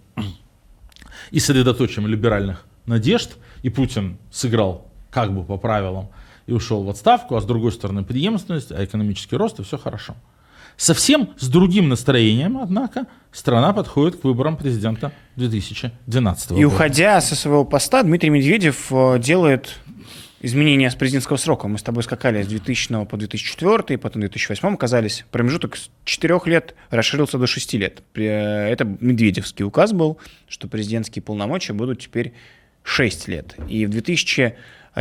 и 1.30 1.40
средоточием 1.40 2.08
либеральных 2.08 2.66
надежд, 2.86 3.38
и 3.62 3.70
Путин 3.70 4.18
сыграл 4.32 4.88
как 5.12 5.34
бы 5.34 5.44
по 5.44 5.58
правилам 5.58 6.10
и 6.48 6.54
ушел 6.54 6.84
в 6.84 6.90
отставку, 6.90 7.36
а 7.36 7.42
с 7.42 7.46
другой 7.46 7.72
стороны 7.72 8.04
преемственность, 8.04 8.72
а 8.72 8.84
экономический 8.84 9.36
рост, 9.36 9.60
и 9.60 9.64
все 9.64 9.78
хорошо. 9.78 10.16
Совсем 10.78 11.32
с 11.38 11.48
другим 11.48 11.90
настроением, 11.90 12.58
однако, 12.58 13.08
страна 13.32 13.74
подходит 13.74 14.22
к 14.22 14.24
выборам 14.24 14.58
президента 14.58 15.12
2012 15.36 16.50
года. 16.50 16.62
И 16.62 16.64
уходя 16.64 17.20
со 17.20 17.36
своего 17.36 17.66
поста, 17.66 18.04
Дмитрий 18.04 18.30
Медведев 18.30 18.92
э, 18.92 19.20
делает 19.20 19.80
изменения 20.40 20.92
с 20.92 20.96
президентского 20.96 21.38
срока. 21.38 21.68
Мы 21.68 21.80
с 21.80 21.84
тобой 21.84 22.04
скакали 22.04 22.44
с 22.44 22.48
2000 22.48 23.06
по 23.06 23.18
2004, 23.18 23.98
потом 23.98 24.22
в 24.22 24.26
2008 24.26 24.74
оказались. 24.76 25.26
Промежуток 25.32 25.78
с 25.78 25.90
4 26.06 26.40
лет 26.46 26.76
расширился 26.92 27.40
до 27.40 27.48
6 27.48 27.74
лет. 27.74 28.04
Э, 28.14 28.70
Это 28.70 28.86
Медведевский 28.86 29.66
указ 29.66 29.94
был, 29.94 30.20
что 30.48 30.68
президентские 30.68 31.24
полномочия 31.24 31.74
будут 31.74 32.02
теперь 32.02 32.34
6 32.84 33.28
лет. 33.28 33.56
И 33.68 33.88
в 33.88 33.90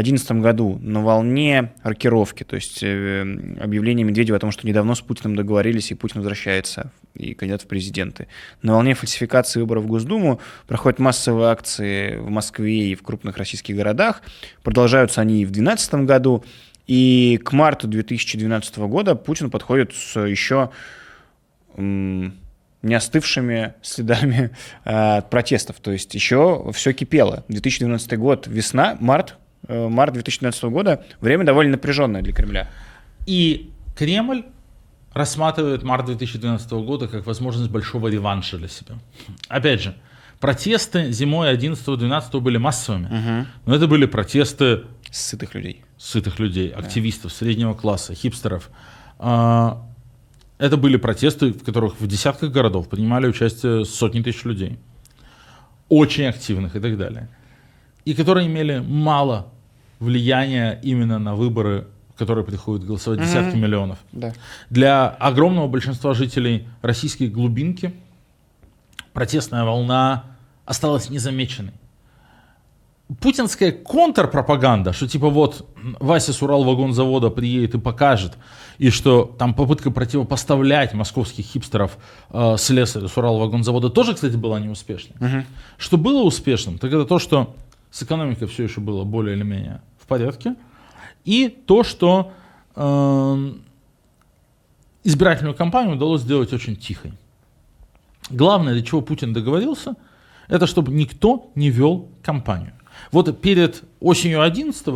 2011 0.02 0.42
году 0.42 0.78
на 0.82 1.02
волне 1.02 1.72
рокировки, 1.82 2.44
то 2.44 2.56
есть 2.56 2.82
э, 2.82 3.22
объявление 3.58 4.04
Медведева 4.04 4.36
о 4.36 4.40
том, 4.40 4.50
что 4.50 4.66
недавно 4.66 4.94
с 4.94 5.00
Путиным 5.00 5.36
договорились, 5.36 5.90
и 5.90 5.94
Путин 5.94 6.20
возвращается, 6.20 6.92
и 7.14 7.32
кандидат 7.32 7.62
в 7.62 7.66
президенты. 7.66 8.28
На 8.60 8.74
волне 8.74 8.92
фальсификации 8.92 9.58
выборов 9.58 9.84
в 9.84 9.86
Госдуму 9.86 10.38
проходят 10.66 10.98
массовые 10.98 11.48
акции 11.48 12.16
в 12.16 12.28
Москве 12.28 12.90
и 12.90 12.94
в 12.94 13.02
крупных 13.02 13.38
российских 13.38 13.74
городах. 13.74 14.20
Продолжаются 14.62 15.22
они 15.22 15.40
и 15.40 15.44
в 15.46 15.50
2012 15.50 15.94
году. 16.06 16.44
И 16.86 17.40
к 17.42 17.52
марту 17.52 17.88
2012 17.88 18.76
года 18.78 19.14
Путин 19.14 19.50
подходит 19.50 19.94
с 19.94 20.20
еще 20.20 20.70
не 21.78 22.94
остывшими 22.94 23.74
следами 23.82 24.50
э, 24.84 25.22
протестов. 25.22 25.76
То 25.80 25.90
есть 25.90 26.14
еще 26.14 26.70
все 26.74 26.92
кипело. 26.92 27.44
2012 27.48 28.18
год, 28.18 28.46
весна, 28.46 28.98
март, 29.00 29.36
март 29.68 30.14
2012 30.14 30.64
года, 30.64 31.04
время 31.20 31.44
довольно 31.44 31.72
напряженное 31.72 32.22
для 32.22 32.32
Кремля. 32.32 32.68
И 33.26 33.70
Кремль 33.96 34.44
рассматривает 35.12 35.82
март 35.82 36.06
2012 36.06 36.70
года 36.72 37.08
как 37.08 37.26
возможность 37.26 37.70
большого 37.70 38.08
реванша 38.08 38.58
для 38.58 38.68
себя. 38.68 38.94
Опять 39.48 39.82
же, 39.82 39.94
протесты 40.40 41.10
зимой 41.12 41.54
11-12 41.54 42.40
были 42.40 42.58
массовыми, 42.58 43.46
но 43.64 43.74
это 43.74 43.86
были 43.86 44.06
протесты 44.06 44.82
Сытых 45.10 45.54
людей. 45.54 45.82
сытых 45.96 46.38
людей, 46.38 46.68
активистов 46.68 47.32
среднего 47.32 47.72
класса, 47.74 48.14
хипстеров. 48.14 48.68
А, 49.18 49.82
Это 50.58 50.76
были 50.76 50.96
протесты, 50.98 51.52
в 51.52 51.64
которых 51.64 52.00
в 52.00 52.06
десятках 52.06 52.50
городов 52.50 52.88
принимали 52.88 53.26
участие 53.26 53.84
сотни 53.84 54.20
тысяч 54.22 54.44
людей, 54.44 54.78
очень 55.88 56.24
активных 56.26 56.76
и 56.76 56.80
так 56.80 56.96
далее, 56.98 57.28
и 58.04 58.14
которые 58.14 58.46
имели 58.46 58.78
мало 58.86 59.52
влияния 59.98 60.78
именно 60.82 61.18
на 61.18 61.34
выборы, 61.34 61.86
в 62.14 62.18
которые 62.18 62.44
приходят 62.44 62.84
голосовать 62.84 63.20
десятки 63.20 63.56
миллионов. 63.56 63.98
Да. 64.12 64.32
Для 64.70 65.08
огромного 65.08 65.68
большинства 65.68 66.14
жителей 66.14 66.66
российской 66.82 67.28
глубинки 67.28 67.94
протестная 69.12 69.64
волна 69.64 70.24
осталась 70.64 71.10
незамеченной. 71.10 71.72
Путинская 73.20 73.70
контрпропаганда, 73.70 74.92
что 74.92 75.06
типа 75.06 75.30
вот 75.30 75.64
Вася 76.00 76.32
с 76.32 76.42
Уралвагонзавода 76.42 77.30
приедет 77.30 77.76
и 77.76 77.78
покажет, 77.78 78.36
и 78.78 78.90
что 78.90 79.24
там 79.38 79.54
попытка 79.54 79.92
противопоставлять 79.92 80.92
московских 80.92 81.44
хипстеров 81.44 81.98
э, 82.30 82.56
слесарю 82.58 83.06
с 83.06 83.16
Уралвагонзавода 83.16 83.90
тоже, 83.90 84.14
кстати, 84.14 84.34
была 84.34 84.58
неуспешной. 84.58 85.44
Что 85.78 85.98
было 85.98 86.22
успешным, 86.22 86.78
так 86.78 86.92
это 86.92 87.04
то, 87.04 87.20
что 87.20 87.54
с 87.96 88.02
экономикой 88.02 88.46
все 88.46 88.64
еще 88.64 88.82
было 88.82 89.04
более 89.04 89.34
или 89.36 89.42
менее 89.42 89.80
в 89.98 90.06
порядке, 90.06 90.54
и 91.24 91.48
то, 91.48 91.82
что 91.82 92.30
эм, 92.74 93.62
избирательную 95.02 95.54
кампанию 95.54 95.96
удалось 95.96 96.20
сделать 96.20 96.52
очень 96.52 96.76
тихой. 96.76 97.14
Главное, 98.28 98.74
для 98.74 98.82
чего 98.82 99.00
Путин 99.00 99.32
договорился, 99.32 99.94
это 100.46 100.66
чтобы 100.66 100.92
никто 100.92 101.50
не 101.54 101.70
вел 101.70 102.10
кампанию. 102.22 102.74
Вот 103.12 103.40
перед 103.40 103.82
осенью 104.00 104.42
11 104.42 104.86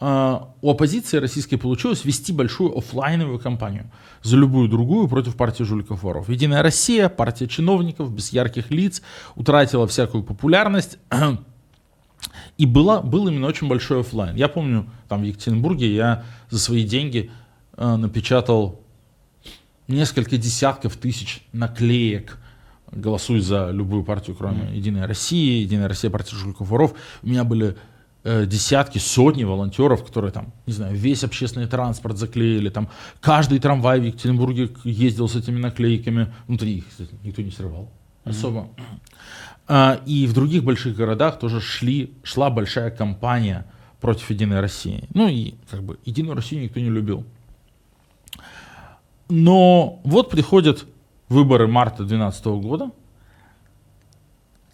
а, 0.00 0.50
у 0.60 0.70
оппозиции 0.70 1.16
российской 1.16 1.56
получилось 1.56 2.04
вести 2.04 2.30
большую 2.30 2.76
офлайновую 2.76 3.38
кампанию 3.38 3.90
за 4.22 4.36
любую 4.36 4.68
другую 4.68 5.08
против 5.08 5.34
партии 5.34 5.62
жуликов 5.62 6.02
воров. 6.02 6.28
Единая 6.28 6.62
Россия, 6.62 7.08
партия 7.08 7.48
чиновников 7.48 8.14
без 8.14 8.34
ярких 8.34 8.70
лиц, 8.70 9.00
утратила 9.34 9.86
всякую 9.86 10.24
популярность. 10.24 10.98
И 12.56 12.66
было, 12.66 13.00
был 13.00 13.28
именно 13.28 13.46
очень 13.46 13.68
большой 13.68 14.00
офлайн. 14.00 14.36
Я 14.36 14.48
помню, 14.48 14.88
там 15.08 15.22
в 15.22 15.24
Екатеринбурге 15.24 15.92
я 15.94 16.24
за 16.50 16.58
свои 16.58 16.84
деньги 16.84 17.30
э, 17.76 17.96
напечатал 17.96 18.80
несколько 19.88 20.36
десятков 20.36 20.96
тысяч 20.96 21.44
наклеек 21.52 22.38
«Голосуй 22.92 23.40
за 23.40 23.70
любую 23.70 24.04
партию, 24.04 24.36
кроме 24.36 24.76
Единой 24.76 25.06
России», 25.06 25.62
«Единая 25.62 25.88
Россия, 25.88 26.10
партия 26.10 26.36
жуликов 26.36 26.68
воров». 26.68 26.94
У 27.22 27.28
меня 27.28 27.42
были 27.42 27.76
э, 28.22 28.46
десятки, 28.46 28.98
сотни 28.98 29.42
волонтеров, 29.42 30.04
которые 30.04 30.30
там, 30.30 30.52
не 30.66 30.72
знаю, 30.72 30.94
весь 30.96 31.24
общественный 31.24 31.66
транспорт 31.66 32.18
заклеили, 32.18 32.68
там 32.68 32.88
каждый 33.20 33.58
трамвай 33.58 33.98
в 33.98 34.04
Екатеринбурге 34.04 34.70
ездил 34.84 35.28
с 35.28 35.34
этими 35.34 35.58
наклейками. 35.58 36.32
Внутри 36.46 36.78
их 36.78 36.88
кстати, 36.88 37.10
никто 37.24 37.42
не 37.42 37.50
срывал 37.50 37.90
особо. 38.24 38.68
А, 39.66 40.00
и 40.04 40.26
в 40.26 40.32
других 40.34 40.64
больших 40.64 40.96
городах 40.96 41.38
тоже 41.38 41.60
шли, 41.60 42.12
шла 42.22 42.50
большая 42.50 42.90
кампания 42.90 43.66
против 44.00 44.28
Единой 44.30 44.60
России. 44.60 45.08
Ну 45.14 45.28
и 45.28 45.54
как 45.70 45.82
бы 45.82 45.98
Единую 46.04 46.36
Россию 46.36 46.64
никто 46.64 46.80
не 46.80 46.90
любил. 46.90 47.24
Но 49.28 50.00
вот 50.04 50.30
приходят 50.30 50.84
выборы 51.28 51.66
марта 51.66 51.98
2012 52.04 52.44
года, 52.62 52.90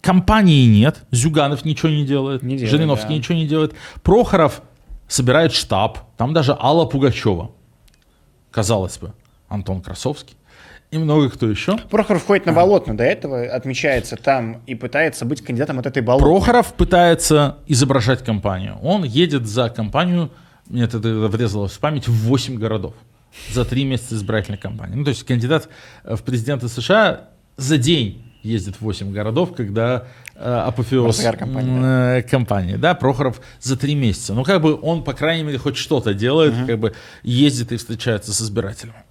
компании 0.01 0.65
нет, 0.65 1.05
Зюганов 1.11 1.63
ничего 1.63 1.89
не 1.89 2.05
делает, 2.05 2.43
Не 2.43 2.57
делает, 2.57 2.71
Жириновский 2.71 3.07
да. 3.09 3.13
ничего 3.15 3.35
не 3.35 3.47
делает, 3.47 3.73
Прохоров 4.03 4.61
собирает 5.07 5.53
штаб, 5.53 5.99
там 6.17 6.33
даже 6.33 6.55
Алла 6.59 6.85
Пугачева, 6.85 7.51
казалось 8.51 8.97
бы, 8.97 9.13
Антон 9.47 9.81
Красовский 9.81 10.35
и 10.91 10.97
много 10.97 11.29
кто 11.29 11.49
еще. 11.49 11.77
Прохоров 11.77 12.25
ходит 12.25 12.45
на 12.45 12.53
Болотную 12.53 12.97
до 12.97 13.03
этого, 13.05 13.45
отмечается 13.45 14.17
там 14.17 14.61
и 14.67 14.75
пытается 14.75 15.25
быть 15.25 15.41
кандидатом 15.41 15.79
от 15.79 15.85
этой 15.85 16.01
Болотной. 16.03 16.29
Прохоров 16.29 16.73
пытается 16.73 17.57
изображать 17.65 18.23
компанию. 18.23 18.77
Он 18.81 19.03
едет 19.03 19.47
за 19.47 19.69
компанию, 19.69 20.31
мне 20.67 20.83
это 20.83 20.99
врезалось 20.99 21.71
в 21.73 21.79
память, 21.79 22.07
в 22.07 22.13
8 22.13 22.57
городов 22.57 22.93
за 23.49 23.63
3 23.63 23.85
месяца 23.85 24.15
избирательной 24.15 24.57
кампании. 24.57 24.95
Ну, 24.95 25.05
то 25.05 25.09
есть 25.09 25.23
кандидат 25.23 25.69
э, 26.03 26.15
в 26.15 26.23
президенты 26.23 26.67
США 26.67 27.29
за 27.55 27.77
день 27.77 28.25
ездит 28.43 28.75
в 28.75 28.81
8 28.81 29.13
городов, 29.13 29.53
когда 29.55 30.07
э, 30.35 30.39
апофеоз 30.43 31.21
кампании, 32.27 32.73
м, 32.73 32.75
э. 32.75 32.77
Да, 32.77 32.95
Прохоров 32.95 33.39
за 33.61 33.77
3 33.77 33.95
месяца. 33.95 34.33
Ну, 34.33 34.43
как 34.43 34.61
бы 34.61 34.77
он, 34.81 35.05
по 35.05 35.13
крайней 35.13 35.43
мере, 35.43 35.57
хоть 35.57 35.77
что-то 35.77 36.13
делает, 36.13 36.53
как 36.67 36.79
бы 36.79 36.93
ездит 37.23 37.71
и 37.71 37.77
встречается 37.77 38.33
с 38.33 38.41
избирателями. 38.41 39.03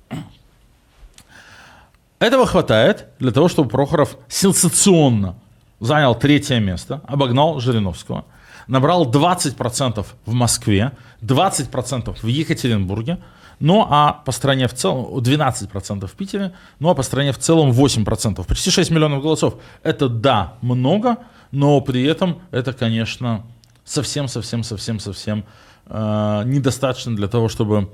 Этого 2.20 2.46
хватает 2.46 3.06
для 3.18 3.32
того, 3.32 3.48
чтобы 3.48 3.70
Прохоров 3.70 4.18
сенсационно 4.28 5.36
занял 5.80 6.14
третье 6.14 6.60
место, 6.60 7.00
обогнал 7.08 7.60
Жириновского, 7.60 8.26
набрал 8.66 9.10
20% 9.10 10.06
в 10.26 10.32
Москве, 10.34 10.92
20% 11.22 12.18
в 12.22 12.26
Екатеринбурге, 12.26 13.20
ну 13.58 13.86
а 13.88 14.12
по 14.12 14.32
стране 14.32 14.68
в 14.68 14.74
целом 14.74 15.16
12% 15.16 16.06
в 16.06 16.12
Питере, 16.12 16.52
ну 16.78 16.90
а 16.90 16.94
по 16.94 17.02
стране 17.02 17.32
в 17.32 17.38
целом 17.38 17.70
8%. 17.70 18.44
Почти 18.46 18.70
6 18.70 18.90
миллионов 18.90 19.22
голосов. 19.22 19.54
Это 19.82 20.10
да, 20.10 20.54
много, 20.60 21.16
но 21.52 21.80
при 21.80 22.04
этом 22.04 22.42
это, 22.50 22.74
конечно, 22.74 23.44
совсем-совсем-совсем-совсем 23.86 25.44
э, 25.86 26.42
недостаточно 26.44 27.16
для 27.16 27.28
того, 27.28 27.48
чтобы 27.48 27.88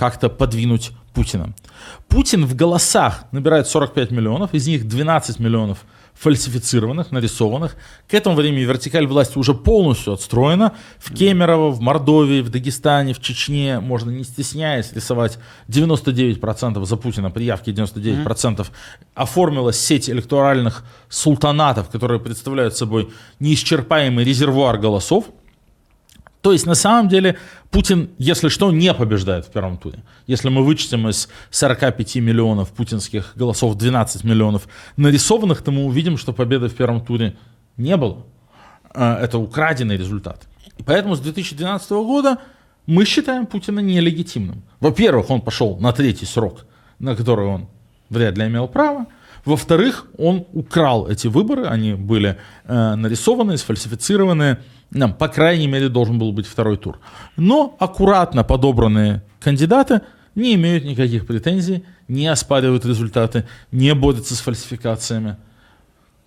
как-то 0.00 0.30
подвинуть 0.30 0.92
Путина. 1.12 1.52
Путин 2.08 2.46
в 2.46 2.56
голосах 2.56 3.24
набирает 3.32 3.66
45 3.66 4.10
миллионов, 4.10 4.54
из 4.54 4.66
них 4.66 4.88
12 4.88 5.38
миллионов 5.38 5.84
фальсифицированных, 6.14 7.12
нарисованных. 7.12 7.76
К 8.08 8.14
этому 8.14 8.34
времени 8.34 8.62
вертикаль 8.62 9.06
власти 9.06 9.36
уже 9.36 9.52
полностью 9.52 10.14
отстроена. 10.14 10.72
В 10.98 11.12
Кемерово, 11.12 11.70
в 11.70 11.82
Мордовии, 11.82 12.40
в 12.40 12.48
Дагестане, 12.48 13.12
в 13.12 13.20
Чечне 13.20 13.78
можно, 13.80 14.10
не 14.10 14.24
стесняясь, 14.24 14.92
рисовать 14.94 15.38
99% 15.68 16.82
за 16.84 16.96
Путина, 16.96 17.30
при 17.30 17.44
явке 17.44 17.72
99%. 17.72 18.66
Оформилась 19.14 19.78
сеть 19.78 20.08
электоральных 20.08 20.82
султанатов, 21.10 21.90
которые 21.90 22.20
представляют 22.20 22.74
собой 22.74 23.10
неисчерпаемый 23.38 24.24
резервуар 24.24 24.78
голосов. 24.78 25.26
То 26.40 26.52
есть, 26.52 26.66
на 26.66 26.74
самом 26.74 27.08
деле, 27.08 27.36
Путин, 27.70 28.10
если 28.18 28.48
что, 28.48 28.72
не 28.72 28.94
побеждает 28.94 29.46
в 29.46 29.50
первом 29.50 29.76
туре. 29.76 30.02
Если 30.26 30.48
мы 30.48 30.64
вычтем 30.64 31.08
из 31.08 31.28
45 31.50 32.16
миллионов 32.16 32.70
путинских 32.70 33.32
голосов 33.36 33.76
12 33.76 34.24
миллионов 34.24 34.66
нарисованных, 34.96 35.62
то 35.62 35.70
мы 35.70 35.84
увидим, 35.84 36.16
что 36.16 36.32
победы 36.32 36.68
в 36.68 36.74
первом 36.74 37.04
туре 37.04 37.36
не 37.76 37.96
было. 37.96 38.24
А, 38.94 39.22
Это 39.22 39.38
украденный 39.38 39.96
результат. 39.98 40.48
И 40.78 40.82
поэтому 40.82 41.14
с 41.14 41.20
2012 41.20 41.90
года 41.90 42.38
мы 42.86 43.04
считаем 43.04 43.46
Путина 43.46 43.80
нелегитимным. 43.80 44.62
Во-первых, 44.80 45.30
он 45.30 45.42
пошел 45.42 45.76
на 45.78 45.92
третий 45.92 46.26
срок, 46.26 46.64
на 46.98 47.14
который 47.14 47.46
он 47.46 47.68
вряд 48.08 48.38
ли 48.38 48.46
имел 48.46 48.66
право. 48.66 49.06
Во-вторых, 49.44 50.06
он 50.18 50.46
украл 50.52 51.08
эти 51.08 51.26
выборы, 51.26 51.66
они 51.66 51.94
были 51.94 52.36
э, 52.64 52.94
нарисованы, 52.94 53.56
сфальсифицированы. 53.56 54.58
Нам, 54.90 55.14
по 55.14 55.28
крайней 55.28 55.66
мере, 55.66 55.88
должен 55.88 56.18
был 56.18 56.32
быть 56.32 56.46
второй 56.46 56.76
тур. 56.76 56.98
Но 57.36 57.76
аккуратно 57.78 58.44
подобранные 58.44 59.22
кандидаты 59.40 60.02
не 60.34 60.54
имеют 60.54 60.84
никаких 60.84 61.26
претензий, 61.26 61.84
не 62.08 62.26
оспаривают 62.26 62.84
результаты, 62.84 63.46
не 63.72 63.94
борются 63.94 64.34
с 64.34 64.40
фальсификациями. 64.40 65.36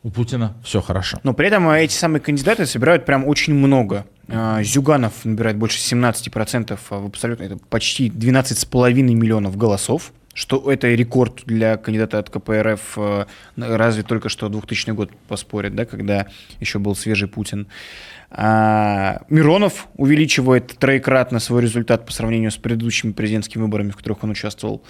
У 0.04 0.10
Путина 0.10 0.54
все 0.64 0.82
хорошо. 0.82 1.20
Но 1.24 1.34
при 1.34 1.48
этом 1.48 1.70
эти 1.70 1.94
самые 1.94 2.20
кандидаты 2.20 2.66
собирают 2.66 3.06
прям 3.06 3.26
очень 3.26 3.54
много. 3.54 4.06
А, 4.28 4.62
Зюганов 4.62 5.24
набирает 5.24 5.58
больше 5.58 5.80
17%, 5.80 6.78
а 6.90 7.00
в 7.00 7.06
абсолютно 7.06 7.44
это 7.44 7.58
почти 7.70 8.10
12,5 8.10 8.94
миллионов 8.94 9.56
голосов, 9.56 10.12
что 10.34 10.72
это 10.72 10.88
рекорд 10.88 11.44
для 11.46 11.78
кандидата 11.78 12.20
от 12.20 12.30
КПРФ, 12.30 12.98
э, 12.98 13.26
разве 13.58 14.04
только 14.04 14.30
что 14.30 14.50
2000 14.50 14.92
год 14.92 15.12
поспорит, 15.28 15.76
да, 15.76 15.86
когда 15.86 16.28
еще 16.60 16.80
был 16.80 16.96
свежий 16.96 17.28
Путин. 17.28 17.68
А, 18.36 19.22
Миронов 19.30 19.88
увеличивает 19.96 20.76
троекратно 20.80 21.40
свой 21.40 21.62
результат 21.62 22.06
по 22.06 22.12
сравнению 22.12 22.50
с 22.50 22.58
предыдущими 22.58 23.12
президентскими 23.12 23.62
выборами, 23.62 23.92
в 23.92 23.98
которых 23.98 24.24
он 24.24 24.32
участвовал. 24.32 24.84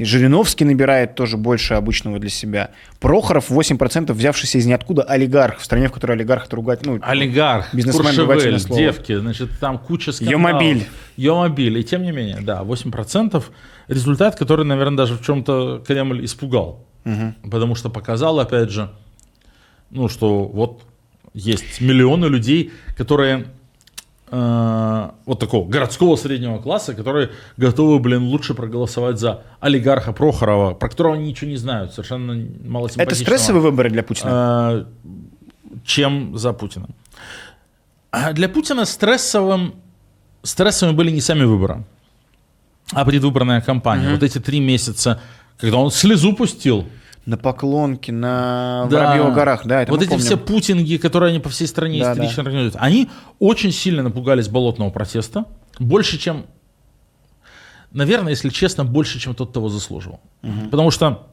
И 0.00 0.04
Жириновский 0.04 0.64
набирает 0.64 1.14
тоже 1.14 1.36
больше 1.36 1.74
обычного 1.74 2.18
для 2.18 2.30
себя. 2.30 2.70
Прохоров 3.00 3.50
8%, 3.50 4.10
взявшийся 4.14 4.56
из 4.56 4.64
ниоткуда 4.64 5.02
олигарх, 5.02 5.58
в 5.58 5.64
стране, 5.66 5.88
в 5.88 5.92
которой 5.92 6.12
олигарх 6.12 6.46
это 6.46 6.56
ругать, 6.56 6.86
ну, 6.86 6.98
Олигарх, 7.02 7.74
Бизнесмен, 7.74 8.18
ругательное 8.18 8.58
слово. 8.60 8.80
девки, 8.80 9.14
значит, 9.14 9.50
там 9.60 9.76
куча 9.76 10.12
скандалов. 10.12 10.40
Йомобиль. 10.40 10.86
Йомобиль. 11.18 11.78
И 11.78 11.84
тем 11.84 12.02
не 12.02 12.12
менее, 12.12 12.38
да, 12.40 12.62
8% 12.62 13.44
результат, 13.88 14.36
который, 14.36 14.64
наверное, 14.64 14.96
даже 14.96 15.18
в 15.18 15.22
чем-то 15.22 15.84
Кремль 15.86 16.24
испугал. 16.24 16.86
Потому 17.50 17.74
что 17.74 17.90
показал, 17.90 18.40
опять 18.40 18.70
же, 18.70 18.88
ну, 19.90 20.08
что 20.08 20.46
вот 20.46 20.80
есть 21.34 21.82
миллионы 21.82 22.24
людей, 22.24 22.72
которые 22.96 23.48
э, 24.30 25.10
вот 25.26 25.38
такого 25.38 25.68
городского 25.68 26.16
среднего 26.16 26.58
класса, 26.58 26.94
которые 26.94 27.30
готовы, 27.56 27.98
блин, 27.98 28.24
лучше 28.24 28.54
проголосовать 28.54 29.18
за 29.18 29.42
олигарха 29.60 30.12
Прохорова, 30.12 30.74
про 30.74 30.88
которого 30.88 31.14
они 31.14 31.28
ничего 31.28 31.50
не 31.50 31.56
знают, 31.56 31.92
совершенно 31.92 32.34
мало 32.64 32.88
это 32.96 33.14
стрессовые 33.14 33.62
выборы 33.62 33.90
для 33.90 34.02
Путина? 34.02 34.30
э, 34.30 35.10
чем 35.84 36.36
за 36.36 36.52
Путина. 36.52 36.88
А 38.10 38.32
для 38.32 38.48
Путина 38.48 38.84
стрессовым, 38.84 39.74
стрессовыми 40.42 40.96
были 40.96 41.10
не 41.10 41.20
сами 41.20 41.44
выборы, 41.44 41.84
а 42.92 43.04
предвыборная 43.04 43.60
кампания. 43.60 44.10
Вот 44.12 44.22
эти 44.22 44.38
три 44.40 44.60
месяца, 44.60 45.20
когда 45.58 45.76
он 45.76 45.90
слезу 45.90 46.34
пустил. 46.34 46.86
На 47.26 47.36
Поклонке, 47.36 48.12
на 48.12 48.86
Да. 48.90 49.04
Воробьевых 49.08 49.34
горах, 49.34 49.66
да, 49.66 49.82
это 49.82 49.92
вот 49.92 50.00
эти 50.00 50.08
помним. 50.08 50.24
все 50.24 50.36
путинги, 50.36 50.96
которые 50.96 51.30
они 51.30 51.38
по 51.38 51.48
всей 51.50 51.66
стране 51.66 52.02
Да, 52.02 52.12
истерично 52.12 52.42
организуют, 52.42 52.76
они 52.78 53.08
очень 53.38 53.72
сильно 53.72 54.02
напугались 54.02 54.48
болотного 54.48 54.90
протеста. 54.90 55.44
Больше, 55.78 56.18
чем, 56.18 56.46
наверное, 57.92 58.30
если 58.30 58.48
честно, 58.48 58.84
больше, 58.84 59.18
чем 59.20 59.34
тот 59.34 59.52
того 59.52 59.68
заслуживал. 59.68 60.20
Потому 60.70 60.90
что 60.90 61.26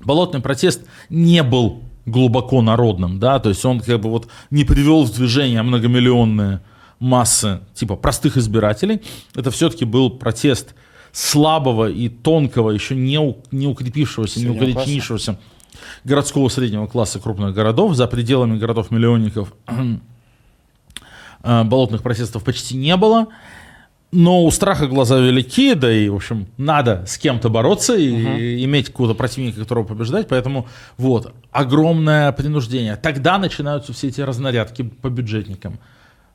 болотный 0.00 0.40
протест 0.40 0.82
не 1.08 1.42
был 1.42 1.82
глубоко 2.04 2.62
народным, 2.62 3.18
да, 3.18 3.38
то 3.40 3.48
есть 3.48 3.64
он 3.64 3.80
как 3.80 4.00
бы 4.00 4.10
вот 4.10 4.28
не 4.50 4.64
привел 4.64 5.04
в 5.04 5.12
движение 5.12 5.62
многомиллионные 5.62 6.60
массы 7.00 7.60
типа 7.74 7.96
простых 7.96 8.36
избирателей. 8.36 9.02
Это 9.34 9.50
все-таки 9.50 9.84
был 9.84 10.10
протест 10.10 10.74
слабого 11.16 11.88
и 11.90 12.10
тонкого, 12.10 12.70
еще 12.70 12.94
не, 12.94 13.18
у- 13.18 13.38
не 13.50 13.66
укрепившегося, 13.66 14.38
не 14.38 14.50
укоренившегося 14.50 15.38
городского 16.04 16.50
среднего 16.50 16.86
класса 16.86 17.18
крупных 17.20 17.54
городов, 17.54 17.94
за 17.94 18.06
пределами 18.06 18.58
городов-миллионников 18.58 19.54
э, 21.42 21.64
болотных 21.64 22.02
протестов 22.02 22.44
почти 22.44 22.76
не 22.76 22.94
было. 22.98 23.28
Но 24.12 24.44
у 24.44 24.50
страха 24.50 24.86
глаза 24.86 25.18
велики, 25.18 25.72
да 25.72 25.90
и, 25.90 26.08
в 26.10 26.16
общем, 26.16 26.48
надо 26.58 27.04
с 27.06 27.16
кем-то 27.16 27.48
бороться 27.48 27.96
и 27.96 28.62
иметь 28.64 28.86
какого-то 28.88 29.14
противника, 29.14 29.60
которого 29.60 29.84
побеждать. 29.84 30.28
Поэтому 30.28 30.68
вот, 30.98 31.34
огромное 31.50 32.30
принуждение. 32.32 32.96
Тогда 32.96 33.38
начинаются 33.38 33.94
все 33.94 34.08
эти 34.08 34.20
разнарядки 34.20 34.82
по 34.82 35.08
бюджетникам. 35.08 35.78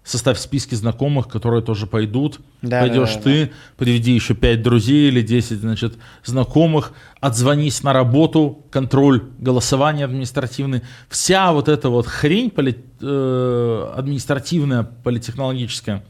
Составь 0.04 0.40
списки 0.40 0.74
знакомых, 0.74 1.28
которые 1.28 1.62
тоже 1.62 1.86
пойдут. 1.86 2.40
Да, 2.64 2.82
Пойдешь 2.82 3.10
да, 3.10 3.16
да, 3.16 3.22
ты, 3.22 3.52
приведи 3.78 4.14
еще 4.14 4.34
5 4.34 4.62
друзей 4.64 5.10
или 5.10 5.22
10, 5.22 5.60
значит, 5.60 5.94
знакомых, 6.26 6.94
отзвонись 7.20 7.84
на 7.84 7.94
работу, 7.94 8.66
контроль 8.72 9.22
голосования 9.38 10.06
административный. 10.06 10.82
Вся 11.08 11.52
вот 11.52 11.70
эта 11.70 11.90
вот 11.90 12.08
хрень 12.08 12.50
поли- 12.50 12.84
э, 13.00 13.94
административная, 13.96 14.84
политехнологическая, 15.04 16.04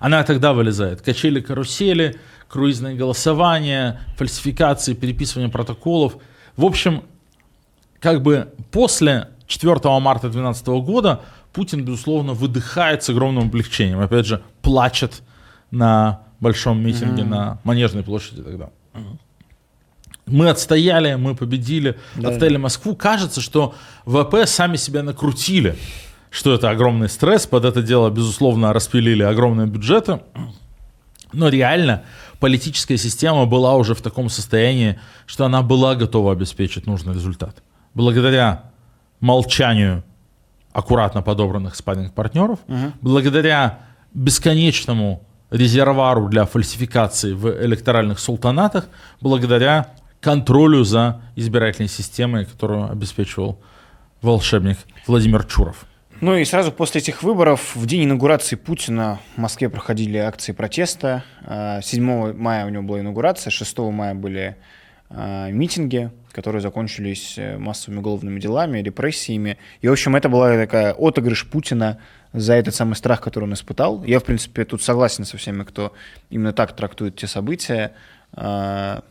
она 0.00 0.24
тогда 0.24 0.52
вылезает. 0.52 1.02
Качели, 1.02 1.40
карусели, 1.40 2.18
круизное 2.48 2.94
голосование, 2.94 4.00
фальсификации, 4.16 4.94
переписывание 4.94 5.50
протоколов. 5.50 6.16
В 6.56 6.64
общем, 6.64 7.04
как 8.00 8.22
бы 8.22 8.52
после 8.70 9.28
4 9.46 10.00
марта 10.00 10.28
2012 10.28 10.66
года 10.82 11.20
Путин, 11.52 11.84
безусловно, 11.84 12.32
выдыхает 12.32 13.02
с 13.02 13.10
огромным 13.10 13.44
облегчением. 13.48 14.00
Опять 14.00 14.26
же, 14.26 14.42
плачет 14.62 15.22
на 15.70 16.20
большом 16.40 16.82
митинге 16.84 17.24
на 17.24 17.58
Манежной 17.64 18.02
площади 18.02 18.42
тогда. 18.42 18.70
Мы 20.26 20.48
отстояли, 20.48 21.14
мы 21.16 21.34
победили, 21.34 21.98
Да. 22.16 22.28
отстояли 22.30 22.56
Москву. 22.56 22.94
Кажется, 22.94 23.40
что 23.40 23.74
ВП 24.06 24.46
сами 24.46 24.76
себя 24.76 25.02
накрутили, 25.02 25.76
что 26.30 26.54
это 26.54 26.70
огромный 26.70 27.08
стресс, 27.08 27.46
под 27.46 27.64
это 27.64 27.82
дело, 27.82 28.08
безусловно, 28.10 28.72
распилили 28.72 29.22
огромные 29.22 29.66
бюджеты. 29.66 30.20
Но 31.32 31.48
реально 31.48 32.04
политическая 32.40 32.96
система 32.96 33.46
была 33.46 33.74
уже 33.74 33.94
в 33.94 34.00
таком 34.02 34.28
состоянии, 34.28 34.98
что 35.26 35.44
она 35.44 35.62
была 35.62 35.94
готова 35.94 36.32
обеспечить 36.32 36.86
нужный 36.86 37.14
результат. 37.14 37.62
Благодаря 37.94 38.70
молчанию 39.20 40.04
аккуратно 40.72 41.22
подобранных 41.22 41.74
спарринг-партнеров, 41.74 42.58
благодаря 43.00 43.80
бесконечному 44.14 45.22
резервуару 45.50 46.28
для 46.28 46.46
фальсификации 46.46 47.32
в 47.32 47.64
электоральных 47.64 48.18
султанатах, 48.18 48.88
благодаря 49.20 49.94
контролю 50.20 50.84
за 50.84 51.20
избирательной 51.36 51.88
системой, 51.88 52.46
которую 52.46 52.90
обеспечивал 52.90 53.60
волшебник 54.22 54.78
Владимир 55.06 55.44
Чуров. 55.44 55.84
Ну 56.20 56.36
и 56.36 56.44
сразу 56.44 56.70
после 56.70 57.00
этих 57.00 57.24
выборов, 57.24 57.74
в 57.74 57.84
день 57.84 58.04
инаугурации 58.04 58.54
Путина 58.54 59.18
в 59.34 59.40
Москве 59.40 59.68
проходили 59.68 60.18
акции 60.18 60.52
протеста. 60.52 61.24
А, 61.44 61.80
7 61.82 62.32
мая 62.34 62.64
у 62.64 62.68
него 62.68 62.84
была 62.84 63.00
инаугурация, 63.00 63.50
6 63.50 63.78
мая 63.78 64.14
были 64.14 64.56
а, 64.60 64.81
митинги, 65.50 66.10
которые 66.32 66.62
закончились 66.62 67.34
э, 67.36 67.58
массовыми 67.58 67.98
уголовными 68.00 68.40
делами, 68.40 68.78
репрессиями. 68.80 69.58
И, 69.82 69.88
в 69.88 69.92
общем, 69.92 70.16
это 70.16 70.28
была 70.28 70.56
такая 70.56 70.94
отыгрыш 70.94 71.46
Путина 71.46 71.98
за 72.32 72.54
этот 72.54 72.74
самый 72.74 72.94
страх, 72.94 73.20
который 73.20 73.44
он 73.44 73.52
испытал. 73.52 74.02
Я, 74.04 74.18
в 74.20 74.24
принципе, 74.24 74.64
тут 74.64 74.82
согласен 74.82 75.24
со 75.24 75.36
всеми, 75.36 75.64
кто 75.64 75.92
именно 76.30 76.52
так 76.52 76.74
трактует 76.74 77.16
те 77.16 77.26
события. 77.26 77.92
А, 78.32 79.02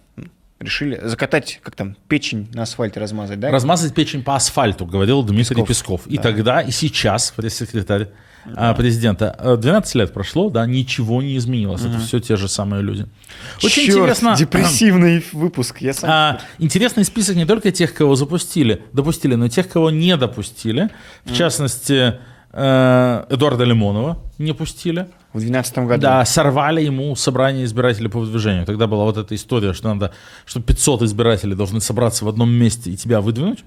Решили 0.60 1.00
закатать, 1.04 1.60
как 1.64 1.76
там, 1.76 1.98
печень 2.08 2.48
на 2.54 2.64
асфальте 2.64 3.00
размазать, 3.00 3.40
да? 3.40 3.50
Размазать 3.50 3.96
печень 3.96 4.24
по 4.24 4.36
асфальту, 4.36 4.86
говорил 4.86 5.24
Дмитрий 5.24 5.56
Песков. 5.66 6.04
Песков. 6.04 6.08
И 6.08 6.18
Да. 6.18 6.22
тогда, 6.24 6.62
и 6.62 6.70
сейчас 6.70 7.32
пресс-секретарь 7.32 8.10
а, 8.56 8.74
президента. 8.74 9.36
Э, 9.40 9.58
12 9.58 9.96
лет 9.96 10.14
прошло, 10.14 10.50
да, 10.50 10.66
ничего 10.66 11.22
не 11.22 11.38
изменилось. 11.38 11.82
Это 11.82 12.00
все 12.00 12.20
те 12.20 12.36
же 12.36 12.48
самые 12.48 12.82
люди. 12.82 13.06
Очень 13.64 13.86
Чёрт, 13.88 14.00
интересно. 14.00 14.36
депрессивный 14.38 15.24
выпуск. 15.32 15.82
Я 15.82 15.94
сам 15.94 16.10
А, 16.10 16.40
интересный 16.60 17.06
список 17.06 17.36
не 17.36 17.46
только 17.46 17.72
тех, 17.72 17.94
кого 17.94 18.16
запустили, 18.16 18.84
допустили, 18.94 19.36
но 19.36 19.46
и 19.46 19.50
тех, 19.50 19.68
кого 19.70 19.90
не 19.92 20.16
допустили. 20.18 20.90
В 21.26 21.34
частности, 21.36 22.16
э, 22.52 23.26
Эдуарда 23.30 23.64
Лимонова 23.64 24.18
не 24.38 24.54
пустили. 24.54 25.08
в 25.34 25.40
2012 25.40 25.78
году. 25.88 26.02
Да, 26.02 26.26
сорвали 26.26 26.82
ему 26.84 27.16
собрание 27.16 27.64
избирателей 27.66 28.10
по 28.10 28.20
выдвижению. 28.20 28.66
Тогда 28.66 28.88
была 28.88 29.06
вот 29.06 29.18
эта 29.18 29.34
история, 29.36 29.74
что 29.74 29.94
надо, 29.94 30.12
что 30.46 30.60
500 30.60 31.04
избирателей 31.04 31.56
должны 31.56 31.80
собраться 31.80 32.26
в 32.26 32.30
одном 32.30 32.52
месте 32.52 32.92
и 32.92 32.98
тебя 32.98 33.22
выдвинуть. 33.22 33.64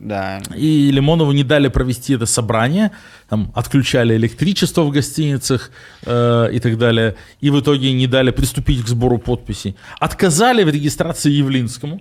Да. 0.00 0.40
И 0.56 0.90
Лимонову 0.90 1.32
не 1.32 1.44
дали 1.44 1.68
провести 1.68 2.14
это 2.14 2.24
собрание, 2.24 2.90
там 3.28 3.52
отключали 3.54 4.16
электричество 4.16 4.82
в 4.82 4.90
гостиницах 4.90 5.70
э, 6.06 6.48
и 6.52 6.58
так 6.58 6.78
далее, 6.78 7.16
и 7.42 7.50
в 7.50 7.60
итоге 7.60 7.92
не 7.92 8.06
дали 8.06 8.30
приступить 8.30 8.82
к 8.82 8.88
сбору 8.88 9.18
подписей. 9.18 9.76
Отказали 10.00 10.64
в 10.64 10.70
регистрации 10.70 11.30
Явлинскому, 11.30 12.00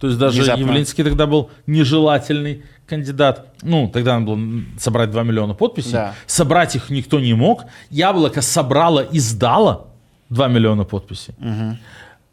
то 0.00 0.06
есть 0.06 0.18
даже 0.18 0.38
Внезапно. 0.40 0.62
Явлинский 0.62 1.04
тогда 1.04 1.26
был 1.26 1.50
нежелательный 1.66 2.62
кандидат. 2.86 3.46
Ну, 3.62 3.88
тогда 3.88 4.18
надо 4.18 4.34
было 4.34 4.62
собрать 4.78 5.10
2 5.10 5.22
миллиона 5.22 5.54
подписей. 5.54 5.92
Да. 5.92 6.14
Собрать 6.26 6.76
их 6.76 6.90
никто 6.90 7.20
не 7.20 7.34
мог. 7.34 7.64
Яблоко 7.90 8.40
собрало 8.42 9.00
и 9.00 9.18
сдало 9.18 9.88
2 10.30 10.48
миллиона 10.48 10.84
подписей. 10.84 11.34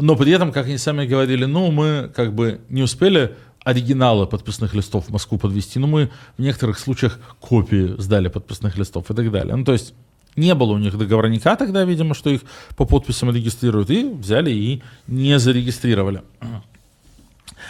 Но 0.01 0.15
при 0.15 0.31
этом, 0.31 0.51
как 0.51 0.65
они 0.65 0.77
сами 0.77 1.05
говорили, 1.05 1.45
ну, 1.45 1.71
мы 1.71 2.11
как 2.15 2.33
бы 2.33 2.61
не 2.69 2.81
успели 2.81 3.35
оригиналы 3.63 4.25
подписных 4.25 4.73
листов 4.73 5.05
в 5.05 5.09
Москву 5.11 5.37
подвести, 5.37 5.79
но 5.79 5.87
мы 5.87 6.09
в 6.37 6.41
некоторых 6.41 6.79
случаях 6.79 7.19
копии 7.39 7.95
сдали 8.01 8.27
подписных 8.27 8.77
листов 8.77 9.11
и 9.11 9.13
так 9.13 9.31
далее. 9.31 9.55
Ну, 9.55 9.63
то 9.63 9.73
есть 9.73 9.93
не 10.35 10.55
было 10.55 10.73
у 10.73 10.77
них 10.77 10.97
договорника 10.97 11.55
тогда, 11.55 11.83
видимо, 11.83 12.15
что 12.15 12.29
их 12.29 12.41
по 12.75 12.85
подписям 12.85 13.31
регистрируют, 13.31 13.91
и 13.91 14.05
взяли 14.05 14.51
и 14.51 14.81
не 15.07 15.37
зарегистрировали. 15.37 16.23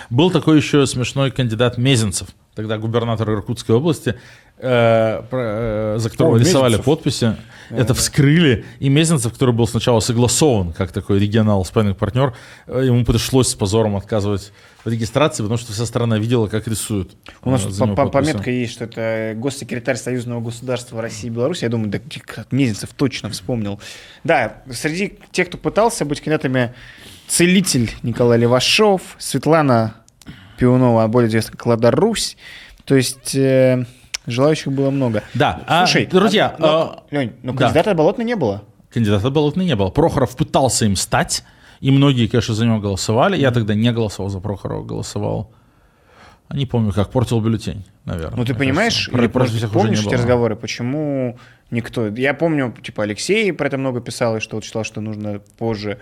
Был 0.10 0.32
такой 0.32 0.58
еще 0.58 0.86
смешной 0.86 1.32
кандидат 1.32 1.78
Мезенцев, 1.78 2.30
тогда 2.56 2.78
губернатор 2.78 3.30
Иркутской 3.30 3.76
области, 3.76 4.16
э, 4.62 5.24
про- 5.30 5.96
э, 5.96 5.96
за 5.98 6.10
которого 6.10 6.36
О, 6.36 6.40
рисовали 6.40 6.78
подписи. 6.78 7.36
это 7.70 7.94
вскрыли. 7.94 8.66
И 8.80 8.90
Мезенцев, 8.90 9.34
который 9.34 9.54
был 9.56 9.68
сначала 9.68 10.00
согласован 10.02 10.72
как 10.74 10.92
такой 10.92 11.20
регионал 11.20 11.64
спайнинг 11.66 11.98
партнер, 11.98 12.34
э, 12.68 12.84
ему 12.86 13.04
пришлось 13.06 13.48
с 13.50 13.56
позором 13.56 13.96
отказывать 13.96 14.52
в 14.84 14.90
регистрации, 14.90 15.44
потому 15.44 15.58
что 15.58 15.74
вся 15.74 15.86
страна 15.86 16.18
видела, 16.18 16.48
как 16.48 16.68
рисуют. 16.68 17.12
У 17.44 17.52
нас 17.52 17.62
по- 17.64 17.88
по- 17.88 18.08
пометка 18.10 18.50
есть, 18.52 18.74
что 18.74 18.86
это 18.86 19.34
госсекретарь 19.36 19.96
Союзного 19.96 20.42
государства 20.42 21.02
России 21.02 21.28
и 21.28 21.30
Беларуси. 21.30 21.64
Я 21.64 21.70
думаю, 21.70 21.90
да 21.90 22.00
Мезенцев 22.52 22.90
точно 22.96 23.30
вспомнил. 23.30 23.80
Да, 24.24 24.64
среди 24.72 25.18
тех, 25.32 25.48
кто 25.50 25.58
пытался 25.58 26.04
быть 26.06 26.20
кандидатами, 26.20 26.74
целитель 27.28 27.92
Николай 28.04 28.40
Левашов, 28.40 29.02
Светлана 29.20 29.96
Пионова, 30.58 31.08
более 31.08 31.30
известная 31.30 31.54
как 31.54 31.66
Лада 31.68 31.92
Русь. 31.92 32.36
То 32.86 32.96
есть 32.96 33.36
э, 33.36 33.86
желающих 34.28 34.72
было 34.72 34.90
много. 34.90 35.24
Да, 35.34 35.62
а, 35.68 35.86
Слушай, 35.86 36.06
друзья, 36.06 36.56
а, 36.58 36.62
но, 36.62 36.68
а, 36.68 37.04
Лень, 37.12 37.34
но 37.44 37.54
да. 37.54 37.66
кандидата 37.66 37.94
Болотной 37.94 38.26
не 38.26 38.36
было. 38.36 38.64
Кандидата 38.92 39.30
Болотный 39.30 39.66
не 39.66 39.76
было. 39.76 39.90
Прохоров 39.90 40.36
пытался 40.36 40.86
им 40.86 40.96
стать, 40.96 41.44
и 41.80 41.92
многие, 41.92 42.28
конечно, 42.28 42.54
за 42.54 42.66
него 42.66 42.80
голосовали. 42.80 43.38
Я 43.38 43.52
тогда 43.52 43.74
не 43.74 43.92
голосовал 43.92 44.30
за 44.30 44.40
Прохорова, 44.40 44.84
голосовал. 44.84 45.52
а 46.48 46.56
Не 46.56 46.66
помню, 46.66 46.92
как 46.92 47.10
портил 47.10 47.40
бюллетень, 47.40 47.86
наверное. 48.06 48.38
Ну, 48.38 48.46
ты 48.46 48.54
понимаешь, 48.54 49.10
Про- 49.10 49.46
всех 49.46 49.56
уже 49.56 49.68
помнишь 49.68 50.06
эти 50.06 50.14
разговоры, 50.14 50.56
почему 50.56 51.38
никто... 51.72 52.08
Я 52.08 52.34
помню, 52.34 52.74
типа, 52.84 53.04
Алексей 53.04 53.52
про 53.54 53.68
это 53.68 53.78
много 53.78 54.02
писал, 54.02 54.38
и 54.38 54.40
что 54.40 54.58
вот 54.58 54.66
считал, 54.66 54.84
что 54.84 55.02
нужно 55.02 55.42
позже. 55.58 56.00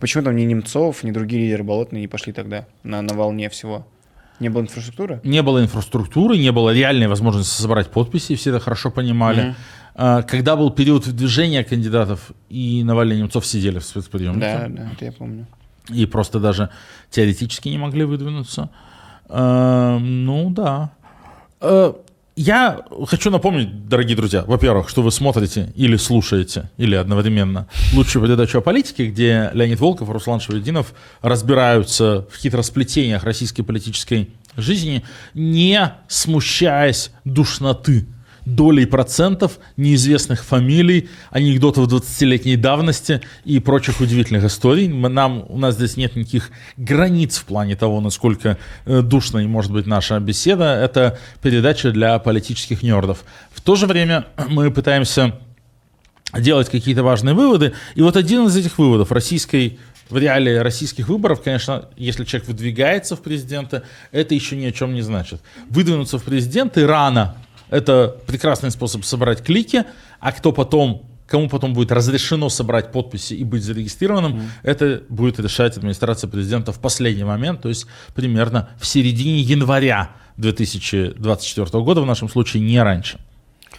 Почему 0.00 0.24
там 0.24 0.36
ни 0.36 0.42
Немцов, 0.42 1.02
ни 1.04 1.10
другие 1.12 1.44
лидеры 1.44 1.62
Болотные 1.64 2.00
не 2.00 2.08
пошли 2.08 2.32
тогда 2.32 2.66
на, 2.82 3.02
на 3.02 3.14
волне 3.14 3.48
всего? 3.48 3.86
Не 4.42 4.48
было 4.50 4.62
инфраструктуры? 4.62 5.20
Не 5.24 5.42
было 5.42 5.62
инфраструктуры, 5.62 6.36
не 6.38 6.52
было 6.52 6.70
реальной 6.74 7.06
возможности 7.08 7.60
собрать 7.62 7.90
подписи, 7.90 8.34
все 8.34 8.50
это 8.50 8.60
хорошо 8.60 8.90
понимали. 8.90 9.54
А, 9.94 10.22
Когда 10.22 10.56
был 10.56 10.70
период 10.70 11.06
движения 11.08 11.64
кандидатов, 11.64 12.32
и 12.48 12.82
Навальный 12.84 13.16
и 13.16 13.18
Немцов 13.20 13.44
сидели 13.46 13.78
в 13.78 13.84
спецприемнике, 13.84 14.40
Да, 14.40 14.66
да, 14.68 14.90
это 14.92 15.04
я 15.04 15.12
помню. 15.12 15.46
и 15.90 16.06
просто 16.06 16.40
даже 16.40 16.68
теоретически 17.10 17.68
не 17.68 17.78
могли 17.78 18.04
выдвинуться. 18.04 18.68
Э, 19.28 19.98
Ну 20.00 20.50
да. 20.50 20.90
Я 22.34 22.80
хочу 23.06 23.30
напомнить, 23.30 23.88
дорогие 23.88 24.16
друзья, 24.16 24.42
во-первых, 24.46 24.88
что 24.88 25.02
вы 25.02 25.12
смотрите 25.12 25.70
или 25.76 25.96
слушаете, 25.96 26.70
или 26.78 26.94
одновременно 26.94 27.68
лучшую 27.92 28.24
передачу 28.24 28.58
о 28.58 28.60
политике, 28.62 29.08
где 29.08 29.50
Леонид 29.52 29.78
Волков 29.80 30.08
и 30.08 30.12
Руслан 30.12 30.40
Шевединов 30.40 30.94
разбираются 31.20 32.26
в 32.30 32.38
хитросплетениях 32.38 33.24
российской 33.24 33.62
политической 33.62 34.30
жизни, 34.56 35.04
не 35.34 35.92
смущаясь 36.08 37.10
душноты, 37.26 38.06
долей 38.44 38.86
процентов 38.86 39.58
неизвестных 39.76 40.44
фамилий, 40.44 41.08
анекдотов 41.30 41.88
20-летней 41.88 42.56
давности 42.56 43.20
и 43.44 43.58
прочих 43.60 44.00
удивительных 44.00 44.44
историй. 44.44 44.88
Мы, 44.88 45.08
нам, 45.08 45.44
у 45.48 45.58
нас 45.58 45.76
здесь 45.76 45.96
нет 45.96 46.16
никаких 46.16 46.50
границ 46.76 47.38
в 47.38 47.44
плане 47.44 47.76
того, 47.76 48.00
насколько 48.00 48.58
э, 48.84 49.02
душной 49.02 49.46
может 49.46 49.72
быть 49.72 49.86
наша 49.86 50.18
беседа. 50.20 50.74
Это 50.74 51.18
передача 51.40 51.92
для 51.92 52.18
политических 52.18 52.82
нердов. 52.82 53.24
В 53.52 53.60
то 53.60 53.76
же 53.76 53.86
время 53.86 54.26
мы 54.48 54.70
пытаемся 54.70 55.38
делать 56.36 56.68
какие-то 56.68 57.02
важные 57.02 57.34
выводы. 57.34 57.74
И 57.94 58.02
вот 58.02 58.16
один 58.16 58.46
из 58.46 58.56
этих 58.56 58.78
выводов 58.78 59.12
российской 59.12 59.78
в 60.08 60.18
реалии 60.18 60.56
российских 60.56 61.08
выборов, 61.08 61.42
конечно, 61.42 61.88
если 61.96 62.24
человек 62.24 62.48
выдвигается 62.48 63.16
в 63.16 63.22
президенты, 63.22 63.82
это 64.10 64.34
еще 64.34 64.56
ни 64.56 64.66
о 64.66 64.72
чем 64.72 64.92
не 64.94 65.00
значит. 65.00 65.40
Выдвинуться 65.70 66.18
в 66.18 66.24
президенты 66.24 66.86
рано– 66.86 67.36
это 67.72 68.16
прекрасный 68.26 68.70
способ 68.70 69.04
собрать 69.04 69.42
клики, 69.42 69.84
а 70.20 70.30
кто 70.30 70.52
потом 70.52 71.08
кому 71.26 71.48
потом 71.48 71.72
будет 71.72 71.90
разрешено 71.90 72.50
собрать 72.50 72.92
подписи 72.92 73.32
и 73.32 73.42
быть 73.42 73.62
зарегистрированным, 73.62 74.34
mm. 74.34 74.44
это 74.64 75.02
будет 75.08 75.40
решать 75.40 75.78
администрация 75.78 76.28
президента 76.28 76.72
в 76.72 76.78
последний 76.78 77.24
момент, 77.24 77.62
то 77.62 77.70
есть 77.70 77.86
примерно 78.14 78.68
в 78.78 78.86
середине 78.86 79.40
января 79.40 80.10
2024 80.36 81.82
года, 81.82 82.02
в 82.02 82.06
нашем 82.06 82.28
случае 82.28 82.62
не 82.62 82.82
раньше. 82.82 83.18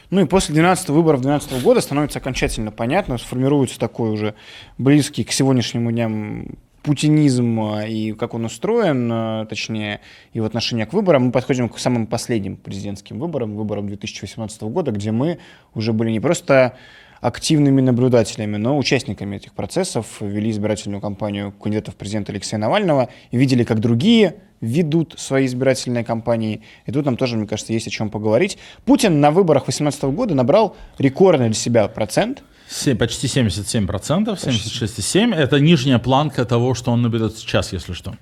Ну 0.10 0.22
и 0.22 0.26
после 0.26 0.56
12 0.56 0.90
выборов 0.90 1.22
2012 1.22 1.64
года 1.64 1.82
становится 1.82 2.18
окончательно 2.18 2.72
понятно, 2.72 3.20
сформируется 3.20 3.78
такой 3.78 4.10
уже 4.10 4.34
близкий 4.80 5.24
к 5.24 5.32
сегодняшнему 5.32 5.92
дням 5.92 6.58
путинизм 6.84 7.60
а, 7.62 7.88
и 7.88 8.12
как 8.12 8.34
он 8.34 8.46
устроен, 8.46 9.10
а, 9.12 9.46
точнее, 9.46 10.02
и 10.34 10.40
в 10.40 10.46
отношении 10.46 10.84
к 10.84 10.94
выборам, 10.94 11.26
мы 11.26 11.32
подходим 11.32 11.70
к 11.70 11.80
самым 11.80 12.06
последним 12.06 12.58
президентским 12.58 13.20
выборам, 13.20 13.56
выборам 13.56 13.88
2018 13.88 14.62
года, 14.64 14.92
где 14.92 15.12
мы 15.12 15.40
уже 15.74 15.94
были 15.94 16.12
не 16.12 16.20
просто 16.20 16.78
активными 17.22 17.80
наблюдателями, 17.80 18.58
но 18.58 18.78
участниками 18.78 19.38
этих 19.38 19.54
процессов, 19.54 20.18
вели 20.20 20.52
избирательную 20.52 21.00
кампанию 21.00 21.54
кандидатов 21.54 21.96
президента 21.96 22.34
Алексея 22.34 22.60
Навального 22.60 23.08
и 23.32 23.38
видели, 23.38 23.64
как 23.64 23.80
другие 23.80 24.36
ведут 24.60 25.16
свои 25.18 25.46
избирательные 25.46 26.04
кампании. 26.04 26.64
И 26.86 26.92
тут 26.92 27.06
нам 27.06 27.16
тоже, 27.16 27.38
мне 27.38 27.48
кажется, 27.48 27.72
есть 27.72 27.88
о 27.88 27.92
чем 27.92 28.10
поговорить. 28.10 28.58
Путин 28.84 29.22
на 29.22 29.32
выборах 29.32 29.64
2018 29.64 30.04
года 30.16 30.36
набрал 30.36 30.76
рекордный 30.98 31.48
для 31.48 31.56
себя 31.56 31.88
процент. 31.88 32.44
7, 32.74 32.98
почти 32.98 33.28
77 33.28 33.88
процентов, 33.88 34.40
76,7. 34.40 35.34
Это 35.36 35.60
нижняя 35.60 36.00
планка 36.00 36.46
того, 36.46 36.74
что 36.74 36.92
он 36.92 37.02
наберет 37.02 37.38
сейчас, 37.38 37.74
если 37.74 37.94
что. 37.94 38.16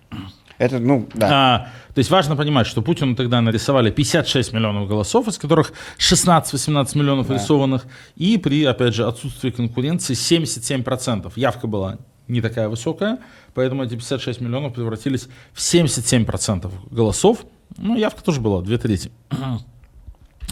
Это, 0.58 0.78
ну, 0.78 1.08
да. 1.16 1.30
А, 1.32 1.60
то 1.94 2.00
есть 2.00 2.12
важно 2.12 2.36
понимать, 2.36 2.68
что 2.68 2.84
Путину 2.84 3.16
тогда 3.16 3.42
нарисовали 3.42 3.90
56 3.90 4.54
миллионов 4.54 4.88
голосов, 4.88 5.28
из 5.28 5.40
которых 5.40 5.74
16-18 5.98 6.98
миллионов 6.98 7.28
да. 7.28 7.34
рисованных, 7.34 7.88
и 8.16 8.38
при, 8.38 8.64
опять 8.66 8.94
же, 8.94 9.08
отсутствии 9.08 9.50
конкуренции 9.50 10.14
77%. 10.14 11.32
Явка 11.36 11.66
была 11.66 11.98
не 12.28 12.42
такая 12.42 12.70
высокая, 12.70 13.18
поэтому 13.56 13.84
эти 13.84 13.96
56 13.96 14.42
миллионов 14.42 14.74
превратились 14.74 15.28
в 15.54 15.60
77% 15.60 16.72
голосов. 16.92 17.40
Ну, 17.78 17.98
явка 17.98 18.24
тоже 18.24 18.40
была, 18.40 18.62
две 18.62 18.78
трети. 18.78 19.12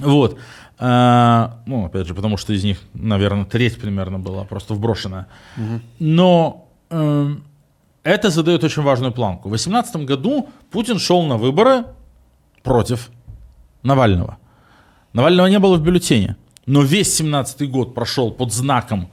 Вот. 0.02 0.40
А, 0.82 1.60
ну, 1.66 1.86
опять 1.86 2.08
же, 2.08 2.14
потому 2.14 2.38
что 2.38 2.54
из 2.54 2.64
них, 2.64 2.80
наверное, 2.94 3.46
треть 3.46 3.80
примерно 3.82 4.18
была 4.18 4.46
просто 4.46 4.74
вброшенная. 4.74 5.28
Но 6.00 6.70
э, 6.90 7.36
это 8.04 8.30
задает 8.30 8.64
очень 8.64 8.82
важную 8.84 9.12
планку. 9.12 9.50
В 9.50 9.52
2018 9.52 10.06
году 10.06 10.50
Путин 10.72 10.98
шел 10.98 11.24
на 11.24 11.38
выборы 11.38 11.84
против 12.64 13.10
Навального. 13.84 14.38
Навального 15.14 15.48
не 15.48 15.60
было 15.60 15.76
в 15.76 15.82
бюллетене, 15.82 16.38
но 16.66 16.82
весь 16.82 17.14
17 17.14 17.70
год 17.70 17.94
прошел 17.94 18.32
под 18.32 18.54
знаком 18.54 19.10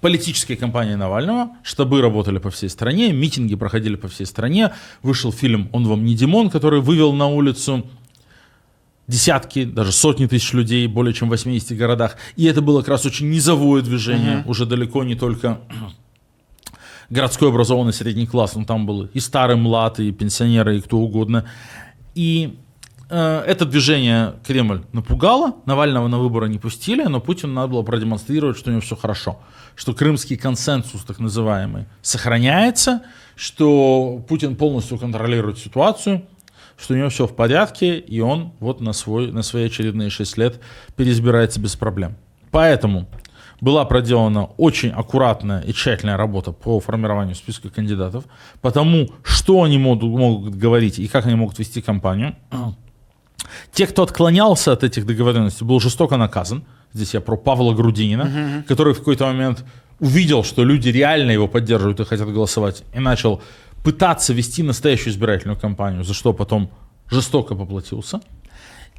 политической 0.00 0.56
кампании 0.56 0.94
Навального, 0.94 1.50
штабы 1.62 2.00
работали 2.00 2.38
по 2.38 2.50
всей 2.50 2.68
стране, 2.68 3.12
митинги 3.12 3.54
проходили 3.54 3.96
по 3.96 4.08
всей 4.08 4.26
стране, 4.26 4.72
вышел 5.02 5.32
фильм 5.32 5.68
«Он 5.72 5.86
вам 5.86 6.04
не 6.04 6.14
Димон», 6.14 6.48
который 6.48 6.80
вывел 6.80 7.12
на 7.12 7.26
улицу 7.26 7.86
десятки, 9.10 9.64
даже 9.64 9.92
сотни 9.92 10.26
тысяч 10.26 10.52
людей, 10.52 10.86
более 10.86 11.12
чем 11.12 11.28
в 11.28 11.32
80 11.32 11.76
городах. 11.76 12.16
И 12.36 12.44
это 12.44 12.62
было 12.62 12.80
как 12.80 12.88
раз 12.88 13.06
очень 13.06 13.28
низовое 13.28 13.82
движение, 13.82 14.38
uh-huh. 14.38 14.48
уже 14.48 14.66
далеко 14.66 15.04
не 15.04 15.16
только 15.16 15.60
городской 17.10 17.48
образованный 17.48 17.92
средний 17.92 18.26
класс, 18.26 18.54
но 18.54 18.64
там 18.64 18.86
был 18.86 19.06
и 19.06 19.20
старый 19.20 19.56
млад, 19.56 20.00
и 20.00 20.12
пенсионеры, 20.12 20.78
и 20.78 20.80
кто 20.80 20.98
угодно. 20.98 21.44
И 22.14 22.56
э, 23.10 23.44
это 23.46 23.66
движение 23.66 24.34
Кремль 24.46 24.82
напугало, 24.92 25.56
Навального 25.66 26.06
на 26.08 26.18
выборы 26.18 26.48
не 26.48 26.58
пустили, 26.58 27.02
но 27.02 27.20
Путину 27.20 27.52
надо 27.52 27.68
было 27.68 27.82
продемонстрировать, 27.82 28.56
что 28.56 28.70
у 28.70 28.72
него 28.72 28.80
все 28.80 28.96
хорошо, 28.96 29.40
что 29.74 29.92
крымский 29.92 30.36
консенсус, 30.36 31.02
так 31.02 31.18
называемый, 31.18 31.86
сохраняется, 32.00 33.02
что 33.34 34.24
Путин 34.28 34.54
полностью 34.54 34.98
контролирует 34.98 35.58
ситуацию, 35.58 36.22
что 36.80 36.94
у 36.94 36.96
него 36.96 37.08
все 37.10 37.26
в 37.26 37.34
порядке, 37.34 37.98
и 37.98 38.20
он 38.20 38.52
вот 38.60 38.80
на, 38.80 38.92
свой, 38.92 39.30
на 39.30 39.42
свои 39.42 39.66
очередные 39.66 40.10
6 40.10 40.38
лет 40.38 40.60
переизбирается 40.96 41.60
без 41.60 41.76
проблем. 41.76 42.16
Поэтому 42.50 43.06
была 43.60 43.84
проделана 43.84 44.46
очень 44.56 44.90
аккуратная 44.90 45.60
и 45.60 45.72
тщательная 45.72 46.16
работа 46.16 46.52
по 46.52 46.80
формированию 46.80 47.34
списка 47.34 47.68
кандидатов, 47.68 48.24
потому 48.62 49.10
что 49.22 49.62
они 49.62 49.78
могут, 49.78 50.02
могут 50.02 50.54
говорить 50.54 50.98
и 50.98 51.06
как 51.08 51.26
они 51.26 51.34
могут 51.34 51.58
вести 51.58 51.82
кампанию. 51.82 52.34
Те, 53.72 53.86
кто 53.86 54.02
отклонялся 54.02 54.72
от 54.72 54.82
этих 54.82 55.06
договоренностей, 55.06 55.64
был 55.64 55.80
жестоко 55.80 56.16
наказан. 56.16 56.64
Здесь 56.92 57.14
я 57.14 57.20
про 57.20 57.36
Павла 57.36 57.74
Грудинина, 57.74 58.22
uh-huh. 58.22 58.62
который 58.64 58.94
в 58.94 58.98
какой-то 58.98 59.26
момент 59.26 59.64
увидел, 60.00 60.42
что 60.42 60.64
люди 60.64 60.88
реально 60.88 61.30
его 61.30 61.46
поддерживают 61.46 62.00
и 62.00 62.04
хотят 62.04 62.28
голосовать, 62.32 62.82
и 62.94 62.98
начал 62.98 63.42
пытаться 63.82 64.32
вести 64.32 64.62
настоящую 64.62 65.12
избирательную 65.12 65.58
кампанию, 65.58 66.04
за 66.04 66.14
что 66.14 66.32
потом 66.32 66.70
жестоко 67.10 67.54
поплатился. 67.54 68.20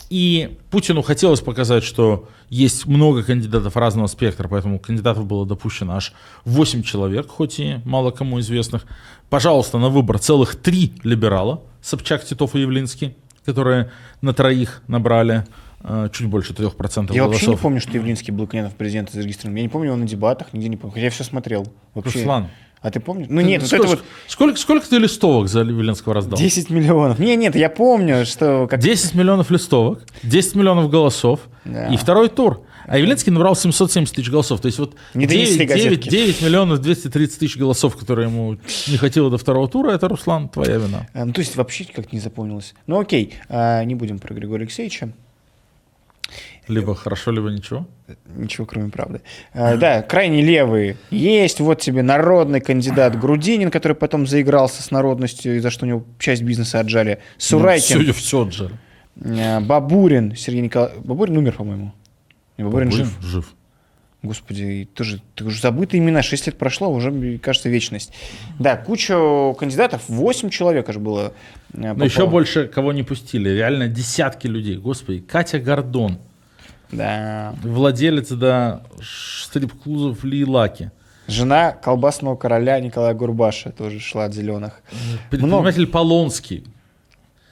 И 0.09 0.57
Путину 0.69 1.03
хотелось 1.03 1.39
показать, 1.39 1.85
что 1.85 2.27
есть 2.49 2.85
много 2.85 3.23
кандидатов 3.23 3.77
разного 3.77 4.07
спектра, 4.07 4.49
поэтому 4.49 4.77
кандидатов 4.77 5.25
было 5.25 5.45
допущено 5.45 5.95
аж 5.95 6.13
8 6.43 6.83
человек, 6.83 7.29
хоть 7.29 7.59
и 7.59 7.79
мало 7.85 8.11
кому 8.11 8.41
известных. 8.41 8.85
Пожалуйста, 9.29 9.77
на 9.77 9.87
выбор 9.87 10.19
целых 10.19 10.57
три 10.57 10.93
либерала, 11.03 11.61
Собчак, 11.81 12.25
Титов 12.25 12.55
и 12.55 12.59
Явлинский, 12.59 13.15
которые 13.45 13.91
на 14.19 14.33
троих 14.33 14.81
набрали 14.87 15.45
э, 15.79 16.09
чуть 16.11 16.27
больше 16.27 16.51
3% 16.51 16.57
я 16.57 16.71
голосов. 16.73 17.13
Я 17.15 17.27
вообще 17.27 17.47
не 17.47 17.55
помню, 17.55 17.79
что 17.79 17.91
Явлинский 17.93 18.31
был 18.31 18.47
кандидатом 18.47 18.75
в 18.75 18.77
президенты 18.77 19.13
зарегистрирован. 19.13 19.55
Я 19.55 19.63
не 19.63 19.69
помню 19.69 19.87
его 19.87 19.97
на 19.97 20.07
дебатах, 20.07 20.51
нигде 20.51 20.67
не 20.67 20.75
помню. 20.75 20.93
Хотя 20.93 21.05
я 21.05 21.11
все 21.11 21.23
смотрел. 21.23 21.65
Вообще. 21.93 22.19
Руслан, 22.19 22.49
а 22.81 22.89
ты 22.89 22.99
помнишь? 22.99 23.27
Ну 23.29 23.41
нет, 23.41 23.65
сколько, 23.65 23.85
вот 23.85 23.93
это 23.93 24.03
вот... 24.03 24.11
Сколько, 24.27 24.59
сколько 24.59 24.89
ты 24.89 24.97
листовок 24.97 25.49
за 25.49 25.59
Явленского 25.59 26.15
раздал? 26.15 26.39
10 26.39 26.69
миллионов. 26.71 27.19
Не, 27.19 27.35
нет, 27.35 27.55
я 27.55 27.69
помню, 27.69 28.25
что... 28.25 28.67
Как... 28.67 28.79
10 28.79 29.13
миллионов 29.13 29.51
листовок, 29.51 30.03
10 30.23 30.55
миллионов 30.55 30.89
голосов 30.89 31.41
да. 31.63 31.87
и 31.87 31.97
второй 31.97 32.29
тур. 32.29 32.65
А 32.87 32.97
Явленский 32.97 33.31
набрал 33.31 33.55
770 33.55 34.15
тысяч 34.15 34.29
голосов. 34.31 34.59
То 34.61 34.65
есть 34.65 34.79
вот 34.79 34.95
не 35.13 35.27
9, 35.27 35.67
9, 35.67 36.09
9 36.09 36.41
миллионов 36.41 36.79
230 36.79 37.39
тысяч 37.39 37.55
голосов, 37.55 37.95
которые 37.95 38.27
ему 38.27 38.57
не 38.87 38.97
хватило 38.97 39.29
до 39.29 39.37
второго 39.37 39.67
тура, 39.67 39.91
это, 39.91 40.07
Руслан, 40.07 40.49
твоя 40.49 40.77
вина. 40.77 41.07
А, 41.13 41.25
ну, 41.25 41.33
то 41.33 41.39
есть 41.39 41.55
вообще 41.55 41.85
как-то 41.85 42.15
не 42.15 42.19
запомнилось. 42.19 42.73
Ну 42.87 42.99
окей, 42.99 43.35
а, 43.47 43.83
не 43.83 43.93
будем 43.93 44.17
про 44.17 44.33
Григория 44.33 44.63
Алексеевича. 44.63 45.13
Либо 46.67 46.95
хорошо, 46.95 47.31
либо 47.31 47.49
ничего. 47.49 47.87
Ничего, 48.35 48.65
кроме 48.65 48.89
правды. 48.89 49.21
А, 49.53 49.75
да, 49.75 50.01
крайне 50.01 50.41
левые 50.41 50.97
есть. 51.09 51.59
Вот 51.59 51.81
тебе 51.81 52.01
народный 52.03 52.61
кандидат 52.61 53.19
Грудинин, 53.19 53.71
который 53.71 53.93
потом 53.93 54.27
заигрался 54.27 54.81
с 54.81 54.91
народностью, 54.91 55.57
из-за 55.57 55.69
что 55.69 55.85
у 55.85 55.89
него 55.89 56.05
часть 56.19 56.43
бизнеса 56.43 56.79
отжали. 56.79 57.19
Сурайкин. 57.37 57.97
Ну, 57.97 58.03
все, 58.03 58.13
все 58.13 58.41
отжали. 58.43 58.73
А, 59.23 59.59
Бабурин, 59.59 60.35
Сергей 60.35 60.61
Николаевич. 60.61 61.03
Бабурин 61.03 61.37
умер, 61.37 61.53
по-моему. 61.57 61.93
Бабурин, 62.57 62.89
Бабурин 62.89 62.91
жив. 62.91 63.17
Жив. 63.21 63.53
Господи, 64.23 64.87
тоже 64.93 65.19
ты 65.35 65.43
уже 65.43 65.59
забытые 65.59 65.99
имена, 65.99 66.21
6 66.21 66.47
лет 66.47 66.57
прошло, 66.57 66.93
уже, 66.93 67.39
кажется, 67.39 67.69
вечность. 67.69 68.13
Да, 68.59 68.77
куча 68.77 69.15
кандидатов, 69.57 70.03
8 70.07 70.49
человек 70.49 70.87
аж 70.89 70.97
было. 70.97 71.33
Э, 71.73 71.93
Но 71.93 72.05
еще 72.05 72.27
больше 72.27 72.67
кого 72.67 72.93
не 72.93 73.01
пустили, 73.01 73.49
реально 73.49 73.87
десятки 73.87 74.45
людей. 74.45 74.77
Господи, 74.77 75.19
Катя 75.21 75.59
Гордон, 75.59 76.19
да. 76.91 77.55
Владелец, 77.63 78.29
да, 78.29 78.83
стрип-клубов 79.01 80.23
Лилаки. 80.23 80.91
Жена 81.27 81.71
колбасного 81.71 82.35
короля 82.35 82.79
Николая 82.79 83.13
Гурбаша 83.13 83.71
тоже 83.71 83.99
шла 83.99 84.25
от 84.25 84.33
зеленых. 84.33 84.81
Предприниматель 85.29 85.81
Много. 85.81 85.93
Полонский. 85.93 86.65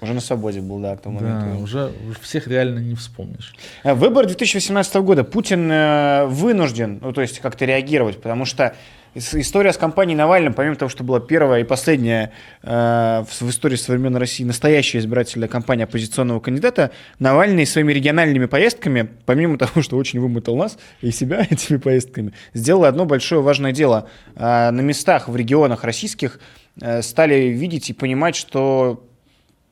Уже 0.01 0.13
на 0.13 0.21
свободе 0.21 0.61
был, 0.61 0.79
да, 0.79 0.95
к 0.95 1.01
тому 1.01 1.19
моменту. 1.19 1.45
Да, 1.45 1.63
уже 1.63 1.91
всех 2.21 2.47
реально 2.47 2.79
не 2.79 2.95
вспомнишь. 2.95 3.53
Э, 3.83 3.93
выбор 3.93 4.25
2018 4.27 4.95
года. 4.95 5.23
Путин 5.23 5.69
э, 5.69 6.25
вынужден, 6.27 6.99
ну, 7.01 7.11
то 7.11 7.21
есть 7.21 7.39
как-то 7.39 7.65
реагировать, 7.65 8.21
потому 8.21 8.45
что 8.45 8.75
история 9.15 9.73
с 9.73 9.77
компанией 9.77 10.15
Навальным, 10.15 10.53
помимо 10.53 10.75
того, 10.75 10.89
что 10.89 11.03
была 11.03 11.19
первая 11.19 11.61
и 11.61 11.63
последняя 11.63 12.31
э, 12.63 13.23
в, 13.27 13.41
в 13.41 13.49
истории 13.49 13.75
современной 13.75 14.19
России 14.19 14.43
настоящая 14.43 14.99
избирательная 14.99 15.47
кампания 15.47 15.83
оппозиционного 15.83 16.39
кандидата, 16.39 16.91
Навальный 17.19 17.65
своими 17.65 17.91
региональными 17.91 18.45
поездками, 18.45 19.09
помимо 19.25 19.57
того, 19.57 19.81
что 19.81 19.97
очень 19.97 20.19
вымотал 20.19 20.55
нас 20.55 20.77
и 21.01 21.11
себя 21.11 21.45
этими 21.49 21.77
поездками, 21.77 22.33
сделал 22.53 22.85
одно 22.85 23.05
большое 23.05 23.41
важное 23.41 23.71
дело. 23.71 24.07
Э, 24.35 24.69
на 24.71 24.81
местах 24.81 25.27
в 25.27 25.35
регионах 25.35 25.83
российских 25.83 26.39
э, 26.81 27.01
стали 27.01 27.47
видеть 27.47 27.89
и 27.89 27.93
понимать, 27.93 28.35
что 28.35 29.08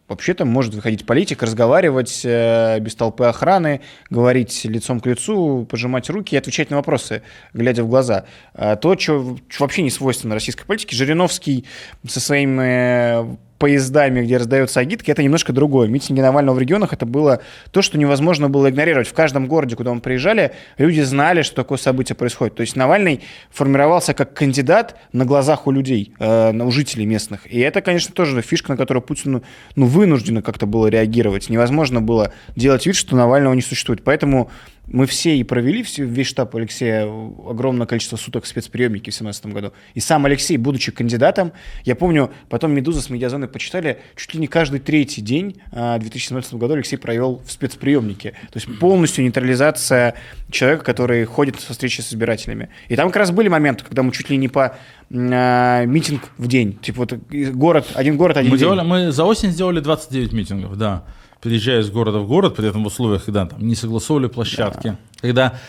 Вообще-то 0.08 0.46
может 0.46 0.74
выходить 0.74 1.06
политик, 1.06 1.44
разговаривать 1.44 2.22
э, 2.24 2.80
без 2.80 2.96
толпы 2.96 3.26
охраны, 3.26 3.82
говорить 4.10 4.64
лицом 4.64 5.02
к 5.02 5.06
лицу, 5.06 5.68
пожимать 5.70 6.10
руки 6.10 6.36
и 6.36 6.38
отвечать 6.38 6.70
на 6.70 6.78
вопросы, 6.78 7.24
глядя 7.54 7.84
в 7.84 7.90
глаза. 7.90 8.26
А 8.54 8.78
то, 8.78 8.98
что 8.98 9.38
вообще 9.60 9.82
не 9.82 9.90
свойственно 9.90 10.34
российской 10.34 10.66
политике. 10.66 10.96
Жириновский 10.96 11.66
со 12.08 12.22
своими 12.22 13.38
поездами, 13.58 14.22
где 14.22 14.38
раздаются 14.38 14.80
агитки, 14.80 15.12
это 15.12 15.24
немножко 15.24 15.54
другое. 15.54 15.88
Митинги 15.88 16.22
Навального 16.22 16.56
в 16.56 16.60
регионах 16.60 16.94
это 16.94 17.06
было 17.06 17.42
то, 17.72 17.82
что 17.82 17.98
невозможно 17.98 18.50
было 18.50 18.70
игнорировать. 18.70 19.08
В 19.08 19.14
каждом 19.14 19.48
городе, 19.48 19.76
куда 19.76 19.94
мы 19.94 20.02
приезжали, 20.02 20.52
люди 20.78 21.02
знали, 21.02 21.42
что 21.42 21.56
такое 21.56 21.78
событие 21.78 22.16
происходит. 22.16 22.56
То 22.56 22.62
есть 22.62 22.76
Навальный 22.76 23.22
формировался 23.50 24.14
как 24.14 24.34
кандидат 24.34 24.98
на 25.12 25.26
глазах 25.26 25.68
у 25.68 25.72
людей, 25.72 26.14
э, 26.20 26.54
у 26.54 26.72
жителей 26.72 27.06
местных. 27.06 27.52
И 27.52 27.60
это, 27.60 27.82
конечно, 27.82 28.14
тоже 28.14 28.42
фишка, 28.42 28.72
на 28.72 28.78
которую 28.78 29.02
Путину 29.02 29.44
ну, 29.76 29.86
вынуждено 29.86 30.42
как-то 30.42 30.66
было 30.66 30.88
реагировать. 30.88 31.50
Невозможно 31.50 32.02
было 32.02 32.34
делать 32.56 32.86
вид, 32.86 32.96
что 32.96 33.16
Навального 33.16 33.54
не 33.54 33.62
существует. 33.62 34.04
Поэтому 34.04 34.52
мы 34.88 35.06
все 35.06 35.36
и 35.36 35.44
провели 35.44 35.84
все, 35.84 36.04
весь 36.04 36.28
штаб 36.28 36.56
Алексея 36.56 37.04
огромное 37.04 37.86
количество 37.88 38.16
суток 38.16 38.46
в 38.46 38.48
спецприемнике 38.48 39.12
в 39.12 39.16
2017 39.16 39.46
году. 39.48 39.74
И 39.94 40.00
сам 40.00 40.26
Алексей, 40.26 40.58
будучи 40.58 40.92
кандидатом, 40.92 41.52
я 41.84 41.96
помню, 41.96 42.32
потом 42.50 42.74
«Медуза» 42.74 43.02
с 43.02 43.10
«Медиазоной» 43.10 43.48
почитали, 43.48 44.00
чуть 44.16 44.34
ли 44.34 44.40
не 44.40 44.48
каждый 44.48 44.80
третий 44.80 45.22
день 45.22 45.62
в 45.72 46.00
2017 46.00 46.54
году 46.56 46.76
Алексей 46.76 46.98
провел 46.98 47.42
в 47.46 47.52
спецприемнике. 47.52 48.32
То 48.52 48.60
есть 48.60 48.80
полностью 48.80 49.24
нейтрализация 49.24 50.16
человека, 50.50 50.84
который 50.84 51.26
ходит 51.26 51.60
со 51.60 51.74
встречи 51.74 52.02
с 52.02 52.10
избирателями. 52.10 52.70
И 52.88 52.96
там 52.96 53.10
как 53.10 53.18
раз 53.18 53.32
были 53.32 53.50
моменты, 53.50 53.84
когда 53.84 54.04
мы 54.04 54.12
чуть 54.12 54.30
ли 54.30 54.38
не 54.38 54.48
по 54.48 54.78
а, 55.14 55.86
митинг 55.86 56.30
в 56.38 56.48
день. 56.48 56.78
Типа 56.80 57.02
вот 57.02 57.14
город, 57.54 57.88
один 57.94 58.18
город, 58.18 58.38
один 58.38 58.52
мы 58.52 58.58
день. 58.58 58.68
Делали, 58.68 58.86
мы 58.86 59.12
за 59.12 59.26
осень 59.26 59.52
сделали 59.52 59.80
29 59.80 60.34
митингов, 60.34 60.78
да 60.78 61.04
переезжая 61.48 61.80
из 61.80 61.90
города 61.90 62.20
в 62.20 62.28
город, 62.28 62.56
при 62.56 62.68
этом 62.68 62.84
в 62.84 62.88
условиях, 62.88 63.24
когда 63.24 63.46
там 63.46 63.66
не 63.66 63.76
согласовывали 63.76 64.28
площадки, 64.28 64.88
да. 64.88 64.98
когда 65.22 65.60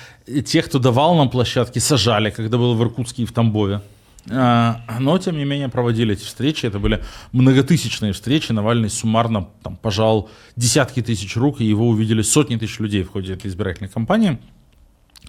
тех, 0.45 0.67
кто 0.67 0.81
давал 0.81 1.15
нам 1.15 1.31
площадки, 1.31 1.79
сажали, 1.79 2.31
когда 2.31 2.59
было 2.59 2.75
в 2.75 2.83
Иркутске 2.83 3.23
и 3.23 3.27
в 3.27 3.33
Тамбове. 3.33 3.81
А, 4.29 4.81
но, 4.99 5.17
тем 5.19 5.39
не 5.39 5.45
менее, 5.45 5.69
проводили 5.69 6.15
эти 6.15 6.25
встречи. 6.25 6.67
Это 6.67 6.81
были 6.81 7.03
многотысячные 7.31 8.13
встречи. 8.13 8.51
Навальный 8.51 8.91
суммарно 8.91 9.49
там, 9.63 9.77
пожал 9.77 10.29
десятки 10.57 11.01
тысяч 11.01 11.37
рук, 11.37 11.61
и 11.61 11.65
его 11.65 11.89
увидели 11.89 12.23
сотни 12.23 12.57
тысяч 12.57 12.81
людей 12.81 13.05
в 13.05 13.11
ходе 13.11 13.35
этой 13.35 13.47
избирательной 13.47 13.89
кампании. 13.89 14.39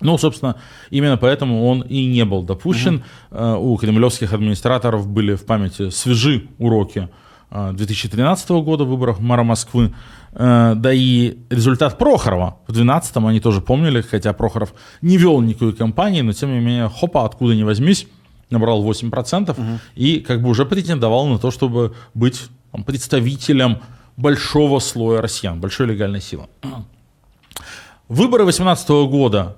Ну, 0.02 0.18
собственно, 0.18 0.56
именно 0.90 1.18
поэтому 1.18 1.68
он 1.68 1.82
и 1.82 2.06
не 2.08 2.26
был 2.26 2.42
допущен. 2.42 3.04
Угу. 3.30 3.56
У 3.58 3.78
кремлевских 3.78 4.34
администраторов 4.34 5.08
были 5.08 5.36
в 5.36 5.46
памяти 5.46 5.92
свежи 5.92 6.48
уроки 6.58 7.08
2013 7.52 8.50
года 8.50 8.84
выборах 8.84 9.20
мэра 9.20 9.44
Москвы, 9.44 9.92
Э, 10.32 10.74
да 10.76 10.94
и 10.94 11.38
результат 11.50 11.98
Прохорова 11.98 12.60
в 12.68 12.72
12-м 12.72 13.26
они 13.26 13.40
тоже 13.40 13.62
помнили, 13.62 14.02
хотя 14.02 14.34
Прохоров 14.34 14.74
не 15.02 15.18
вел 15.18 15.42
никакой 15.42 15.74
кампании, 15.74 16.22
но 16.22 16.34
тем 16.34 16.54
не 16.54 16.60
менее, 16.60 16.90
хопа, 16.90 17.26
откуда 17.26 17.56
ни 17.56 17.64
возьмись, 17.64 18.08
набрал 18.50 18.84
8% 18.84 19.52
угу. 19.52 19.62
и 19.96 20.20
как 20.20 20.42
бы 20.42 20.50
уже 20.50 20.66
претендовал 20.66 21.28
на 21.28 21.40
то, 21.40 21.52
чтобы 21.52 21.96
быть 22.14 22.48
там, 22.72 22.84
представителем 22.84 23.80
большого 24.18 24.80
слоя 24.80 25.22
россиян, 25.22 25.60
большой 25.60 25.88
легальной 25.88 26.22
силы. 26.22 26.48
Выборы 28.08 28.44
2018 28.44 28.90
года, 29.10 29.58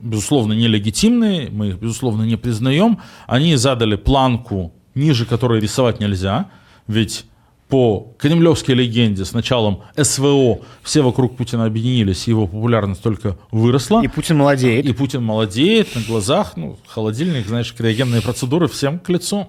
безусловно, 0.00 0.52
нелегитимные, 0.52 1.48
мы 1.50 1.68
их, 1.68 1.78
безусловно, 1.78 2.22
не 2.22 2.36
признаем. 2.36 3.00
Они 3.26 3.56
задали 3.56 3.96
планку, 3.96 4.72
ниже 4.94 5.26
которой 5.26 5.60
рисовать 5.60 6.00
нельзя, 6.00 6.46
ведь 6.88 7.26
по 7.68 8.14
кремлевской 8.18 8.74
легенде 8.74 9.24
с 9.26 9.32
началом 9.32 9.82
СВО 9.94 10.60
все 10.82 11.02
вокруг 11.02 11.36
Путина 11.36 11.66
объединились, 11.66 12.26
его 12.26 12.46
популярность 12.46 13.02
только 13.02 13.36
выросла. 13.50 14.02
И 14.02 14.08
Путин 14.08 14.38
молодеет. 14.38 14.86
И 14.86 14.92
Путин 14.94 15.22
молодеет 15.22 15.94
на 15.94 16.00
глазах, 16.00 16.56
ну, 16.56 16.78
холодильник, 16.86 17.46
знаешь, 17.46 17.72
криогенные 17.74 18.22
процедуры 18.22 18.68
всем 18.68 18.98
к 18.98 19.10
лицу. 19.10 19.48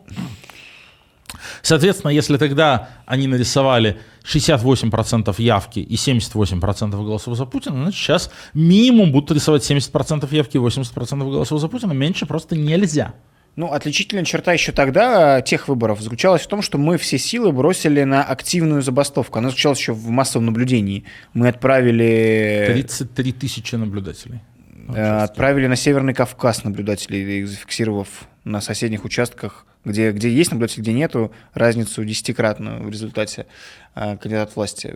Соответственно, 1.61 2.11
если 2.11 2.37
тогда 2.37 2.89
они 3.05 3.27
нарисовали 3.27 3.99
68% 4.25 5.33
явки 5.41 5.79
и 5.79 5.95
78% 5.95 6.91
голосов 6.91 7.37
за 7.37 7.45
Путина, 7.45 7.75
значит 7.75 7.99
сейчас 7.99 8.31
минимум 8.53 9.11
будут 9.11 9.31
рисовать 9.31 9.69
70% 9.69 10.27
явки 10.35 10.57
и 10.57 10.59
80% 10.59 11.31
голосов 11.31 11.61
за 11.61 11.67
Путина. 11.67 11.93
Меньше 11.93 12.25
просто 12.25 12.55
нельзя. 12.55 13.13
Ну, 13.55 13.71
отличительная 13.71 14.23
черта 14.23 14.53
еще 14.53 14.71
тогда 14.71 15.41
тех 15.41 15.67
выборов 15.67 16.01
заключалась 16.01 16.43
в 16.43 16.47
том, 16.47 16.61
что 16.61 16.77
мы 16.77 16.97
все 16.97 17.17
силы 17.17 17.51
бросили 17.51 18.03
на 18.03 18.23
активную 18.23 18.81
забастовку. 18.81 19.39
Она 19.39 19.49
заключалась 19.49 19.79
еще 19.79 19.93
в 19.93 20.09
массовом 20.09 20.45
наблюдении. 20.45 21.03
Мы 21.33 21.49
отправили... 21.49 22.65
33 22.67 23.33
тысячи 23.33 23.75
наблюдателей. 23.75 24.41
Э, 24.95 25.23
отправили 25.23 25.67
на 25.67 25.75
Северный 25.75 26.13
Кавказ 26.13 26.63
наблюдателей, 26.63 27.43
зафиксировав 27.43 28.27
на 28.43 28.61
соседних 28.61 29.05
участках, 29.05 29.65
где, 29.85 30.11
где 30.11 30.29
есть 30.29 30.51
наблюдатели, 30.51 30.81
где 30.81 30.93
нету, 30.93 31.31
разницу 31.53 32.03
десятикратную 32.03 32.83
в 32.83 32.89
результате 32.89 33.45
э, 33.95 34.17
кандидат 34.17 34.55
власти. 34.55 34.95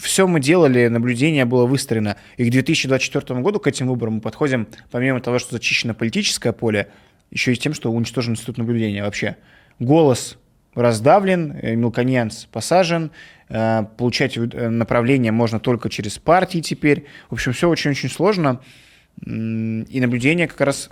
Все 0.00 0.26
мы 0.26 0.40
делали, 0.40 0.86
наблюдение 0.88 1.44
было 1.44 1.66
выстроено. 1.66 2.16
И 2.36 2.46
к 2.46 2.50
2024 2.50 3.40
году, 3.40 3.58
к 3.58 3.66
этим 3.66 3.88
выборам 3.88 4.14
мы 4.14 4.20
подходим, 4.20 4.68
помимо 4.90 5.20
того, 5.20 5.38
что 5.38 5.52
зачищено 5.52 5.94
политическое 5.94 6.52
поле, 6.52 6.88
еще 7.30 7.52
и 7.52 7.56
тем, 7.56 7.74
что 7.74 7.92
уничтожен 7.92 8.34
институт 8.34 8.58
наблюдения 8.58 9.02
вообще. 9.02 9.36
Голос 9.78 10.38
раздавлен, 10.76 11.58
э, 11.60 11.74
мелконьянц 11.74 12.44
посажен, 12.44 13.10
э, 13.48 13.84
получать 13.96 14.36
э, 14.36 14.68
направление 14.68 15.32
можно 15.32 15.58
только 15.58 15.88
через 15.88 16.18
партии 16.18 16.60
теперь. 16.60 17.06
В 17.30 17.34
общем, 17.34 17.52
все 17.52 17.68
очень-очень 17.68 18.10
сложно. 18.10 18.60
И 19.24 20.00
наблюдение 20.00 20.46
как 20.46 20.60
раз 20.60 20.90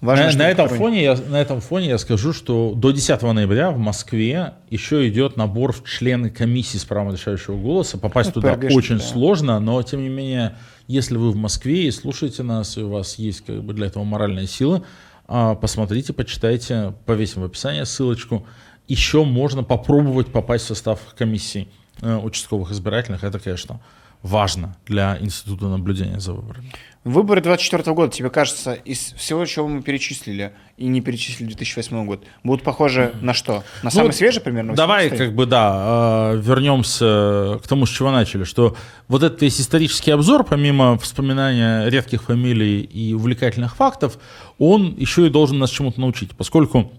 важно. 0.00 0.32
На, 0.32 0.38
на, 0.38 0.50
этом 0.50 0.68
фоне 0.70 1.02
я, 1.02 1.14
на 1.14 1.36
этом 1.36 1.60
фоне 1.60 1.88
я 1.88 1.98
скажу, 1.98 2.32
что 2.32 2.72
до 2.74 2.90
10 2.90 3.20
ноября 3.20 3.70
в 3.70 3.76
Москве 3.76 4.54
еще 4.70 5.06
идет 5.08 5.36
набор 5.36 5.72
в 5.72 5.84
члены 5.84 6.30
комиссии 6.30 6.78
с 6.78 6.86
правом 6.86 7.12
решающего 7.12 7.58
голоса. 7.58 7.98
Попасть 7.98 8.34
ну, 8.34 8.40
туда 8.40 8.54
ПРГшки, 8.54 8.74
очень 8.74 8.96
да. 8.96 9.04
сложно, 9.04 9.60
но 9.60 9.82
тем 9.82 10.00
не 10.00 10.08
менее, 10.08 10.56
если 10.86 11.18
вы 11.18 11.30
в 11.30 11.36
Москве 11.36 11.86
и 11.86 11.90
слушаете 11.90 12.42
нас, 12.42 12.78
и 12.78 12.80
у 12.80 12.88
вас 12.88 13.16
есть 13.16 13.44
как 13.44 13.62
бы 13.62 13.74
для 13.74 13.88
этого 13.88 14.04
моральная 14.04 14.46
сила, 14.46 14.82
посмотрите, 15.28 16.12
почитайте, 16.12 16.94
повесим 17.06 17.42
в 17.42 17.44
описании 17.44 17.84
ссылочку. 17.84 18.46
Еще 18.88 19.24
можно 19.24 19.62
попробовать 19.62 20.32
попасть 20.32 20.64
в 20.64 20.68
состав 20.68 21.00
комиссии 21.16 21.68
э, 22.00 22.16
участковых 22.16 22.70
избирательных. 22.70 23.22
Это, 23.22 23.38
конечно, 23.38 23.80
важно 24.22 24.76
для 24.86 25.18
института 25.20 25.66
наблюдения 25.66 26.18
за 26.18 26.32
выборами. 26.32 26.72
Выборы 27.04 27.40
2024 27.40 27.94
года, 27.94 28.12
тебе 28.12 28.28
кажется, 28.28 28.72
из 28.72 29.12
всего, 29.12 29.46
чего 29.46 29.68
мы 29.68 29.82
перечислили 29.82 30.52
и 30.76 30.86
не 30.88 31.00
перечислили 31.00 31.46
2008 31.46 32.04
год, 32.04 32.24
будут 32.42 32.64
похожи 32.64 33.14
на 33.20 33.34
что? 33.34 33.62
На 33.84 33.90
самый 33.90 34.08
ну, 34.08 34.12
свежий 34.12 34.42
примерно? 34.42 34.74
Давай, 34.74 35.08
как 35.08 35.32
бы, 35.32 35.46
да, 35.46 36.32
э, 36.34 36.40
вернемся 36.42 37.60
к 37.62 37.68
тому, 37.68 37.86
с 37.86 37.90
чего 37.90 38.10
начали, 38.10 38.42
что 38.42 38.76
вот 39.06 39.22
этот 39.22 39.40
весь 39.40 39.60
исторический 39.60 40.10
обзор, 40.10 40.42
помимо 40.42 40.98
вспоминания 40.98 41.88
редких 41.88 42.24
фамилий 42.24 42.80
и 42.80 43.14
увлекательных 43.14 43.76
фактов, 43.76 44.18
он 44.58 44.94
еще 44.98 45.28
и 45.28 45.30
должен 45.30 45.58
нас 45.58 45.70
чему-то 45.70 46.00
научить, 46.00 46.32
поскольку 46.36 46.92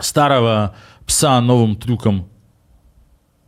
старого 0.00 0.74
пса 1.06 1.40
новым 1.40 1.76
трюкам 1.76 2.28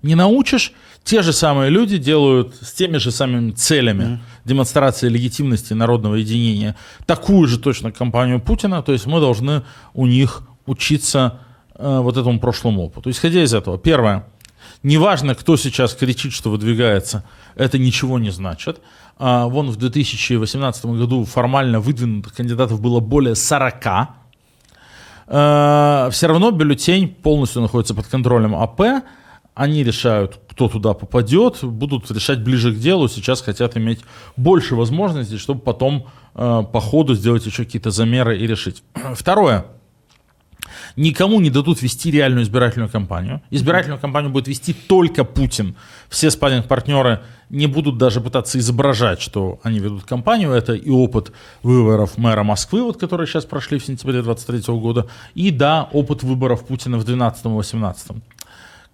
не 0.03 0.15
научишь, 0.15 0.73
те 1.07 1.23
же 1.23 1.33
самые 1.33 1.71
люди 1.71 1.99
делают 1.99 2.57
с 2.61 2.73
теми 2.73 2.97
же 2.99 3.13
самыми 3.13 3.53
целями 3.53 4.03
mm. 4.03 4.19
демонстрации 4.45 5.09
легитимности 5.09 5.73
народного 5.73 6.17
единения 6.17 6.75
такую 7.07 7.47
же 7.47 7.61
точно 7.61 7.93
кампанию 7.93 8.41
Путина, 8.41 8.83
то 8.83 8.93
есть 8.93 9.07
мы 9.07 9.21
должны 9.21 9.63
у 9.95 10.07
них 10.07 10.43
учиться 10.67 11.39
э, 11.77 12.01
вот 12.01 12.17
этому 12.17 12.41
прошлому 12.41 12.83
опыту. 12.83 13.09
Исходя 13.11 13.41
из 13.41 13.55
этого, 13.55 13.79
первое, 13.79 14.27
неважно, 14.83 15.37
кто 15.37 15.57
сейчас 15.57 15.95
кричит, 15.95 16.33
что 16.33 16.51
выдвигается, 16.51 17.23
это 17.55 17.79
ничего 17.79 18.19
не 18.19 18.31
значит. 18.31 18.81
А, 19.17 19.47
вон 19.47 19.71
в 19.71 19.77
2018 19.77 20.87
году 20.87 21.25
формально 21.25 21.79
выдвинутых 21.79 22.35
кандидатов 22.35 22.81
было 22.81 22.99
более 22.99 23.37
40. 23.37 23.87
А, 25.29 26.09
все 26.11 26.27
равно 26.27 26.51
бюллетень 26.51 27.07
полностью 27.09 27.63
находится 27.63 27.95
под 27.95 28.09
контролем 28.09 28.57
АП. 28.57 29.05
Они 29.57 29.83
решают, 29.83 30.39
кто 30.51 30.69
туда 30.69 30.93
попадет, 30.93 31.65
будут 31.65 32.11
решать 32.11 32.45
ближе 32.45 32.75
к 32.75 32.79
делу. 32.79 33.09
Сейчас 33.09 33.41
хотят 33.41 33.75
иметь 33.79 34.01
больше 34.37 34.75
возможностей, 34.75 35.39
чтобы 35.39 35.61
потом 35.63 36.09
э, 36.35 36.63
по 36.71 36.79
ходу 36.79 37.15
сделать 37.15 37.47
еще 37.47 37.65
какие-то 37.65 37.91
замеры 37.91 38.39
и 38.39 38.47
решить. 38.47 38.83
Второе. 39.15 39.65
Никому 40.95 41.41
не 41.41 41.49
дадут 41.49 41.81
вести 41.81 42.11
реальную 42.11 42.45
избирательную 42.45 42.91
кампанию. 42.91 43.41
Избирательную 43.49 43.99
кампанию 43.99 44.31
будет 44.31 44.47
вести 44.47 44.75
только 44.75 45.25
Путин. 45.25 45.75
Все 46.11 46.31
спарринг-партнеры 46.31 47.23
не 47.49 47.67
будут 47.67 47.97
даже 47.97 48.21
пытаться 48.21 48.59
изображать, 48.59 49.23
что 49.23 49.59
они 49.63 49.79
ведут 49.79 50.05
кампанию. 50.05 50.53
Это 50.53 50.75
и 50.75 50.91
опыт 50.91 51.33
выборов 51.63 52.19
мэра 52.19 52.43
Москвы, 52.43 52.83
вот, 52.83 52.99
которые 52.99 53.27
сейчас 53.27 53.47
прошли 53.47 53.79
в 53.79 53.87
сентябре 53.87 54.21
23 54.21 54.75
года, 54.75 55.07
и, 55.35 55.51
да, 55.51 55.89
опыт 55.93 56.23
выборов 56.23 56.67
Путина 56.67 56.99
в 56.99 57.05
2012-2018. 57.07 58.21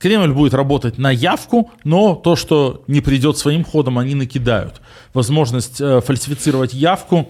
Кремль 0.03 0.33
будет 0.33 0.53
работать 0.53 0.99
на 0.99 1.13
явку, 1.13 1.71
но 1.85 2.17
то, 2.17 2.35
что 2.35 2.83
не 2.89 3.01
придет 3.01 3.39
своим 3.39 3.65
ходом, 3.65 4.01
они 4.01 4.17
накидают. 4.17 4.81
Возможность 5.15 5.81
э, 5.81 6.01
фальсифицировать 6.01 6.75
явку 6.75 7.29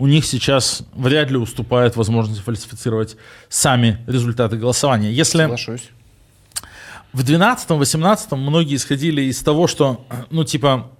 у 0.00 0.06
них 0.08 0.24
сейчас 0.24 0.82
вряд 0.94 1.30
ли 1.30 1.36
уступает 1.36 1.94
возможность 1.94 2.40
фальсифицировать 2.40 3.16
сами 3.48 3.98
результаты 4.08 4.56
голосования. 4.56 5.12
Если 5.12 5.42
Соглашусь. 5.42 5.90
в 7.12 7.20
2012-2018 7.20 8.34
многие 8.34 8.74
исходили 8.74 9.22
из 9.22 9.40
того, 9.40 9.68
что, 9.68 10.04
ну, 10.30 10.42
типа, 10.42 10.90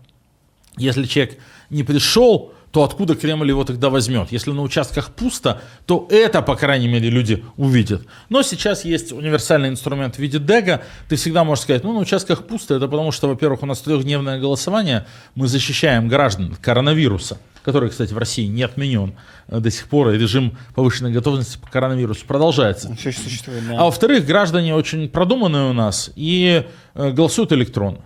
если 0.76 1.04
человек 1.04 1.38
не 1.68 1.82
пришел, 1.82 2.52
то 2.70 2.82
откуда 2.82 3.14
Кремль 3.14 3.48
его 3.48 3.64
тогда 3.64 3.90
возьмет? 3.90 4.30
Если 4.30 4.50
на 4.50 4.62
участках 4.62 5.10
пусто, 5.10 5.60
то 5.86 6.06
это, 6.10 6.42
по 6.42 6.56
крайней 6.56 6.88
мере, 6.88 7.08
люди 7.08 7.44
увидят. 7.56 8.02
Но 8.28 8.42
сейчас 8.42 8.84
есть 8.84 9.12
универсальный 9.12 9.68
инструмент 9.68 10.16
в 10.16 10.18
виде 10.18 10.38
дега. 10.38 10.82
Ты 11.08 11.16
всегда 11.16 11.44
можешь 11.44 11.64
сказать, 11.64 11.84
ну, 11.84 11.92
на 11.92 12.00
участках 12.00 12.46
пусто, 12.46 12.74
это 12.74 12.88
потому 12.88 13.12
что, 13.12 13.28
во-первых, 13.28 13.62
у 13.62 13.66
нас 13.66 13.80
трехдневное 13.80 14.38
голосование, 14.38 15.06
мы 15.34 15.48
защищаем 15.48 16.08
граждан 16.08 16.52
от 16.52 16.58
коронавируса, 16.58 17.38
который, 17.64 17.90
кстати, 17.90 18.12
в 18.12 18.18
России 18.18 18.46
не 18.46 18.62
отменен 18.62 19.14
до 19.48 19.70
сих 19.70 19.88
пор, 19.88 20.10
и 20.10 20.18
режим 20.18 20.56
повышенной 20.74 21.12
готовности 21.12 21.58
по 21.58 21.70
коронавирусу 21.70 22.26
продолжается. 22.26 22.94
Все 22.96 23.12
существует, 23.12 23.66
да. 23.66 23.78
А 23.78 23.84
во-вторых, 23.84 24.26
граждане 24.26 24.74
очень 24.74 25.08
продуманные 25.08 25.70
у 25.70 25.72
нас 25.72 26.10
и 26.16 26.64
э, 26.94 27.10
голосуют 27.12 27.52
электронно. 27.52 28.00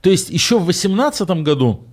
То 0.00 0.10
есть 0.10 0.30
еще 0.30 0.58
в 0.58 0.64
2018 0.64 1.28
году, 1.42 1.84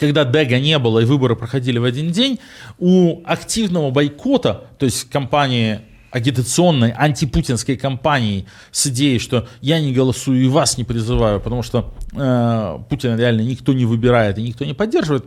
когда 0.00 0.24
Дега 0.24 0.58
не 0.58 0.78
было 0.78 1.00
и 1.00 1.04
выборы 1.04 1.36
проходили 1.36 1.78
в 1.78 1.84
один 1.84 2.10
день, 2.10 2.40
у 2.78 3.22
активного 3.24 3.90
бойкота, 3.90 4.64
то 4.78 4.86
есть 4.86 5.08
компании 5.10 5.82
агитационной, 6.10 6.90
антипутинской 6.90 7.76
кампании 7.76 8.46
с 8.72 8.86
идеей, 8.88 9.20
что 9.20 9.46
я 9.60 9.78
не 9.78 9.92
голосую 9.92 10.42
и 10.42 10.48
вас 10.48 10.76
не 10.76 10.82
призываю, 10.82 11.40
потому 11.40 11.62
что 11.62 11.94
э, 12.12 12.78
Путина 12.88 13.16
реально 13.16 13.42
никто 13.42 13.72
не 13.72 13.84
выбирает 13.84 14.38
и 14.38 14.42
никто 14.42 14.64
не 14.64 14.74
поддерживает, 14.74 15.26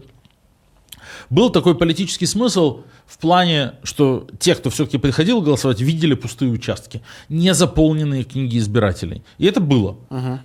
был 1.34 1.50
такой 1.50 1.76
политический 1.76 2.28
смысл 2.28 2.82
в 3.08 3.18
плане, 3.18 3.74
что 3.84 4.28
те, 4.40 4.56
кто 4.56 4.70
все-таки 4.70 4.98
приходил 4.98 5.42
голосовать, 5.42 5.82
видели 5.82 6.14
пустые 6.14 6.52
участки, 6.52 7.02
не 7.30 7.54
заполненные 7.54 8.24
книги 8.24 8.58
избирателей. 8.58 9.24
И 9.40 9.46
это 9.46 9.60
было. 9.60 9.98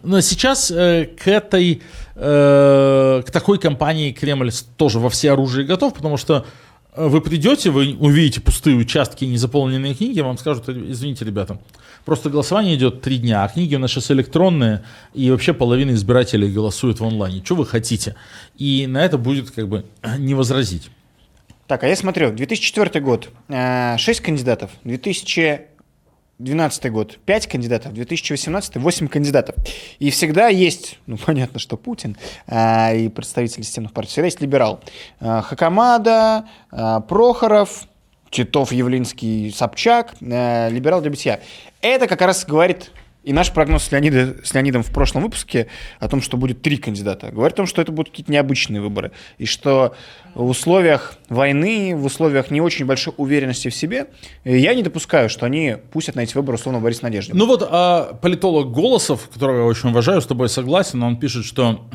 Но 0.02 0.20
сейчас 0.20 0.70
э, 0.70 1.04
к 1.04 1.28
этой, 1.28 1.82
э, 2.14 3.22
к 3.26 3.30
такой 3.30 3.58
кампании 3.58 4.12
Кремль 4.12 4.50
тоже 4.76 4.98
во 4.98 5.10
все 5.10 5.32
оружие 5.32 5.66
готов, 5.66 5.94
потому 5.94 6.16
что 6.16 6.46
вы 7.06 7.20
придете, 7.20 7.70
вы 7.70 7.96
увидите 7.98 8.40
пустые 8.40 8.76
участки 8.76 9.24
и 9.24 9.28
незаполненные 9.28 9.94
книги, 9.94 10.20
вам 10.20 10.36
скажут, 10.36 10.68
извините, 10.68 11.24
ребята, 11.24 11.60
просто 12.04 12.28
голосование 12.28 12.74
идет 12.74 13.02
три 13.02 13.18
дня, 13.18 13.44
а 13.44 13.48
книги 13.48 13.76
у 13.76 13.78
нас 13.78 13.92
сейчас 13.92 14.10
электронные, 14.10 14.82
и 15.14 15.30
вообще 15.30 15.52
половина 15.52 15.92
избирателей 15.92 16.50
голосует 16.50 17.00
в 17.00 17.04
онлайне. 17.04 17.42
Что 17.44 17.54
вы 17.54 17.66
хотите? 17.66 18.16
И 18.56 18.86
на 18.88 19.04
это 19.04 19.16
будет 19.18 19.50
как 19.50 19.68
бы 19.68 19.84
не 20.18 20.34
возразить. 20.34 20.90
Так, 21.68 21.84
а 21.84 21.88
я 21.88 21.96
смотрю, 21.96 22.32
2004 22.32 23.00
год, 23.00 23.28
6 23.48 24.20
кандидатов, 24.20 24.70
2012 26.38 26.92
год, 26.92 27.18
5 27.24 27.46
кандидатов, 27.48 27.92
2018 27.94 28.76
8 28.76 29.08
кандидатов. 29.08 29.56
И 29.98 30.10
всегда 30.10 30.48
есть, 30.48 30.98
ну 31.06 31.16
понятно, 31.26 31.58
что 31.58 31.76
Путин 31.76 32.16
а, 32.46 32.92
и 32.92 33.08
представители 33.08 33.62
системных 33.62 33.92
партий, 33.92 34.12
всегда 34.12 34.26
есть 34.26 34.40
либерал. 34.40 34.80
А, 35.20 35.42
Хакамада, 35.42 36.46
а, 36.70 37.00
Прохоров, 37.00 37.88
Титов, 38.30 38.72
Явлинский, 38.72 39.50
Собчак, 39.50 40.14
а, 40.20 40.68
либерал 40.68 41.00
для 41.00 41.10
битья. 41.10 41.40
Это 41.80 42.06
как 42.06 42.20
раз 42.20 42.44
говорит 42.44 42.92
и 43.24 43.32
наш 43.32 43.52
прогноз 43.52 43.84
с, 43.84 43.92
Леонида, 43.92 44.36
с 44.44 44.54
Леонидом 44.54 44.82
в 44.82 44.90
прошлом 44.92 45.22
выпуске 45.22 45.66
о 45.98 46.08
том, 46.08 46.22
что 46.22 46.36
будет 46.36 46.62
три 46.62 46.76
кандидата, 46.76 47.30
говорит 47.30 47.54
о 47.54 47.56
том, 47.58 47.66
что 47.66 47.82
это 47.82 47.92
будут 47.92 48.10
какие-то 48.10 48.32
необычные 48.32 48.80
выборы. 48.80 49.12
И 49.38 49.44
что 49.44 49.94
в 50.34 50.48
условиях 50.48 51.18
войны, 51.28 51.96
в 51.96 52.04
условиях 52.04 52.50
не 52.50 52.60
очень 52.60 52.86
большой 52.86 53.12
уверенности 53.16 53.68
в 53.68 53.74
себе, 53.74 54.06
я 54.44 54.72
не 54.74 54.82
допускаю, 54.82 55.28
что 55.28 55.46
они 55.46 55.76
пустят 55.92 56.14
на 56.14 56.20
эти 56.20 56.34
выборы 56.34 56.56
условно 56.56 56.80
Борис 56.80 57.02
Надеждин. 57.02 57.36
Ну 57.36 57.46
вот 57.46 57.66
а 57.68 58.14
политолог 58.14 58.72
Голосов, 58.72 59.28
которого 59.28 59.58
я 59.58 59.64
очень 59.64 59.90
уважаю, 59.90 60.22
с 60.22 60.26
тобой 60.26 60.48
согласен, 60.48 61.02
он 61.02 61.18
пишет, 61.18 61.44
что 61.44 61.86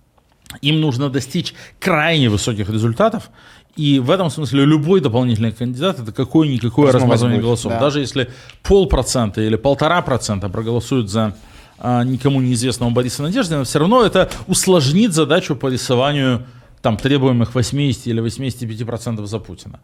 им 0.60 0.80
нужно 0.80 1.08
достичь 1.08 1.54
крайне 1.78 2.28
высоких 2.28 2.68
результатов, 2.68 3.30
и 3.76 3.98
в 3.98 4.10
этом 4.10 4.30
смысле 4.30 4.64
любой 4.64 5.00
дополнительный 5.00 5.52
кандидат 5.52 5.98
это 5.98 6.12
какое-никакое 6.12 6.92
размазывание 6.92 7.40
голосов. 7.40 7.72
да. 7.72 7.80
Даже 7.80 8.00
если 8.00 8.30
полпроцента 8.62 9.40
или 9.40 9.56
полтора 9.56 10.00
процента 10.02 10.48
проголосуют 10.48 11.10
за 11.10 11.36
а, 11.78 12.04
никому 12.04 12.40
неизвестного 12.40 12.90
Бориса 12.90 13.22
Надеждина, 13.22 13.64
все 13.64 13.80
равно 13.80 14.04
это 14.04 14.30
усложнит 14.46 15.12
задачу 15.12 15.56
по 15.56 15.68
рисованию 15.68 16.46
там, 16.82 16.96
требуемых 16.96 17.54
80 17.54 18.06
или 18.06 18.20
85 18.20 18.86
процентов 18.86 19.26
за 19.26 19.38
Путина. 19.38 19.80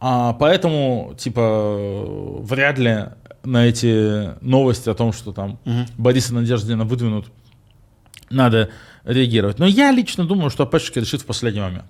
А, 0.00 0.34
поэтому, 0.34 1.14
типа, 1.18 1.76
вряд 2.40 2.78
ли 2.78 3.06
на 3.42 3.66
эти 3.66 4.40
новости 4.44 4.88
о 4.88 4.94
том, 4.94 5.12
что 5.12 5.32
там 5.32 5.58
Бориса 5.96 6.34
Надеждина 6.34 6.84
выдвинут, 6.84 7.26
надо 8.30 8.70
реагировать. 9.04 9.58
Но 9.58 9.66
я 9.66 9.90
лично 9.90 10.24
думаю, 10.24 10.50
что 10.50 10.62
АПшечка 10.62 11.00
решит 11.00 11.22
в 11.22 11.26
последний 11.26 11.60
момент. 11.60 11.86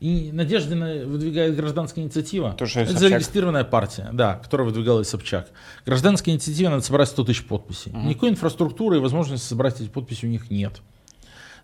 И 0.00 0.30
Надеждина 0.32 1.04
выдвигает 1.04 1.54
гражданская 1.54 2.02
инициатива. 2.02 2.54
То, 2.58 2.64
что 2.64 2.80
Это 2.80 2.92
Собчак. 2.92 3.10
зарегистрированная 3.10 3.64
партия, 3.64 4.08
да, 4.14 4.36
которая 4.36 4.66
выдвигала 4.66 5.02
и 5.02 5.04
Собчак. 5.04 5.50
Гражданская 5.84 6.34
инициатива 6.34 6.70
надо 6.70 6.82
собрать 6.82 7.08
100 7.08 7.24
тысяч 7.24 7.44
подписей. 7.44 7.92
Никакой 7.92 8.30
инфраструктуры 8.30 8.96
и 8.96 9.00
возможности 9.00 9.46
собрать 9.46 9.78
эти 9.78 9.88
подписи 9.88 10.24
у 10.24 10.28
них 10.28 10.50
нет. 10.50 10.80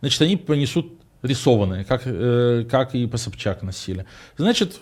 Значит, 0.01 0.21
они 0.21 0.37
понесут 0.37 0.93
рисованные, 1.23 1.85
как, 1.85 2.03
э, 2.05 2.67
как 2.71 2.95
и 2.95 3.07
по 3.07 3.17
Собчак 3.17 3.63
носили. 3.63 4.05
Значит, 4.37 4.81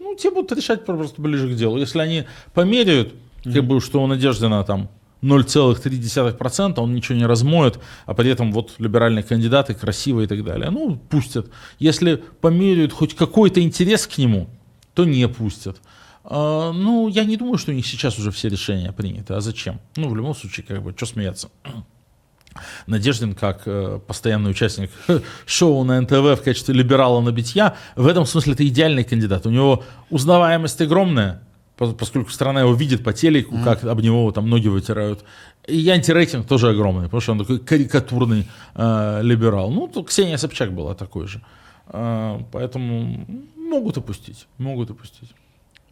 ну, 0.00 0.16
те 0.16 0.30
будут 0.32 0.50
решать 0.58 0.84
просто 0.84 1.22
ближе 1.22 1.48
к 1.48 1.56
делу. 1.56 1.78
Если 1.78 2.00
они 2.00 2.24
померяют, 2.54 3.14
как 3.44 3.64
бы, 3.64 3.80
что 3.80 4.02
у 4.02 4.06
Надеждина 4.08 4.64
там 4.64 4.88
0,3%, 5.22 6.78
он 6.78 6.94
ничего 6.94 7.18
не 7.18 7.26
размоет, 7.26 7.78
а 8.04 8.14
при 8.14 8.30
этом 8.30 8.52
вот 8.52 8.74
либеральные 8.78 9.22
кандидаты 9.22 9.74
красивые 9.74 10.26
и 10.26 10.28
так 10.28 10.44
далее. 10.44 10.70
Ну, 10.70 10.96
пустят. 10.96 11.50
Если 11.78 12.16
померяют 12.40 12.92
хоть 12.92 13.14
какой-то 13.14 13.60
интерес 13.60 14.06
к 14.06 14.18
нему, 14.18 14.48
то 14.94 15.04
не 15.04 15.26
пустят. 15.28 15.78
А, 16.24 16.72
ну, 16.72 17.08
я 17.08 17.24
не 17.24 17.36
думаю, 17.36 17.58
что 17.58 17.70
у 17.70 17.74
них 17.74 17.86
сейчас 17.86 18.18
уже 18.18 18.30
все 18.30 18.48
решения 18.48 18.92
приняты. 18.92 19.34
А 19.34 19.40
зачем? 19.40 19.80
Ну, 19.96 20.08
в 20.08 20.16
любом 20.16 20.34
случае, 20.34 20.66
как 20.66 20.82
бы, 20.82 20.92
что 20.96 21.06
смеяться? 21.06 21.48
Надеждин, 22.86 23.34
как 23.34 23.62
э, 23.66 24.00
постоянный 24.06 24.50
участник 24.50 24.90
шоу 25.46 25.84
на 25.84 26.00
НТВ 26.00 26.12
в 26.12 26.42
качестве 26.42 26.74
либерала 26.74 27.20
на 27.20 27.30
битья, 27.30 27.76
в 27.94 28.06
этом 28.06 28.26
смысле 28.26 28.54
это 28.54 28.66
идеальный 28.66 29.04
кандидат. 29.04 29.46
У 29.46 29.50
него 29.50 29.84
узнаваемость 30.10 30.80
огромная, 30.80 31.42
поскольку 31.76 32.30
страна 32.30 32.60
его 32.60 32.74
видит 32.74 33.04
по 33.04 33.12
телеку, 33.12 33.58
как 33.62 33.84
об 33.84 34.00
него 34.00 34.30
там 34.32 34.48
ноги 34.48 34.68
вытирают. 34.68 35.24
И 35.66 35.88
антирейтинг 35.88 36.46
тоже 36.46 36.70
огромный, 36.70 37.04
потому 37.04 37.20
что 37.20 37.32
он 37.32 37.38
такой 37.38 37.58
карикатурный 37.58 38.46
э, 38.74 39.20
либерал. 39.22 39.70
Ну, 39.70 39.86
то 39.88 40.02
Ксения 40.02 40.36
Собчак 40.36 40.72
была 40.72 40.94
такой 40.94 41.26
же. 41.26 41.42
Э, 41.88 42.40
поэтому 42.52 43.26
могут 43.56 43.98
опустить, 43.98 44.46
могут 44.58 44.90
опустить. 44.90 45.30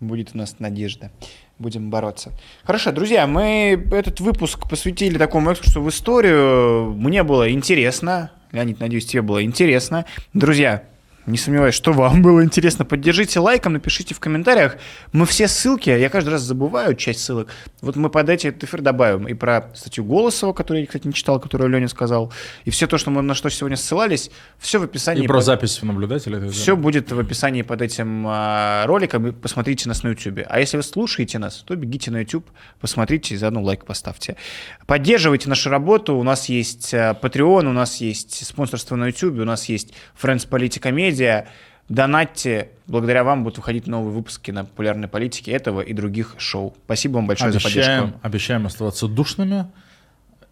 Будет 0.01 0.31
у 0.35 0.39
нас 0.39 0.57
надежда. 0.59 1.11
Будем 1.59 1.91
бороться. 1.91 2.33
Хорошо, 2.65 2.93
друзья, 2.93 3.27
мы 3.27 3.87
этот 3.93 4.21
выпуск 4.21 4.69
посвятили 4.69 5.19
такому 5.19 5.53
экскурсу 5.53 5.83
в 5.83 5.89
историю. 5.89 6.93
Мне 6.95 7.23
было 7.23 7.51
интересно. 7.51 8.33
Леонид, 8.53 8.81
надеюсь, 8.81 9.07
тебе 9.07 9.23
было 9.23 9.43
интересно. 9.45 10.05
Друзья, 10.33 10.85
не 11.27 11.39
сомневаюсь, 11.39 11.75
что 11.75 11.93
вам 11.93 12.23
было 12.23 12.45
интересно. 12.45 12.85
Поддержите 12.85 13.41
лайком, 13.41 13.73
напишите 13.73 14.15
в 14.15 14.21
комментариях. 14.21 14.77
Мы 15.13 15.25
все 15.25 15.49
ссылки, 15.49 15.89
я 15.91 16.09
каждый 16.11 16.31
раз 16.31 16.43
забываю 16.43 16.95
часть 16.95 17.21
ссылок. 17.21 17.49
Вот 17.81 17.97
мы 17.97 18.11
под 18.11 18.29
эти 18.29 18.49
эфир 18.49 18.83
добавим. 18.83 19.27
И 19.27 19.35
про 19.35 19.71
статью 19.75 20.05
Голосова, 20.05 20.53
которую 20.53 20.83
я, 20.83 20.87
кстати, 20.87 21.07
не 21.07 21.15
читал, 21.15 21.41
которую 21.41 21.71
Леня 21.71 21.89
сказал. 21.89 22.33
И 22.65 22.71
все 22.71 22.87
то, 22.87 22.99
что 22.99 23.11
мы 23.11 23.23
на 23.23 23.35
что 23.35 23.49
сегодня 23.49 23.77
ссылались, 23.77 24.31
все 24.59 24.79
в 24.79 24.83
описании. 24.83 25.25
И 25.25 25.27
про 25.27 25.37
под- 25.37 25.45
запись 25.45 25.81
наблюдателя. 25.83 26.39
это 26.39 26.51
все 26.51 26.77
будет 26.77 27.11
в 27.11 27.19
описании 27.19 27.63
под 27.63 27.81
этим 27.81 28.25
а, 28.27 28.85
роликом. 28.87 29.27
И 29.29 29.33
посмотрите 29.33 29.89
нас 29.89 30.03
на 30.03 30.09
YouTube. 30.09 30.41
А 30.47 30.61
если 30.61 30.77
вы 30.77 30.83
слушаете 30.83 31.39
нас, 31.39 31.65
то 31.67 31.75
бегите 31.75 32.11
на 32.11 32.19
YouTube, 32.19 32.47
посмотрите 32.81 33.35
и 33.35 33.37
заодно 33.39 33.63
лайк 33.63 33.85
поставьте. 33.87 34.37
Поддерживайте 34.87 35.49
нашу 35.49 35.71
работу. 35.71 36.17
У 36.17 36.23
нас 36.23 36.49
есть 36.51 36.93
а, 36.93 37.15
Patreon, 37.15 37.67
у 37.67 37.73
нас 37.73 37.97
есть 38.03 38.45
спонсорство 38.47 38.97
на 38.97 39.07
YouTube, 39.07 39.39
у 39.39 39.45
нас 39.45 39.69
есть 39.71 39.95
Friends 40.21 40.47
Политика 40.47 40.91
Медиа. 41.15 41.47
Донатьте. 41.89 42.71
Благодаря 42.87 43.25
вам 43.25 43.45
будут 43.45 43.59
выходить 43.59 43.87
новые 43.87 44.13
выпуски 44.13 44.51
на 44.51 44.65
популярной 44.65 45.09
политике 45.09 45.53
этого 45.53 45.81
и 45.81 45.93
других 45.93 46.35
шоу. 46.39 46.75
Спасибо 46.85 47.15
вам 47.17 47.27
большое 47.27 47.53
за 47.53 47.59
Обещаем, 47.59 48.03
поддержку. 48.03 48.27
обещаем 48.27 48.67
оставаться 48.67 49.07
душными 49.07 49.67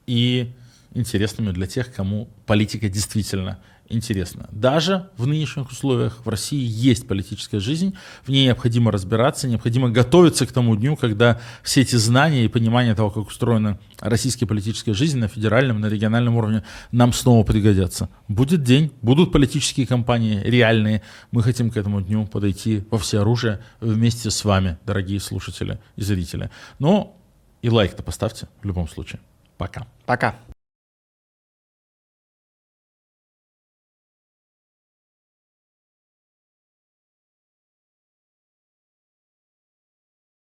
и 0.06 0.52
интересными 0.94 1.52
для 1.52 1.66
тех, 1.66 1.92
кому 1.92 2.28
политика 2.46 2.88
действительно 2.88 3.58
интересна. 3.88 4.48
Даже 4.52 5.10
в 5.16 5.26
нынешних 5.26 5.70
условиях 5.70 6.24
в 6.24 6.28
России 6.28 6.62
есть 6.62 7.06
политическая 7.06 7.60
жизнь, 7.60 7.94
в 8.24 8.28
ней 8.28 8.46
необходимо 8.46 8.90
разбираться, 8.90 9.48
необходимо 9.48 9.90
готовиться 9.90 10.46
к 10.46 10.52
тому 10.52 10.76
дню, 10.76 10.96
когда 10.96 11.40
все 11.62 11.82
эти 11.82 11.96
знания 11.96 12.44
и 12.44 12.48
понимание 12.48 12.94
того, 12.94 13.10
как 13.10 13.28
устроена 13.28 13.78
российская 14.00 14.46
политическая 14.46 14.94
жизнь 14.94 15.18
на 15.18 15.28
федеральном, 15.28 15.80
на 15.80 15.86
региональном 15.86 16.36
уровне, 16.36 16.64
нам 16.90 17.12
снова 17.12 17.44
пригодятся. 17.44 18.08
Будет 18.28 18.62
день, 18.62 18.92
будут 19.02 19.32
политические 19.32 19.86
кампании 19.86 20.40
реальные. 20.42 21.02
Мы 21.30 21.42
хотим 21.42 21.70
к 21.70 21.76
этому 21.76 22.00
дню 22.00 22.26
подойти 22.26 22.84
во 22.90 22.98
всеоружие 22.98 23.60
вместе 23.80 24.30
с 24.30 24.44
вами, 24.44 24.78
дорогие 24.86 25.20
слушатели 25.20 25.78
и 25.96 26.02
зрители. 26.02 26.50
Но 26.78 27.16
и 27.62 27.70
лайк-то 27.70 28.02
поставьте 28.02 28.48
в 28.62 28.66
любом 28.66 28.88
случае. 28.88 29.20
Пока. 29.56 29.86
Пока. 30.06 30.34